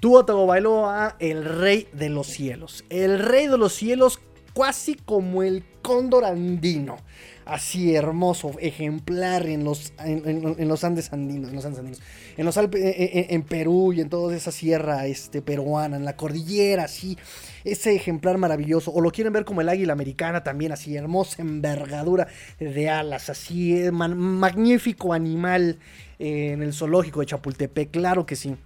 Tua 0.00 0.24
Tagovailoa, 0.24 1.16
el 1.18 1.44
rey 1.44 1.88
de 1.92 2.08
los 2.08 2.26
cielos. 2.26 2.84
El 2.90 3.18
rey 3.18 3.46
de 3.46 3.58
los 3.58 3.72
cielos, 3.72 4.20
casi 4.54 4.94
como 4.94 5.42
el 5.42 5.64
cóndor 5.82 6.24
andino 6.24 6.96
así 7.44 7.94
hermoso, 7.94 8.52
ejemplar 8.60 9.46
en 9.46 9.64
los, 9.64 9.92
en, 9.98 10.68
los 10.68 10.84
Andes 10.84 11.12
andinos, 11.12 11.50
en 11.50 11.56
los 11.56 11.64
Andes 11.64 11.78
andinos, 11.80 12.00
en 12.36 12.44
los 12.44 12.56
Alpes, 12.56 12.80
en, 12.84 13.42
Perú 13.42 13.92
y 13.92 14.00
en 14.00 14.08
toda 14.08 14.34
esa 14.36 14.52
sierra 14.52 15.06
este, 15.06 15.42
peruana, 15.42 15.96
en 15.96 16.04
la 16.04 16.16
cordillera, 16.16 16.84
así, 16.84 17.18
ese 17.64 17.94
ejemplar 17.94 18.38
maravilloso, 18.38 18.90
o 18.92 19.00
lo 19.00 19.10
quieren 19.10 19.32
ver 19.32 19.44
como 19.44 19.60
el 19.60 19.68
águila 19.68 19.92
americana 19.92 20.42
también, 20.42 20.72
así, 20.72 20.96
hermosa 20.96 21.42
envergadura 21.42 22.28
de 22.58 22.88
alas, 22.88 23.30
así, 23.30 23.76
eh, 23.76 23.92
magnífico 23.92 25.12
animal 25.12 25.78
eh, 26.18 26.52
en 26.52 26.62
el 26.62 26.72
zoológico 26.72 27.20
de 27.20 27.26
Chapultepec, 27.26 27.90
claro 27.90 28.26
que 28.26 28.36
sí. 28.36 28.56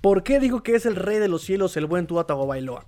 ¿Por 0.00 0.22
qué 0.22 0.38
digo 0.38 0.62
que 0.62 0.74
es 0.74 0.86
el 0.86 0.96
rey 0.96 1.18
de 1.18 1.28
los 1.28 1.42
cielos, 1.42 1.76
el 1.76 1.86
buen 1.86 2.06
Tuatago 2.06 2.46
Bailoa? 2.46 2.86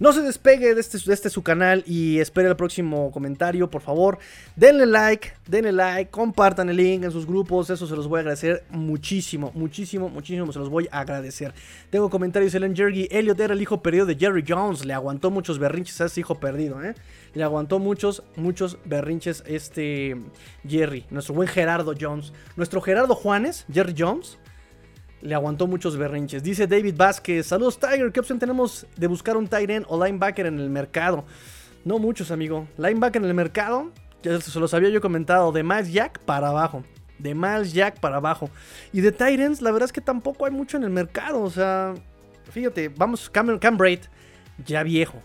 No 0.00 0.14
se 0.14 0.22
despegue 0.22 0.74
de 0.74 0.80
este, 0.80 0.98
de 0.98 1.12
este 1.12 1.28
su 1.28 1.42
canal 1.42 1.84
y 1.86 2.18
espere 2.20 2.48
el 2.48 2.56
próximo 2.56 3.10
comentario, 3.12 3.70
por 3.70 3.82
favor. 3.82 4.18
Denle 4.56 4.86
like, 4.86 5.32
denle 5.46 5.72
like, 5.72 6.10
compartan 6.10 6.70
el 6.70 6.76
link 6.78 7.04
en 7.04 7.10
sus 7.12 7.26
grupos, 7.26 7.68
eso 7.68 7.86
se 7.86 7.94
los 7.94 8.08
voy 8.08 8.16
a 8.16 8.20
agradecer 8.20 8.64
muchísimo, 8.70 9.52
muchísimo, 9.54 10.08
muchísimo, 10.08 10.50
se 10.52 10.58
los 10.58 10.70
voy 10.70 10.88
a 10.90 11.00
agradecer. 11.00 11.52
Tengo 11.90 12.08
comentarios, 12.08 12.54
Ellen 12.54 12.74
Jergy, 12.74 13.08
Elliot 13.10 13.38
era 13.38 13.52
el 13.52 13.60
hijo 13.60 13.82
perdido 13.82 14.06
de 14.06 14.16
Jerry 14.16 14.42
Jones, 14.48 14.86
le 14.86 14.94
aguantó 14.94 15.30
muchos 15.30 15.58
berrinches 15.58 16.00
a 16.00 16.06
ese 16.06 16.20
hijo 16.20 16.40
perdido, 16.40 16.82
¿eh? 16.82 16.94
Le 17.34 17.44
aguantó 17.44 17.78
muchos, 17.78 18.22
muchos 18.36 18.78
berrinches 18.86 19.44
este 19.46 20.16
Jerry, 20.66 21.04
nuestro 21.10 21.34
buen 21.34 21.46
Gerardo 21.46 21.92
Jones. 22.00 22.32
Nuestro 22.56 22.80
Gerardo 22.80 23.14
Juanes, 23.14 23.66
Jerry 23.70 23.94
Jones, 23.96 24.38
le 25.22 25.34
aguantó 25.34 25.66
muchos 25.66 25.96
berrinches. 25.96 26.42
Dice 26.42 26.66
David 26.66 26.94
Vázquez, 26.96 27.46
saludos 27.46 27.78
Tiger, 27.78 28.12
¿qué 28.12 28.20
opción 28.20 28.38
tenemos 28.38 28.86
de 28.96 29.06
buscar 29.06 29.36
un 29.36 29.46
tight 29.46 29.70
end 29.70 29.86
o 29.88 30.02
linebacker 30.02 30.46
en 30.46 30.58
el 30.58 30.70
mercado? 30.70 31.24
No 31.84 31.98
muchos, 31.98 32.30
amigo. 32.30 32.68
Linebacker 32.76 33.22
en 33.22 33.28
el 33.28 33.34
mercado, 33.34 33.90
ya 34.22 34.40
se 34.40 34.60
los 34.60 34.74
había 34.74 34.90
yo 34.90 35.00
comentado, 35.00 35.52
de 35.52 35.62
Miles 35.62 35.92
Jack 35.92 36.18
para 36.20 36.48
abajo. 36.48 36.84
De 37.18 37.34
Miles 37.34 37.72
Jack 37.72 38.00
para 38.00 38.16
abajo. 38.16 38.50
Y 38.92 39.00
de 39.00 39.12
tight 39.12 39.40
la 39.60 39.70
verdad 39.70 39.86
es 39.86 39.92
que 39.92 40.00
tampoco 40.00 40.46
hay 40.46 40.52
mucho 40.52 40.76
en 40.76 40.84
el 40.84 40.90
mercado. 40.90 41.42
O 41.42 41.50
sea, 41.50 41.94
fíjate, 42.50 42.88
vamos, 42.88 43.30
Cam, 43.30 43.58
ya 44.66 44.82
viejo. 44.82 45.22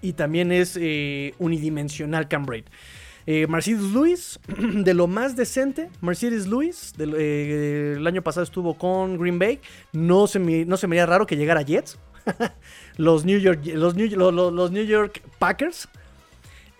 Y 0.00 0.12
también 0.12 0.52
es 0.52 0.76
eh, 0.80 1.34
unidimensional 1.38 2.28
Cam 2.28 2.46
Braid. 2.46 2.64
Eh, 3.30 3.46
Mercedes 3.46 3.82
Lewis, 3.92 4.40
de 4.56 4.94
lo 4.94 5.06
más 5.06 5.36
decente, 5.36 5.90
Mercedes 6.00 6.46
Lewis, 6.46 6.94
eh, 6.98 7.96
el 7.98 8.06
año 8.06 8.22
pasado 8.22 8.42
estuvo 8.42 8.72
con 8.78 9.18
Green 9.18 9.38
Bay, 9.38 9.60
no 9.92 10.26
se 10.26 10.38
me, 10.38 10.64
no 10.64 10.78
se 10.78 10.86
me 10.86 10.96
haría 10.96 11.04
raro 11.04 11.26
que 11.26 11.36
llegara 11.36 11.60
Jets, 11.60 11.98
los, 12.96 13.26
New 13.26 13.38
York, 13.38 13.66
los, 13.66 13.94
los 13.94 14.70
New 14.70 14.84
York 14.86 15.20
Packers, 15.38 15.90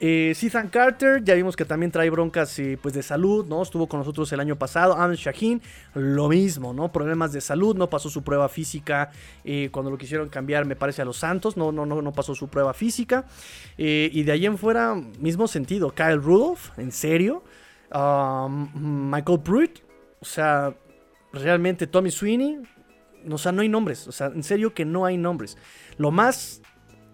eh, 0.01 0.33
Carter, 0.71 1.25
ya 1.25 1.35
vimos 1.35 1.57
que 1.57 1.65
también 1.65 1.91
trae 1.91 2.09
broncas 2.09 2.57
eh, 2.61 2.79
pues 2.81 2.95
de 2.95 3.03
salud, 3.03 3.47
¿no? 3.47 3.63
Estuvo 3.63 3.89
con 3.89 3.99
nosotros 3.99 4.33
el 4.33 4.39
año 4.39 4.57
pasado. 4.57 4.95
Ahmed 4.95 5.17
Shaheen, 5.17 5.61
lo 5.95 6.29
mismo, 6.29 6.73
¿no? 6.73 6.93
Problemas 6.93 7.33
de 7.33 7.41
salud, 7.41 7.77
no 7.77 7.91
pasó 7.91 8.09
su 8.09 8.23
prueba 8.23 8.49
física 8.49 9.11
eh, 9.45 9.71
cuando 9.73 9.91
lo 9.91 9.99
quisieron 9.99 10.29
cambiar, 10.29 10.67
me 10.67 10.77
parece, 10.77 11.03
a 11.03 11.05
los 11.05 11.17
Santos, 11.17 11.57
no, 11.57 11.73
no, 11.73 11.85
no, 11.85 12.01
no 12.01 12.13
pasó 12.13 12.37
su 12.37 12.49
prueba 12.49 12.75
física. 12.75 13.27
Eh, 13.77 14.09
y 14.13 14.23
de 14.23 14.33
ahí 14.33 14.47
en 14.47 14.57
fuera, 14.57 14.95
mismo 14.95 15.49
sentido. 15.49 15.93
Kyle 15.93 16.23
Rudolph, 16.23 16.79
en 16.79 16.93
serio. 16.93 17.43
Um, 17.93 19.11
Michael 19.11 19.41
Pruitt, 19.41 19.81
o 20.21 20.25
sea, 20.25 20.75
realmente 21.33 21.87
Tommy 21.87 22.11
Sweeney, 22.11 22.59
o 23.29 23.39
sea, 23.39 23.51
no 23.51 23.63
hay 23.63 23.69
nombres, 23.69 24.07
o 24.07 24.13
sea, 24.13 24.27
en 24.27 24.43
serio 24.43 24.75
que 24.75 24.85
no 24.85 25.07
hay 25.07 25.17
nombres. 25.17 25.57
Lo 25.97 26.11
más 26.11 26.61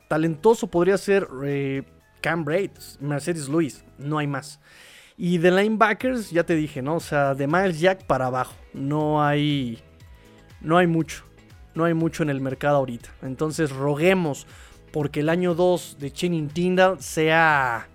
talentoso 0.09 0.67
podría 0.67 0.99
ser 0.99 1.29
Cam 2.25 2.43
Braid, 2.43 2.71
Mercedes 3.01 3.51
Luis, 3.51 3.85
no 3.99 4.17
hay 4.17 4.27
más. 4.27 4.59
Y 5.15 5.37
de 5.37 5.51
linebackers, 5.51 6.31
ya 6.31 6.43
te 6.43 6.55
dije, 6.55 6.81
¿no? 6.81 6.95
O 6.95 7.01
sea, 7.01 7.35
de 7.35 7.47
Miles 7.47 7.81
Jack 7.81 8.07
para 8.07 8.29
abajo. 8.29 8.55
No 8.73 9.23
hay. 9.23 9.79
No 10.63 10.79
hay 10.79 10.87
mucho. 10.87 11.23
No 11.75 11.85
hay 11.85 11.93
mucho 11.93 12.23
en 12.23 12.31
el 12.31 12.41
mercado 12.41 12.79
ahorita. 12.79 13.11
Entonces 13.21 13.71
roguemos 13.73 14.47
porque 14.91 15.21
el 15.21 15.29
año 15.29 15.55
2 15.55 15.99
de 16.01 16.11
Channing 16.11 16.49
Tyndall 16.49 16.99
sea 17.03 17.89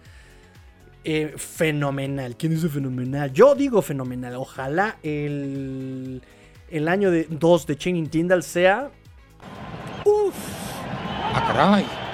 eh, 1.03 1.33
fenomenal. 1.35 2.37
¿Quién 2.37 2.53
dice 2.53 2.69
fenomenal? 2.69 3.33
Yo 3.33 3.55
digo 3.55 3.81
fenomenal. 3.81 4.35
Ojalá 4.35 4.99
el, 5.01 6.21
el 6.69 6.87
año 6.87 7.09
2 7.09 7.65
de, 7.65 7.73
de 7.73 7.79
Channing 7.79 8.09
Tyndall 8.09 8.43
sea. 8.43 8.91
¡Uf! 10.05 10.35
¡Ah, 11.33 11.45
caray! 11.47 12.08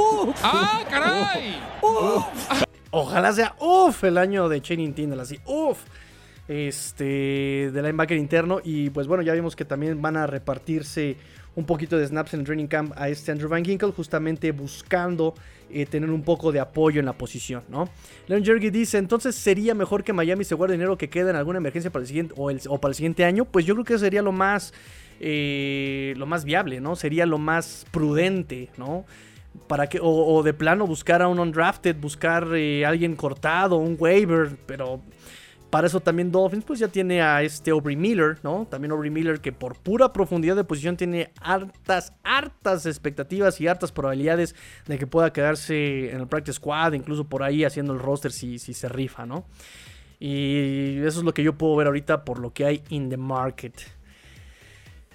¡Uf! 0.00 0.36
¡Ah, 0.42 0.82
caray! 0.88 1.56
Ojalá 2.90 3.32
sea 3.32 3.54
uff 3.60 4.04
el 4.04 4.18
año 4.18 4.48
de 4.48 4.60
Channing 4.60 4.94
Tindall, 4.94 5.20
así 5.20 5.38
uff. 5.44 5.78
Este, 6.48 7.70
de 7.72 7.82
linebacker 7.82 8.16
interno. 8.16 8.60
Y 8.64 8.90
pues 8.90 9.06
bueno, 9.06 9.22
ya 9.22 9.32
vimos 9.34 9.54
que 9.54 9.64
también 9.64 10.02
van 10.02 10.16
a 10.16 10.26
repartirse 10.26 11.16
un 11.54 11.64
poquito 11.64 11.96
de 11.96 12.06
snaps 12.06 12.34
en 12.34 12.40
el 12.40 12.46
training 12.46 12.66
camp 12.66 12.92
a 12.96 13.08
este 13.08 13.30
Andrew 13.30 13.48
Van 13.48 13.64
Ginkle, 13.64 13.92
justamente 13.92 14.50
buscando 14.52 15.34
eh, 15.68 15.86
tener 15.86 16.10
un 16.10 16.22
poco 16.22 16.50
de 16.50 16.58
apoyo 16.58 16.98
en 16.98 17.06
la 17.06 17.12
posición, 17.12 17.62
¿no? 17.68 17.88
Leon 18.26 18.44
Jergy 18.44 18.70
dice, 18.70 18.98
entonces 18.98 19.34
sería 19.36 19.74
mejor 19.74 20.02
que 20.02 20.12
Miami 20.12 20.44
se 20.44 20.54
guarde 20.54 20.74
dinero 20.74 20.96
que 20.96 21.08
quede 21.08 21.30
en 21.30 21.36
alguna 21.36 21.58
emergencia 21.58 21.90
para 21.90 22.02
el 22.02 22.08
siguiente 22.08 22.34
o, 22.36 22.50
o 22.50 22.80
para 22.80 22.90
el 22.90 22.94
siguiente 22.94 23.24
año. 23.24 23.44
Pues 23.44 23.64
yo 23.66 23.74
creo 23.74 23.84
que 23.84 23.98
sería 23.98 24.22
lo 24.22 24.32
más, 24.32 24.72
eh, 25.20 26.14
lo 26.16 26.26
más 26.26 26.44
viable, 26.44 26.80
¿no? 26.80 26.96
Sería 26.96 27.26
lo 27.26 27.38
más 27.38 27.86
prudente, 27.92 28.70
¿no? 28.76 29.04
Para 29.66 29.88
que, 29.88 29.98
o, 30.02 30.42
de 30.42 30.54
plano 30.54 30.86
buscar 30.86 31.22
a 31.22 31.28
un 31.28 31.38
undrafted, 31.38 31.96
buscar 31.96 32.48
eh, 32.54 32.84
alguien 32.84 33.16
cortado, 33.16 33.76
un 33.76 33.96
waiver, 33.98 34.56
pero 34.66 35.00
para 35.70 35.86
eso 35.86 36.00
también 36.00 36.32
Dolphins 36.32 36.64
pues 36.64 36.80
ya 36.80 36.88
tiene 36.88 37.22
a 37.22 37.42
este 37.42 37.70
Aubrey 37.70 37.94
Miller, 37.94 38.38
¿no? 38.42 38.66
También 38.68 38.90
Aubrey 38.90 39.10
Miller 39.10 39.40
que 39.40 39.52
por 39.52 39.76
pura 39.76 40.12
profundidad 40.12 40.56
de 40.56 40.64
posición 40.64 40.96
tiene 40.96 41.32
hartas, 41.40 42.12
hartas 42.24 42.86
expectativas 42.86 43.60
y 43.60 43.68
hartas 43.68 43.92
probabilidades 43.92 44.56
de 44.86 44.98
que 44.98 45.06
pueda 45.06 45.32
quedarse 45.32 46.10
en 46.10 46.20
el 46.20 46.26
practice 46.26 46.56
squad, 46.56 46.94
incluso 46.94 47.28
por 47.28 47.44
ahí 47.44 47.64
haciendo 47.64 47.92
el 47.92 48.00
roster 48.00 48.32
si, 48.32 48.58
si 48.58 48.74
se 48.74 48.88
rifa, 48.88 49.26
¿no? 49.26 49.46
Y 50.18 50.98
eso 50.98 51.20
es 51.20 51.24
lo 51.24 51.32
que 51.32 51.44
yo 51.44 51.56
puedo 51.56 51.76
ver 51.76 51.86
ahorita 51.86 52.24
por 52.24 52.40
lo 52.40 52.52
que 52.52 52.66
hay 52.66 52.82
in 52.90 53.08
the 53.08 53.16
market. 53.16 53.74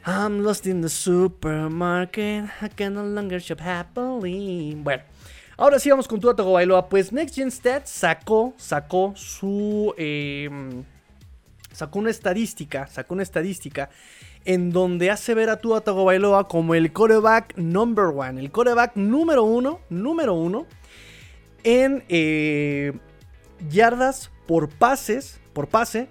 I'm 0.08 0.44
lost 0.44 0.68
in 0.68 0.82
the 0.82 0.90
supermarket, 0.90 2.46
I 2.62 2.68
can 2.70 2.94
no 2.94 3.04
longer 3.04 3.40
shop 3.40 3.60
happily. 3.60 4.76
Bueno. 4.76 5.02
Ahora 5.58 5.80
sí 5.80 5.90
vamos 5.90 6.08
con 6.08 6.20
Tua 6.20 6.36
Tagovailoa. 6.36 6.90
Pues 6.90 7.12
Next 7.12 7.34
Gen 7.34 7.50
Stats 7.50 7.90
sacó, 7.90 8.54
sacó 8.56 9.14
su... 9.16 9.96
Em, 9.98 10.84
sacó 11.72 11.98
una 11.98 12.12
estadística, 12.12 12.86
sacó 12.86 13.16
una 13.16 13.24
estadística 13.24 13.90
en 14.44 14.72
donde 14.72 15.10
hace 15.10 15.34
ver 15.34 15.50
a 15.50 15.58
Tua 15.58 15.82
Tagovailoa 15.82 16.48
como 16.48 16.76
el 16.76 16.94
coreback 16.94 17.58
number 17.58 18.06
one, 18.06 18.40
el 18.40 18.52
coreback 18.52 18.96
número 18.96 19.44
uno, 19.44 19.80
número 19.90 20.36
uno, 20.36 20.68
en 21.64 22.04
eh, 22.10 22.94
yardas 23.72 24.30
por 24.46 24.70
pases, 24.70 25.40
por 25.54 25.68
pase, 25.68 26.10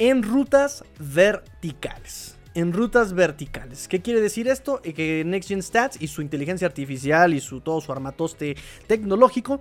en 0.00 0.24
rutas 0.24 0.82
verticales 0.98 2.39
en 2.54 2.72
rutas 2.72 3.12
verticales. 3.12 3.88
¿Qué 3.88 4.00
quiere 4.00 4.20
decir 4.20 4.48
esto? 4.48 4.80
Eh, 4.84 4.92
que 4.92 5.24
NextGen 5.24 5.62
Stats 5.62 6.00
y 6.00 6.08
su 6.08 6.22
inteligencia 6.22 6.66
artificial 6.66 7.34
y 7.34 7.40
su, 7.40 7.60
todo 7.60 7.80
su 7.80 7.92
armatoste 7.92 8.56
tecnológico 8.86 9.60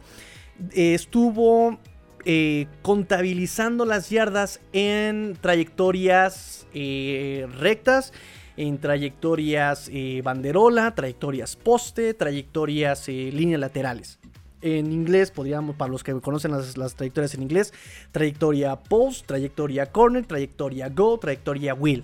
eh, 0.72 0.94
estuvo 0.94 1.80
eh, 2.26 2.68
contabilizando 2.82 3.86
las 3.86 4.10
yardas 4.10 4.60
en 4.74 5.38
trayectorias 5.40 6.68
rectas, 6.74 8.14
en 8.56 8.78
trayectorias 8.78 9.90
banderola, 10.24 10.94
trayectorias 10.94 11.56
poste, 11.56 12.14
trayectorias 12.14 13.08
líneas 13.08 13.60
laterales. 13.60 14.20
En 14.62 14.92
inglés, 14.92 15.32
podríamos, 15.32 15.78
para 15.78 15.90
los 15.90 16.04
que 16.04 16.14
conocen 16.20 16.52
las, 16.52 16.78
las 16.78 16.94
trayectorias 16.96 17.34
en 17.34 17.44
inglés, 17.44 17.74
trayectoria 18.12 18.76
post, 18.76 19.26
trayectoria 19.26 19.86
corner, 19.86 20.26
trayectoria 20.26 20.90
go, 20.90 21.18
trayectoria 21.18 21.74
wheel. 21.74 22.04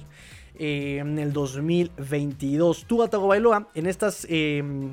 Eh, 0.57 0.99
en 0.99 1.19
el 1.19 1.33
2022. 1.33 2.85
Tua 2.85 3.09
Tagovailoa 3.09 3.67
en 3.73 3.87
estas 3.87 4.25
em, 4.29 4.91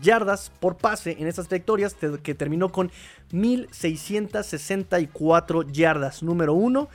yardas 0.00 0.50
por 0.60 0.78
pase, 0.78 1.14
en 1.18 1.26
estas 1.26 1.46
trayectorias, 1.46 1.94
que 2.22 2.34
terminó 2.34 2.72
con 2.72 2.90
1664 3.32 5.64
yardas, 5.64 6.22
número 6.22 6.54
1. 6.54 6.88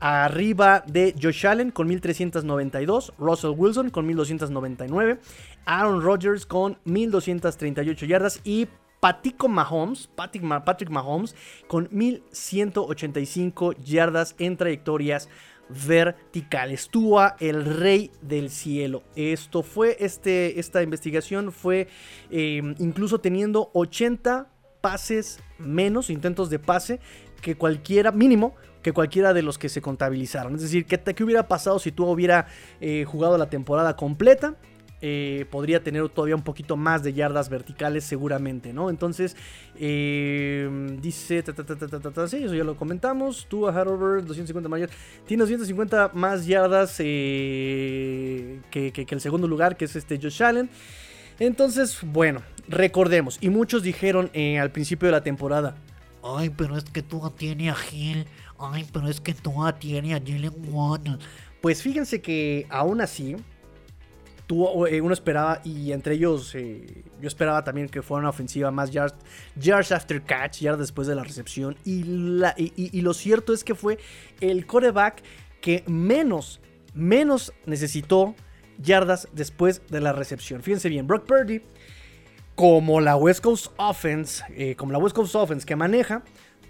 Arriba 0.00 0.82
de 0.84 1.14
Josh 1.20 1.46
Allen 1.46 1.70
con 1.70 1.86
1392, 1.86 3.12
Russell 3.16 3.54
Wilson 3.56 3.90
con 3.90 4.08
1299, 4.08 5.20
Aaron 5.64 6.02
Rodgers 6.02 6.44
con 6.44 6.78
1238 6.84 8.06
yardas 8.06 8.40
y 8.42 8.66
Patrick 8.98 9.40
Mahomes, 9.48 10.10
Patrick 10.16 10.90
Mahomes 10.90 11.36
con 11.68 11.88
1185 11.92 13.74
yardas 13.74 14.34
en 14.38 14.56
trayectorias 14.56 15.28
verticales. 15.72 16.88
Tua, 16.88 17.36
el 17.40 17.64
rey 17.64 18.10
del 18.20 18.50
cielo. 18.50 19.02
Esto 19.16 19.62
fue, 19.62 19.96
este, 20.00 20.60
esta 20.60 20.82
investigación 20.82 21.52
fue 21.52 21.88
em, 22.30 22.74
incluso 22.78 23.20
teniendo 23.20 23.70
80 23.74 24.48
pases 24.80 25.40
menos, 25.58 26.10
intentos 26.10 26.50
de 26.50 26.58
pase, 26.58 27.00
que 27.40 27.56
cualquiera, 27.56 28.12
mínimo, 28.12 28.54
que 28.82 28.92
cualquiera 28.92 29.32
de 29.32 29.42
los 29.42 29.58
que 29.58 29.68
se 29.68 29.80
contabilizaron. 29.80 30.54
Es 30.56 30.62
decir, 30.62 30.86
¿qué, 30.86 30.98
qué 30.98 31.24
hubiera 31.24 31.48
pasado 31.48 31.78
si 31.78 31.92
Tua 31.92 32.10
hubiera 32.10 32.46
eh, 32.80 33.04
jugado 33.06 33.38
la 33.38 33.48
temporada 33.48 33.96
completa? 33.96 34.56
Eh, 35.04 35.46
podría 35.50 35.82
tener 35.82 36.08
todavía 36.10 36.36
un 36.36 36.44
poquito 36.44 36.76
más 36.76 37.02
de 37.02 37.12
yardas 37.12 37.48
verticales 37.48 38.04
seguramente, 38.04 38.72
¿no? 38.72 38.88
Entonces, 38.88 39.36
eh, 39.74 40.96
dice, 41.02 41.42
sí, 42.28 42.36
eso 42.44 42.54
ya 42.54 42.62
lo 42.62 42.76
comentamos, 42.76 43.46
tú 43.48 43.66
a 43.66 43.72
Harover, 43.72 44.24
250 44.24 44.68
más 44.68 44.78
yardas, 44.78 44.96
tiene 45.26 45.40
250 45.40 46.12
más 46.14 46.46
yardas 46.46 46.94
eh, 47.00 48.60
que, 48.70 48.92
el 49.10 49.20
segundo 49.20 49.48
lugar, 49.48 49.76
que 49.76 49.86
es 49.86 49.96
este 49.96 50.20
Josh 50.22 50.40
Allen. 50.40 50.70
Entonces, 51.40 51.98
bueno, 52.04 52.40
recordemos, 52.68 53.38
y 53.40 53.48
muchos 53.48 53.82
dijeron 53.82 54.30
al 54.60 54.70
principio 54.70 55.06
de 55.08 55.12
la 55.12 55.24
temporada, 55.24 55.74
ay, 56.22 56.50
pero 56.56 56.76
es 56.76 56.84
que 56.84 57.02
tú 57.02 57.28
tiene 57.36 57.70
a 57.70 57.74
Gil, 57.74 58.24
ay, 58.56 58.86
pero 58.92 59.08
es 59.08 59.20
que 59.20 59.34
tú 59.34 59.52
tiene 59.80 60.14
a 60.14 60.20
Jalen 60.20 60.52
Waddle. 60.70 61.18
Pues 61.60 61.82
fíjense 61.82 62.20
que 62.20 62.66
aún 62.70 63.00
así, 63.00 63.34
eh, 64.86 65.00
uno 65.00 65.14
esperaba, 65.14 65.60
y 65.64 65.92
entre 65.92 66.14
ellos 66.14 66.54
eh, 66.54 67.04
yo 67.20 67.28
esperaba 67.28 67.64
también 67.64 67.88
que 67.88 68.02
fuera 68.02 68.20
una 68.20 68.30
ofensiva 68.30 68.70
más 68.70 68.90
yards, 68.90 69.14
yards 69.56 69.92
after 69.92 70.22
catch, 70.22 70.60
yards 70.60 70.78
después 70.78 71.08
de 71.08 71.14
la 71.14 71.24
recepción. 71.24 71.76
Y, 71.84 72.04
lo 72.04 73.14
cierto 73.14 73.52
es 73.52 73.64
que 73.64 73.74
fue 73.74 73.98
el 74.40 74.66
coreback 74.66 75.22
que 75.60 75.84
menos, 75.86 76.60
menos 76.94 77.52
necesitó 77.66 78.34
yardas 78.78 79.28
después 79.32 79.82
de 79.88 80.00
la 80.00 80.12
recepción. 80.12 80.62
Fíjense 80.62 80.88
bien, 80.88 81.06
Brock 81.06 81.26
Purdy, 81.26 81.62
como 82.54 83.00
la 83.00 83.16
West 83.16 83.42
Coast 83.42 83.72
Offense, 83.76 84.44
eh, 84.50 84.76
como 84.76 84.92
la 84.92 84.98
West 84.98 85.16
Coast 85.16 85.34
Offense 85.34 85.66
que 85.66 85.76
maneja, 85.76 86.22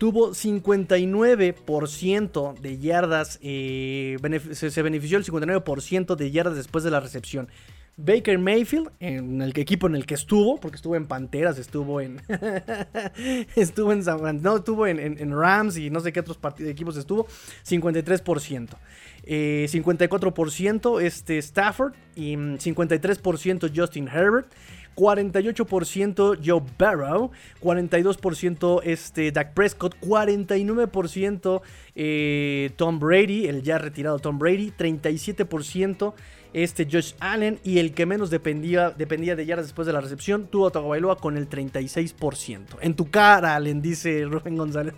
tuvo 0.02 0.30
59% 0.30 2.60
de 2.60 2.78
yardas, 2.78 3.38
se, 3.40 4.82
benefició 4.82 5.16
el 5.16 5.24
59% 5.24 6.16
de 6.16 6.30
yardas 6.30 6.56
después 6.56 6.82
de 6.82 6.90
la 6.90 7.00
recepción. 7.00 7.48
Baker 7.96 8.38
Mayfield, 8.38 8.90
en 9.00 9.42
el 9.42 9.52
equipo 9.56 9.86
en 9.86 9.94
el 9.94 10.06
que 10.06 10.14
estuvo, 10.14 10.58
porque 10.58 10.76
estuvo 10.76 10.96
en 10.96 11.06
Panteras, 11.06 11.58
estuvo 11.58 12.00
en. 12.00 12.22
estuvo 13.56 13.92
en 13.92 14.02
No, 14.42 14.56
estuvo 14.56 14.86
en, 14.86 15.30
Rams 15.38 15.76
y 15.76 15.90
no 15.90 16.00
sé 16.00 16.12
qué 16.12 16.20
otros 16.20 16.38
equipos 16.60 16.96
estuvo. 16.96 17.26
53%. 17.66 18.76
54% 19.24 21.00
eh, 21.00 21.06
este 21.06 21.38
Stafford 21.38 21.94
y 22.16 22.34
53% 22.34 23.70
mm, 23.70 23.78
Justin 23.78 24.08
Herbert. 24.08 24.52
48% 24.94 26.38
Joe 26.44 26.62
Barrow, 26.78 27.30
42% 27.62 28.82
este 28.84 29.32
Dak 29.32 29.54
Prescott, 29.54 29.96
49% 30.02 31.62
eh, 31.94 32.70
Tom 32.76 32.98
Brady, 32.98 33.46
el 33.46 33.62
ya 33.62 33.78
retirado 33.78 34.18
Tom 34.18 34.38
Brady, 34.38 34.70
37% 34.76 36.12
este 36.52 36.88
Josh 36.90 37.14
Allen 37.20 37.58
y 37.64 37.78
el 37.78 37.94
que 37.94 38.06
menos 38.06 38.30
dependía, 38.30 38.90
dependía 38.90 39.36
de 39.36 39.46
yardas 39.46 39.66
después 39.66 39.86
de 39.86 39.92
la 39.92 40.00
recepción, 40.00 40.46
tuvo 40.46 40.70
Tagovailoa 40.70 41.16
con 41.16 41.36
el 41.36 41.48
36%. 41.48 42.78
En 42.80 42.94
tu 42.94 43.10
cara, 43.10 43.56
Allen, 43.56 43.82
dice 43.82 44.24
Rubén 44.24 44.56
González. 44.56 44.94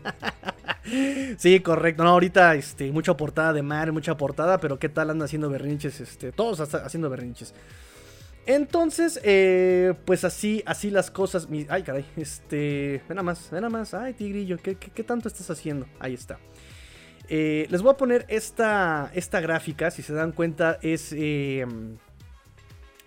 sí, 1.38 1.60
correcto. 1.60 2.04
No, 2.04 2.10
ahorita 2.10 2.54
este, 2.54 2.90
mucha 2.92 3.16
portada 3.16 3.52
de 3.52 3.62
Mar, 3.62 3.92
mucha 3.92 4.16
portada, 4.16 4.58
pero 4.58 4.78
¿qué 4.78 4.88
tal 4.88 5.10
anda 5.10 5.24
haciendo 5.24 5.48
berrinches? 5.48 6.00
Este, 6.00 6.32
todos 6.32 6.60
haciendo 6.60 7.10
berrinches. 7.10 7.54
Entonces, 8.46 9.20
eh, 9.24 9.94
pues 10.04 10.24
así, 10.24 10.62
así 10.66 10.90
las 10.90 11.10
cosas. 11.10 11.48
ay, 11.68 11.82
caray, 11.82 12.04
este. 12.16 13.02
Ven 13.08 13.16
nada 13.16 13.22
más, 13.22 13.50
ven 13.50 13.62
nada 13.62 13.70
más. 13.70 13.94
Ay, 13.94 14.12
tigrillo, 14.12 14.58
¿qué, 14.58 14.74
tanto 15.04 15.28
estás 15.28 15.48
haciendo? 15.50 15.86
Ahí 15.98 16.14
está. 16.14 16.38
Eh, 17.28 17.66
les 17.70 17.82
voy 17.82 17.92
a 17.92 17.96
poner 17.96 18.26
esta, 18.28 19.10
esta 19.14 19.40
gráfica, 19.40 19.90
si 19.90 20.02
se 20.02 20.12
dan 20.12 20.32
cuenta, 20.32 20.78
es 20.82 21.12
em, 21.12 21.96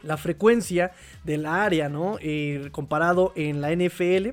la 0.03 0.17
frecuencia 0.17 0.91
de 1.23 1.37
la 1.37 1.63
área, 1.63 1.89
¿no? 1.89 2.17
Eh, 2.21 2.69
comparado 2.71 3.33
en 3.35 3.61
la 3.61 3.71
NFL. 3.71 4.29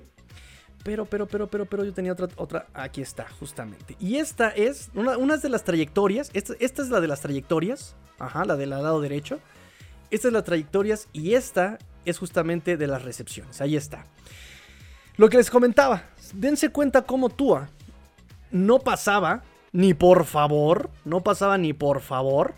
Pero, 0.85 1.07
pero, 1.07 1.27
pero, 1.27 1.49
pero, 1.49 1.65
pero 1.65 1.85
yo 1.85 1.93
tenía 1.95 2.13
otra, 2.13 2.29
otra. 2.37 2.67
Aquí 2.75 3.01
está, 3.01 3.27
justamente. 3.41 3.97
Y 3.99 4.17
esta 4.17 4.51
es 4.51 4.91
una, 4.95 5.37
de 5.37 5.49
las 5.49 5.65
trayectorias. 5.65 6.31
Esta, 6.35 6.55
esta, 6.61 6.83
es 6.83 6.91
la 6.91 7.01
de 7.01 7.09
las 7.09 7.21
trayectorias. 7.21 7.97
Ajá, 8.19 8.45
la 8.45 8.57
del 8.57 8.71
lado 8.71 9.01
derecho. 9.01 9.41
Esta 10.11 10.29
es 10.29 10.35
la 10.35 10.45
trayectorias 10.45 11.09
y 11.13 11.35
esta 11.35 11.79
es 12.05 12.19
justamente 12.19 12.77
de 12.77 12.87
las 12.87 13.03
recepciones. 13.03 13.61
Ahí 13.61 13.77
está. 13.77 14.05
Lo 15.17 15.29
que 15.29 15.39
les 15.39 15.51
comentaba, 15.51 16.05
dense 16.35 16.71
cuenta 16.71 17.03
cómo 17.03 17.29
Tua 17.31 17.69
no 18.51 18.79
pasaba, 18.79 19.43
ni 19.75 19.93
por 19.93 20.25
favor, 20.25 20.89
no 21.05 21.23
pasaba 21.23 21.59
ni 21.59 21.73
por 21.73 22.01
favor, 22.01 22.55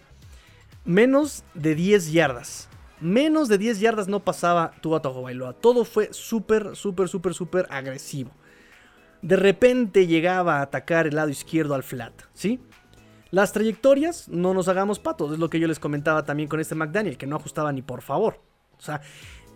menos 0.85 1.45
de 1.55 1.75
10 1.75 2.12
yardas. 2.12 2.69
Menos 3.01 3.49
de 3.49 3.57
10 3.57 3.81
yardas 3.81 4.07
no 4.07 4.21
pasaba 4.21 4.73
Tua 4.83 5.01
Tagovailoa. 5.01 5.55
Todo 5.55 5.87
fue 5.87 6.12
súper, 6.12 6.77
súper, 6.77 7.09
súper, 7.09 7.33
súper 7.33 7.67
agresivo. 7.71 8.31
De 9.23 9.37
repente 9.37 10.07
llegaba 10.07 10.59
a 10.59 10.62
atacar 10.62 11.07
el 11.07 11.17
lado 11.17 11.31
izquierdo 11.31 11.75
al 11.75 11.83
flat, 11.83 12.12
¿sí? 12.35 12.61
Las 13.31 13.53
trayectorias, 13.53 14.29
no 14.29 14.53
nos 14.53 14.69
hagamos 14.69 14.99
patos, 14.99 15.33
es 15.33 15.39
lo 15.39 15.49
que 15.49 15.59
yo 15.59 15.67
les 15.69 15.81
comentaba 15.81 16.27
también 16.27 16.51
con 16.51 16.61
este 16.61 16.75
McDaniel, 16.75 17.17
que 17.17 17.27
no 17.27 17.37
ajustaba 17.37 17.73
ni 17.73 17.81
por 17.81 18.03
favor. 18.03 18.43
O 18.77 18.83
sea, 18.83 19.01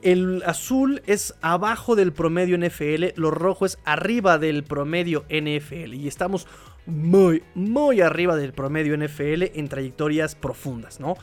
el 0.01 0.43
azul 0.47 1.03
es 1.05 1.35
abajo 1.43 1.95
del 1.95 2.15
promedio 2.15 2.57
NFL, 2.57 3.21
lo 3.21 3.31
rojo 3.31 3.67
es 3.67 3.79
arriba 3.85 4.39
del 4.39 4.65
promedio 4.65 5.27
NFL 5.29 5.93
y 5.93 6.09
estamos 6.09 6.47
muy, 6.87 7.43
muy 7.55 8.01
arriba 8.01 8.37
del 8.37 8.53
promedio 8.53 8.97
NFL 8.97 9.43
en 9.55 9.69
trayectorias 9.69 10.35
profundas, 10.35 11.01
¿no? 11.01 11.17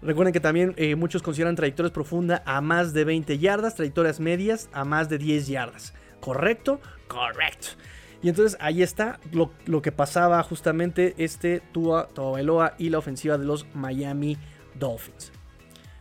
Recuerden 0.00 0.32
que 0.32 0.40
también 0.40 0.74
eh, 0.76 0.94
muchos 0.94 1.22
consideran 1.22 1.56
trayectorias 1.56 1.92
profundas 1.92 2.42
a 2.44 2.60
más 2.60 2.92
de 2.92 3.04
20 3.04 3.38
yardas, 3.38 3.74
trayectorias 3.74 4.20
medias 4.20 4.68
a 4.72 4.84
más 4.84 5.08
de 5.08 5.18
10 5.18 5.48
yardas. 5.48 5.92
¿Correcto? 6.20 6.80
Correcto. 7.08 7.68
Y 8.22 8.28
entonces 8.28 8.56
ahí 8.60 8.82
está 8.82 9.18
lo, 9.32 9.82
que 9.82 9.92
pasaba 9.92 10.42
justamente 10.42 11.14
este 11.18 11.62
Tua 11.72 12.08
Tagovailoa 12.08 12.74
y 12.78 12.90
la 12.90 12.98
ofensiva 12.98 13.38
de 13.38 13.44
los 13.44 13.66
Miami 13.74 14.36
Dolphins. 14.78 15.32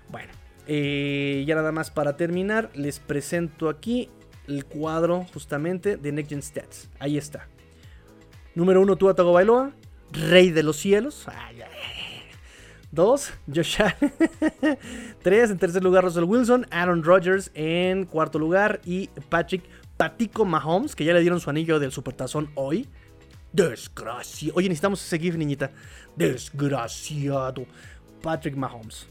Bueno, 0.10 0.32
eh, 0.68 1.44
ya 1.48 1.56
nada 1.56 1.72
más 1.72 1.92
para 1.92 2.18
terminar, 2.18 2.70
les 2.74 3.00
presento 3.00 3.70
aquí 3.70 4.10
el 4.48 4.66
cuadro 4.66 5.26
justamente 5.34 5.98
de 5.98 6.12
Next 6.12 6.30
Gen 6.30 6.42
Stats. 6.42 6.90
Ahí 7.00 7.18
está. 7.18 7.48
Número 8.58 8.82
1, 8.82 8.96
Tua 8.96 9.14
Tagovailoa, 9.14 9.72
rey 10.12 10.50
de 10.50 10.64
los 10.64 10.78
cielos. 10.78 11.28
Dos, 12.92 13.32
Josh. 13.46 13.78
Tres, 15.22 15.52
en 15.52 15.60
tercer 15.60 15.84
lugar, 15.84 16.04
Russell 16.04 16.24
Wilson. 16.24 16.66
Aaron 16.72 17.04
Rodgers 17.04 17.52
en 17.54 18.06
cuarto 18.06 18.40
lugar. 18.40 18.82
Y 18.84 19.10
Patrick 19.30 19.64
Patico 19.96 20.44
Mahomes, 20.44 20.96
que 20.96 21.06
ya 21.06 21.14
le 21.14 21.22
dieron 21.22 21.40
su 21.40 21.52
anillo 21.52 21.78
del 21.78 21.92
supertazón 21.92 22.50
hoy. 22.56 22.88
Desgraciado. 23.54 24.56
Oye, 24.58 24.70
necesitamos 24.70 25.06
ese 25.06 25.20
GIF, 25.20 25.36
niñita. 25.36 25.70
Desgraciado. 26.16 27.68
Patrick 28.24 28.56
Mahomes. 28.56 29.06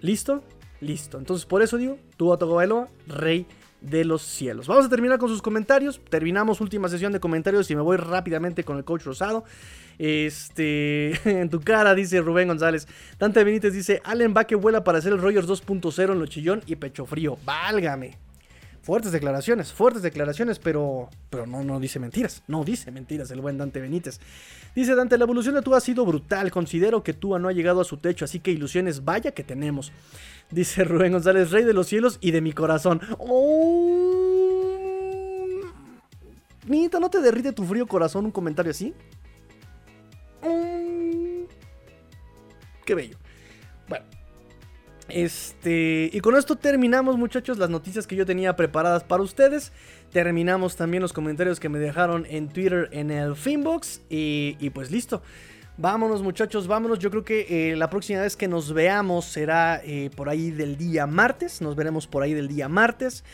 ¿Listo? 0.00 0.44
Listo. 0.80 1.18
Entonces, 1.18 1.44
por 1.44 1.60
eso 1.60 1.76
digo, 1.76 1.98
Tua 2.16 2.38
Tagovailoa, 2.38 2.88
rey 3.08 3.48
los 3.80 4.22
cielos. 4.22 4.66
Vamos 4.66 4.86
a 4.86 4.88
terminar 4.88 5.18
con 5.18 5.28
sus 5.28 5.42
comentarios. 5.42 6.00
Terminamos 6.08 6.60
última 6.60 6.88
sesión 6.88 7.12
de 7.12 7.20
comentarios 7.20 7.70
y 7.70 7.76
me 7.76 7.82
voy 7.82 7.96
rápidamente 7.96 8.64
con 8.64 8.76
el 8.78 8.84
coach 8.84 9.04
Rosado. 9.04 9.44
Este, 9.98 11.12
en 11.40 11.50
tu 11.50 11.60
cara, 11.60 11.94
dice 11.94 12.20
Rubén 12.20 12.48
González. 12.48 12.86
Dante 13.18 13.44
Benítez 13.44 13.72
dice: 13.72 14.00
Allen 14.04 14.34
va 14.36 14.44
que 14.44 14.54
vuela 14.54 14.84
para 14.84 14.98
hacer 14.98 15.12
el 15.12 15.20
Rogers 15.20 15.48
2.0 15.48 16.12
en 16.12 16.18
lo 16.18 16.26
chillón 16.26 16.62
y 16.66 16.76
pecho 16.76 17.06
frío. 17.06 17.38
Válgame. 17.44 18.25
Fuertes 18.86 19.10
declaraciones, 19.10 19.72
fuertes 19.72 20.00
declaraciones, 20.00 20.60
pero, 20.60 21.10
pero 21.28 21.44
no, 21.44 21.64
no 21.64 21.80
dice 21.80 21.98
mentiras. 21.98 22.44
No 22.46 22.62
dice 22.62 22.92
mentiras 22.92 23.28
el 23.32 23.40
buen 23.40 23.58
Dante 23.58 23.80
Benítez. 23.80 24.20
Dice 24.76 24.94
Dante, 24.94 25.18
la 25.18 25.24
evolución 25.24 25.56
de 25.56 25.62
Tua 25.62 25.78
ha 25.78 25.80
sido 25.80 26.06
brutal. 26.06 26.52
Considero 26.52 27.02
que 27.02 27.12
Tua 27.12 27.40
no 27.40 27.48
ha 27.48 27.52
llegado 27.52 27.80
a 27.80 27.84
su 27.84 27.96
techo, 27.96 28.24
así 28.24 28.38
que 28.38 28.52
ilusiones 28.52 29.04
vaya 29.04 29.32
que 29.32 29.42
tenemos. 29.42 29.90
Dice 30.52 30.84
Rubén 30.84 31.10
González, 31.10 31.50
rey 31.50 31.64
de 31.64 31.72
los 31.72 31.88
cielos 31.88 32.18
y 32.20 32.30
de 32.30 32.40
mi 32.40 32.52
corazón. 32.52 33.00
Oh. 33.18 34.06
¿no 36.68 37.10
te 37.10 37.20
derrite 37.20 37.50
tu 37.50 37.64
frío 37.64 37.88
corazón 37.88 38.26
un 38.26 38.30
comentario 38.30 38.70
así? 38.70 38.94
Oh. 40.44 41.48
Qué 42.84 42.94
bello. 42.94 43.16
Bueno, 43.88 44.04
este, 45.08 46.10
y 46.12 46.20
con 46.20 46.36
esto 46.36 46.56
terminamos, 46.56 47.16
muchachos, 47.16 47.58
las 47.58 47.70
noticias 47.70 48.06
que 48.06 48.16
yo 48.16 48.26
tenía 48.26 48.56
preparadas 48.56 49.04
para 49.04 49.22
ustedes. 49.22 49.72
Terminamos 50.12 50.76
también 50.76 51.02
los 51.02 51.12
comentarios 51.12 51.60
que 51.60 51.68
me 51.68 51.78
dejaron 51.78 52.26
en 52.28 52.48
Twitter 52.48 52.88
en 52.92 53.10
el 53.10 53.36
Finbox. 53.36 54.02
Y, 54.10 54.56
y 54.58 54.70
pues 54.70 54.90
listo. 54.90 55.22
Vámonos, 55.78 56.22
muchachos, 56.22 56.66
vámonos. 56.66 56.98
Yo 56.98 57.10
creo 57.10 57.22
que 57.22 57.72
eh, 57.72 57.76
la 57.76 57.90
próxima 57.90 58.22
vez 58.22 58.34
que 58.34 58.48
nos 58.48 58.72
veamos 58.72 59.26
será 59.26 59.82
eh, 59.84 60.10
por 60.16 60.30
ahí 60.30 60.50
del 60.50 60.78
día 60.78 61.06
martes. 61.06 61.60
Nos 61.60 61.76
veremos 61.76 62.06
por 62.06 62.22
ahí 62.22 62.32
del 62.32 62.48
día 62.48 62.66
martes. 62.68 63.24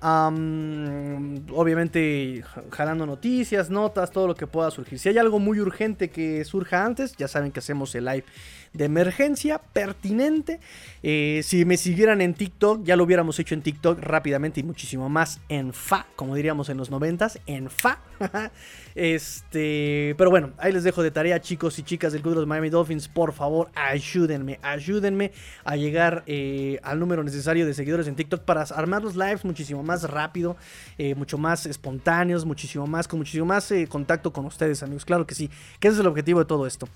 obviamente 0.00 2.42
jalando 2.70 3.04
noticias, 3.04 3.68
notas, 3.68 4.10
todo 4.10 4.26
lo 4.26 4.34
que 4.34 4.46
pueda 4.46 4.70
surgir. 4.70 4.98
Si 4.98 5.10
hay 5.10 5.18
algo 5.18 5.38
muy 5.38 5.60
urgente 5.60 6.08
que 6.08 6.42
surja 6.46 6.86
antes, 6.86 7.14
ya 7.16 7.28
saben 7.28 7.52
que 7.52 7.60
hacemos 7.60 7.94
el 7.94 8.06
live 8.06 8.24
de 8.72 8.84
emergencia 8.84 9.58
pertinente. 9.58 10.60
Eh, 11.02 11.40
si 11.42 11.64
me 11.64 11.76
siguieran 11.76 12.20
en 12.20 12.34
TikTok, 12.34 12.84
ya 12.84 12.96
lo 12.96 13.04
hubiéramos 13.04 13.38
hecho 13.38 13.54
en 13.54 13.62
TikTok 13.62 13.98
rápidamente 14.00 14.60
y 14.60 14.62
muchísimo 14.62 15.08
más 15.08 15.40
en 15.48 15.72
fa, 15.72 16.06
como 16.14 16.34
diríamos 16.36 16.68
en 16.68 16.76
los 16.76 16.90
noventas, 16.90 17.40
en 17.46 17.68
fa. 17.68 17.98
este, 18.94 20.14
pero 20.18 20.30
bueno, 20.30 20.52
ahí 20.58 20.72
les 20.72 20.84
dejo 20.84 21.02
de 21.02 21.10
tarea, 21.10 21.40
chicos 21.40 21.78
y 21.78 21.82
chicas 21.82 22.12
del 22.12 22.22
Club 22.22 22.34
de 22.34 22.40
los 22.40 22.46
Miami 22.46 22.70
Dolphins. 22.70 23.08
Por 23.08 23.32
favor, 23.32 23.70
ayúdenme, 23.74 24.60
ayúdenme 24.62 25.32
a 25.64 25.76
llegar 25.76 26.22
eh, 26.26 26.78
al 26.82 27.00
número 27.00 27.24
necesario 27.24 27.66
de 27.66 27.74
seguidores 27.74 28.06
en 28.06 28.14
TikTok 28.14 28.42
para 28.42 28.62
armar 28.62 29.02
los 29.02 29.16
lives 29.16 29.44
muchísimo 29.44 29.82
más 29.82 30.08
rápido, 30.08 30.56
eh, 30.98 31.14
mucho 31.14 31.38
más 31.38 31.66
espontáneos, 31.66 32.44
muchísimo 32.44 32.86
más, 32.86 33.08
con 33.08 33.18
muchísimo 33.18 33.46
más 33.46 33.72
contacto 33.88 34.32
con 34.32 34.44
ustedes, 34.44 34.82
amigos. 34.82 35.04
Claro 35.04 35.26
que 35.26 35.34
sí, 35.34 35.50
que 35.80 35.88
ese 35.88 35.96
es 35.96 36.00
el 36.00 36.06
objetivo 36.06 36.38
de 36.38 36.44
todo 36.44 36.66
esto. 36.66 36.88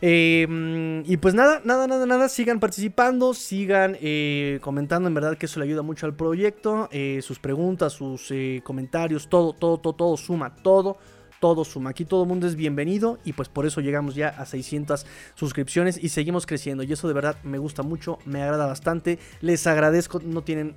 Em, 0.00 1.02
y 1.06 1.16
pues 1.16 1.34
nada, 1.34 1.62
nada, 1.64 1.86
nada, 1.86 2.04
nada, 2.04 2.28
sigan 2.28 2.60
participando, 2.60 3.32
sigan 3.32 3.96
eh, 4.00 4.58
comentando, 4.60 5.08
en 5.08 5.14
verdad 5.14 5.38
que 5.38 5.46
eso 5.46 5.58
le 5.58 5.64
ayuda 5.64 5.82
mucho 5.82 6.04
al 6.04 6.14
proyecto, 6.14 6.88
eh, 6.92 7.20
sus 7.22 7.38
preguntas, 7.38 7.94
sus 7.94 8.30
eh, 8.30 8.60
comentarios, 8.62 9.28
todo, 9.28 9.54
todo, 9.54 9.78
todo, 9.78 9.94
todo 9.94 10.16
suma, 10.18 10.54
todo, 10.56 10.98
todo 11.40 11.64
suma. 11.64 11.90
Aquí 11.90 12.04
todo 12.04 12.24
el 12.24 12.28
mundo 12.28 12.46
es 12.46 12.56
bienvenido 12.56 13.18
y 13.24 13.32
pues 13.32 13.48
por 13.48 13.64
eso 13.64 13.80
llegamos 13.80 14.14
ya 14.14 14.28
a 14.28 14.44
600 14.44 15.06
suscripciones 15.34 16.02
y 16.02 16.10
seguimos 16.10 16.44
creciendo. 16.44 16.82
Y 16.82 16.92
eso 16.92 17.08
de 17.08 17.14
verdad 17.14 17.42
me 17.42 17.56
gusta 17.56 17.82
mucho, 17.82 18.18
me 18.26 18.42
agrada 18.42 18.66
bastante. 18.66 19.18
Les 19.40 19.66
agradezco, 19.66 20.20
no 20.22 20.42
tienen... 20.42 20.76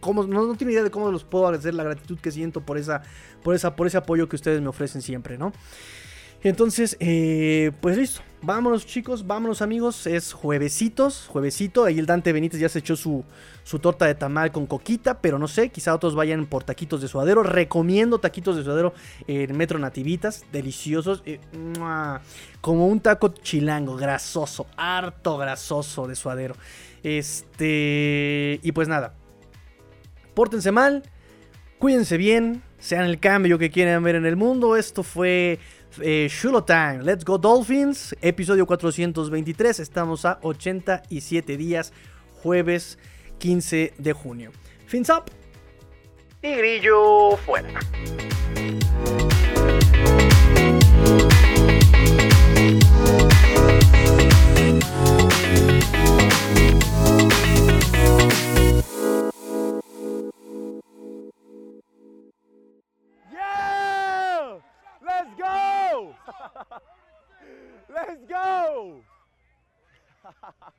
Cómo, 0.00 0.22
no, 0.22 0.46
no 0.46 0.54
tienen 0.54 0.74
idea 0.74 0.84
de 0.84 0.92
cómo 0.92 1.10
los 1.10 1.24
puedo 1.24 1.46
agradecer 1.46 1.74
la 1.74 1.82
gratitud 1.82 2.20
que 2.20 2.30
siento 2.30 2.60
por 2.60 2.78
esa, 2.78 3.02
por 3.42 3.56
esa, 3.56 3.74
por 3.74 3.88
ese 3.88 3.96
apoyo 3.96 4.28
que 4.28 4.36
ustedes 4.36 4.60
me 4.60 4.68
ofrecen 4.68 5.02
siempre, 5.02 5.38
¿no? 5.38 5.52
Entonces, 6.42 6.96
eh, 7.00 7.72
pues 7.80 7.96
listo. 7.96 8.22
Vámonos 8.40 8.86
chicos, 8.86 9.26
vámonos 9.26 9.62
amigos. 9.62 10.06
Es 10.06 10.32
juevesitos, 10.32 11.26
juevesito. 11.28 11.84
Ahí 11.84 11.98
el 11.98 12.06
Dante 12.06 12.32
Benítez 12.32 12.60
ya 12.60 12.68
se 12.68 12.78
echó 12.78 12.94
su, 12.94 13.24
su 13.64 13.80
torta 13.80 14.06
de 14.06 14.14
tamal 14.14 14.52
con 14.52 14.66
coquita, 14.66 15.20
pero 15.20 15.40
no 15.40 15.48
sé, 15.48 15.70
quizá 15.70 15.92
otros 15.92 16.14
vayan 16.14 16.46
por 16.46 16.62
taquitos 16.62 17.02
de 17.02 17.08
suadero. 17.08 17.42
Recomiendo 17.42 18.20
taquitos 18.20 18.56
de 18.56 18.62
suadero 18.62 18.94
en 19.26 19.56
Metro 19.56 19.80
Nativitas, 19.80 20.44
deliciosos. 20.52 21.22
Eh, 21.26 21.40
como 22.60 22.86
un 22.86 23.00
taco 23.00 23.28
chilango, 23.28 23.96
grasoso, 23.96 24.68
harto 24.76 25.36
grasoso 25.36 26.06
de 26.06 26.14
suadero. 26.14 26.54
Este, 27.02 28.60
y 28.62 28.70
pues 28.70 28.86
nada. 28.86 29.14
Pórtense 30.34 30.70
mal, 30.70 31.02
cuídense 31.80 32.16
bien, 32.16 32.62
sean 32.78 33.06
el 33.06 33.18
cambio 33.18 33.58
que 33.58 33.70
quieren 33.70 34.00
ver 34.04 34.14
en 34.14 34.26
el 34.26 34.36
mundo. 34.36 34.76
Esto 34.76 35.02
fue 35.02 35.58
eh, 36.00 36.28
Shulo 36.28 36.64
Time, 36.64 37.02
Let's 37.02 37.24
Go 37.24 37.38
Dolphins, 37.38 38.14
episodio 38.20 38.66
423. 38.66 39.80
Estamos 39.80 40.24
a 40.24 40.38
87 40.42 41.56
días, 41.56 41.92
jueves 42.42 42.98
15 43.38 43.94
de 43.98 44.12
junio. 44.12 44.52
Fins 44.86 45.10
up. 45.10 45.30
Y 46.42 46.54
grillo 46.54 47.36
fuera. 47.44 47.68
Let's 68.06 68.24
go! 68.28 69.02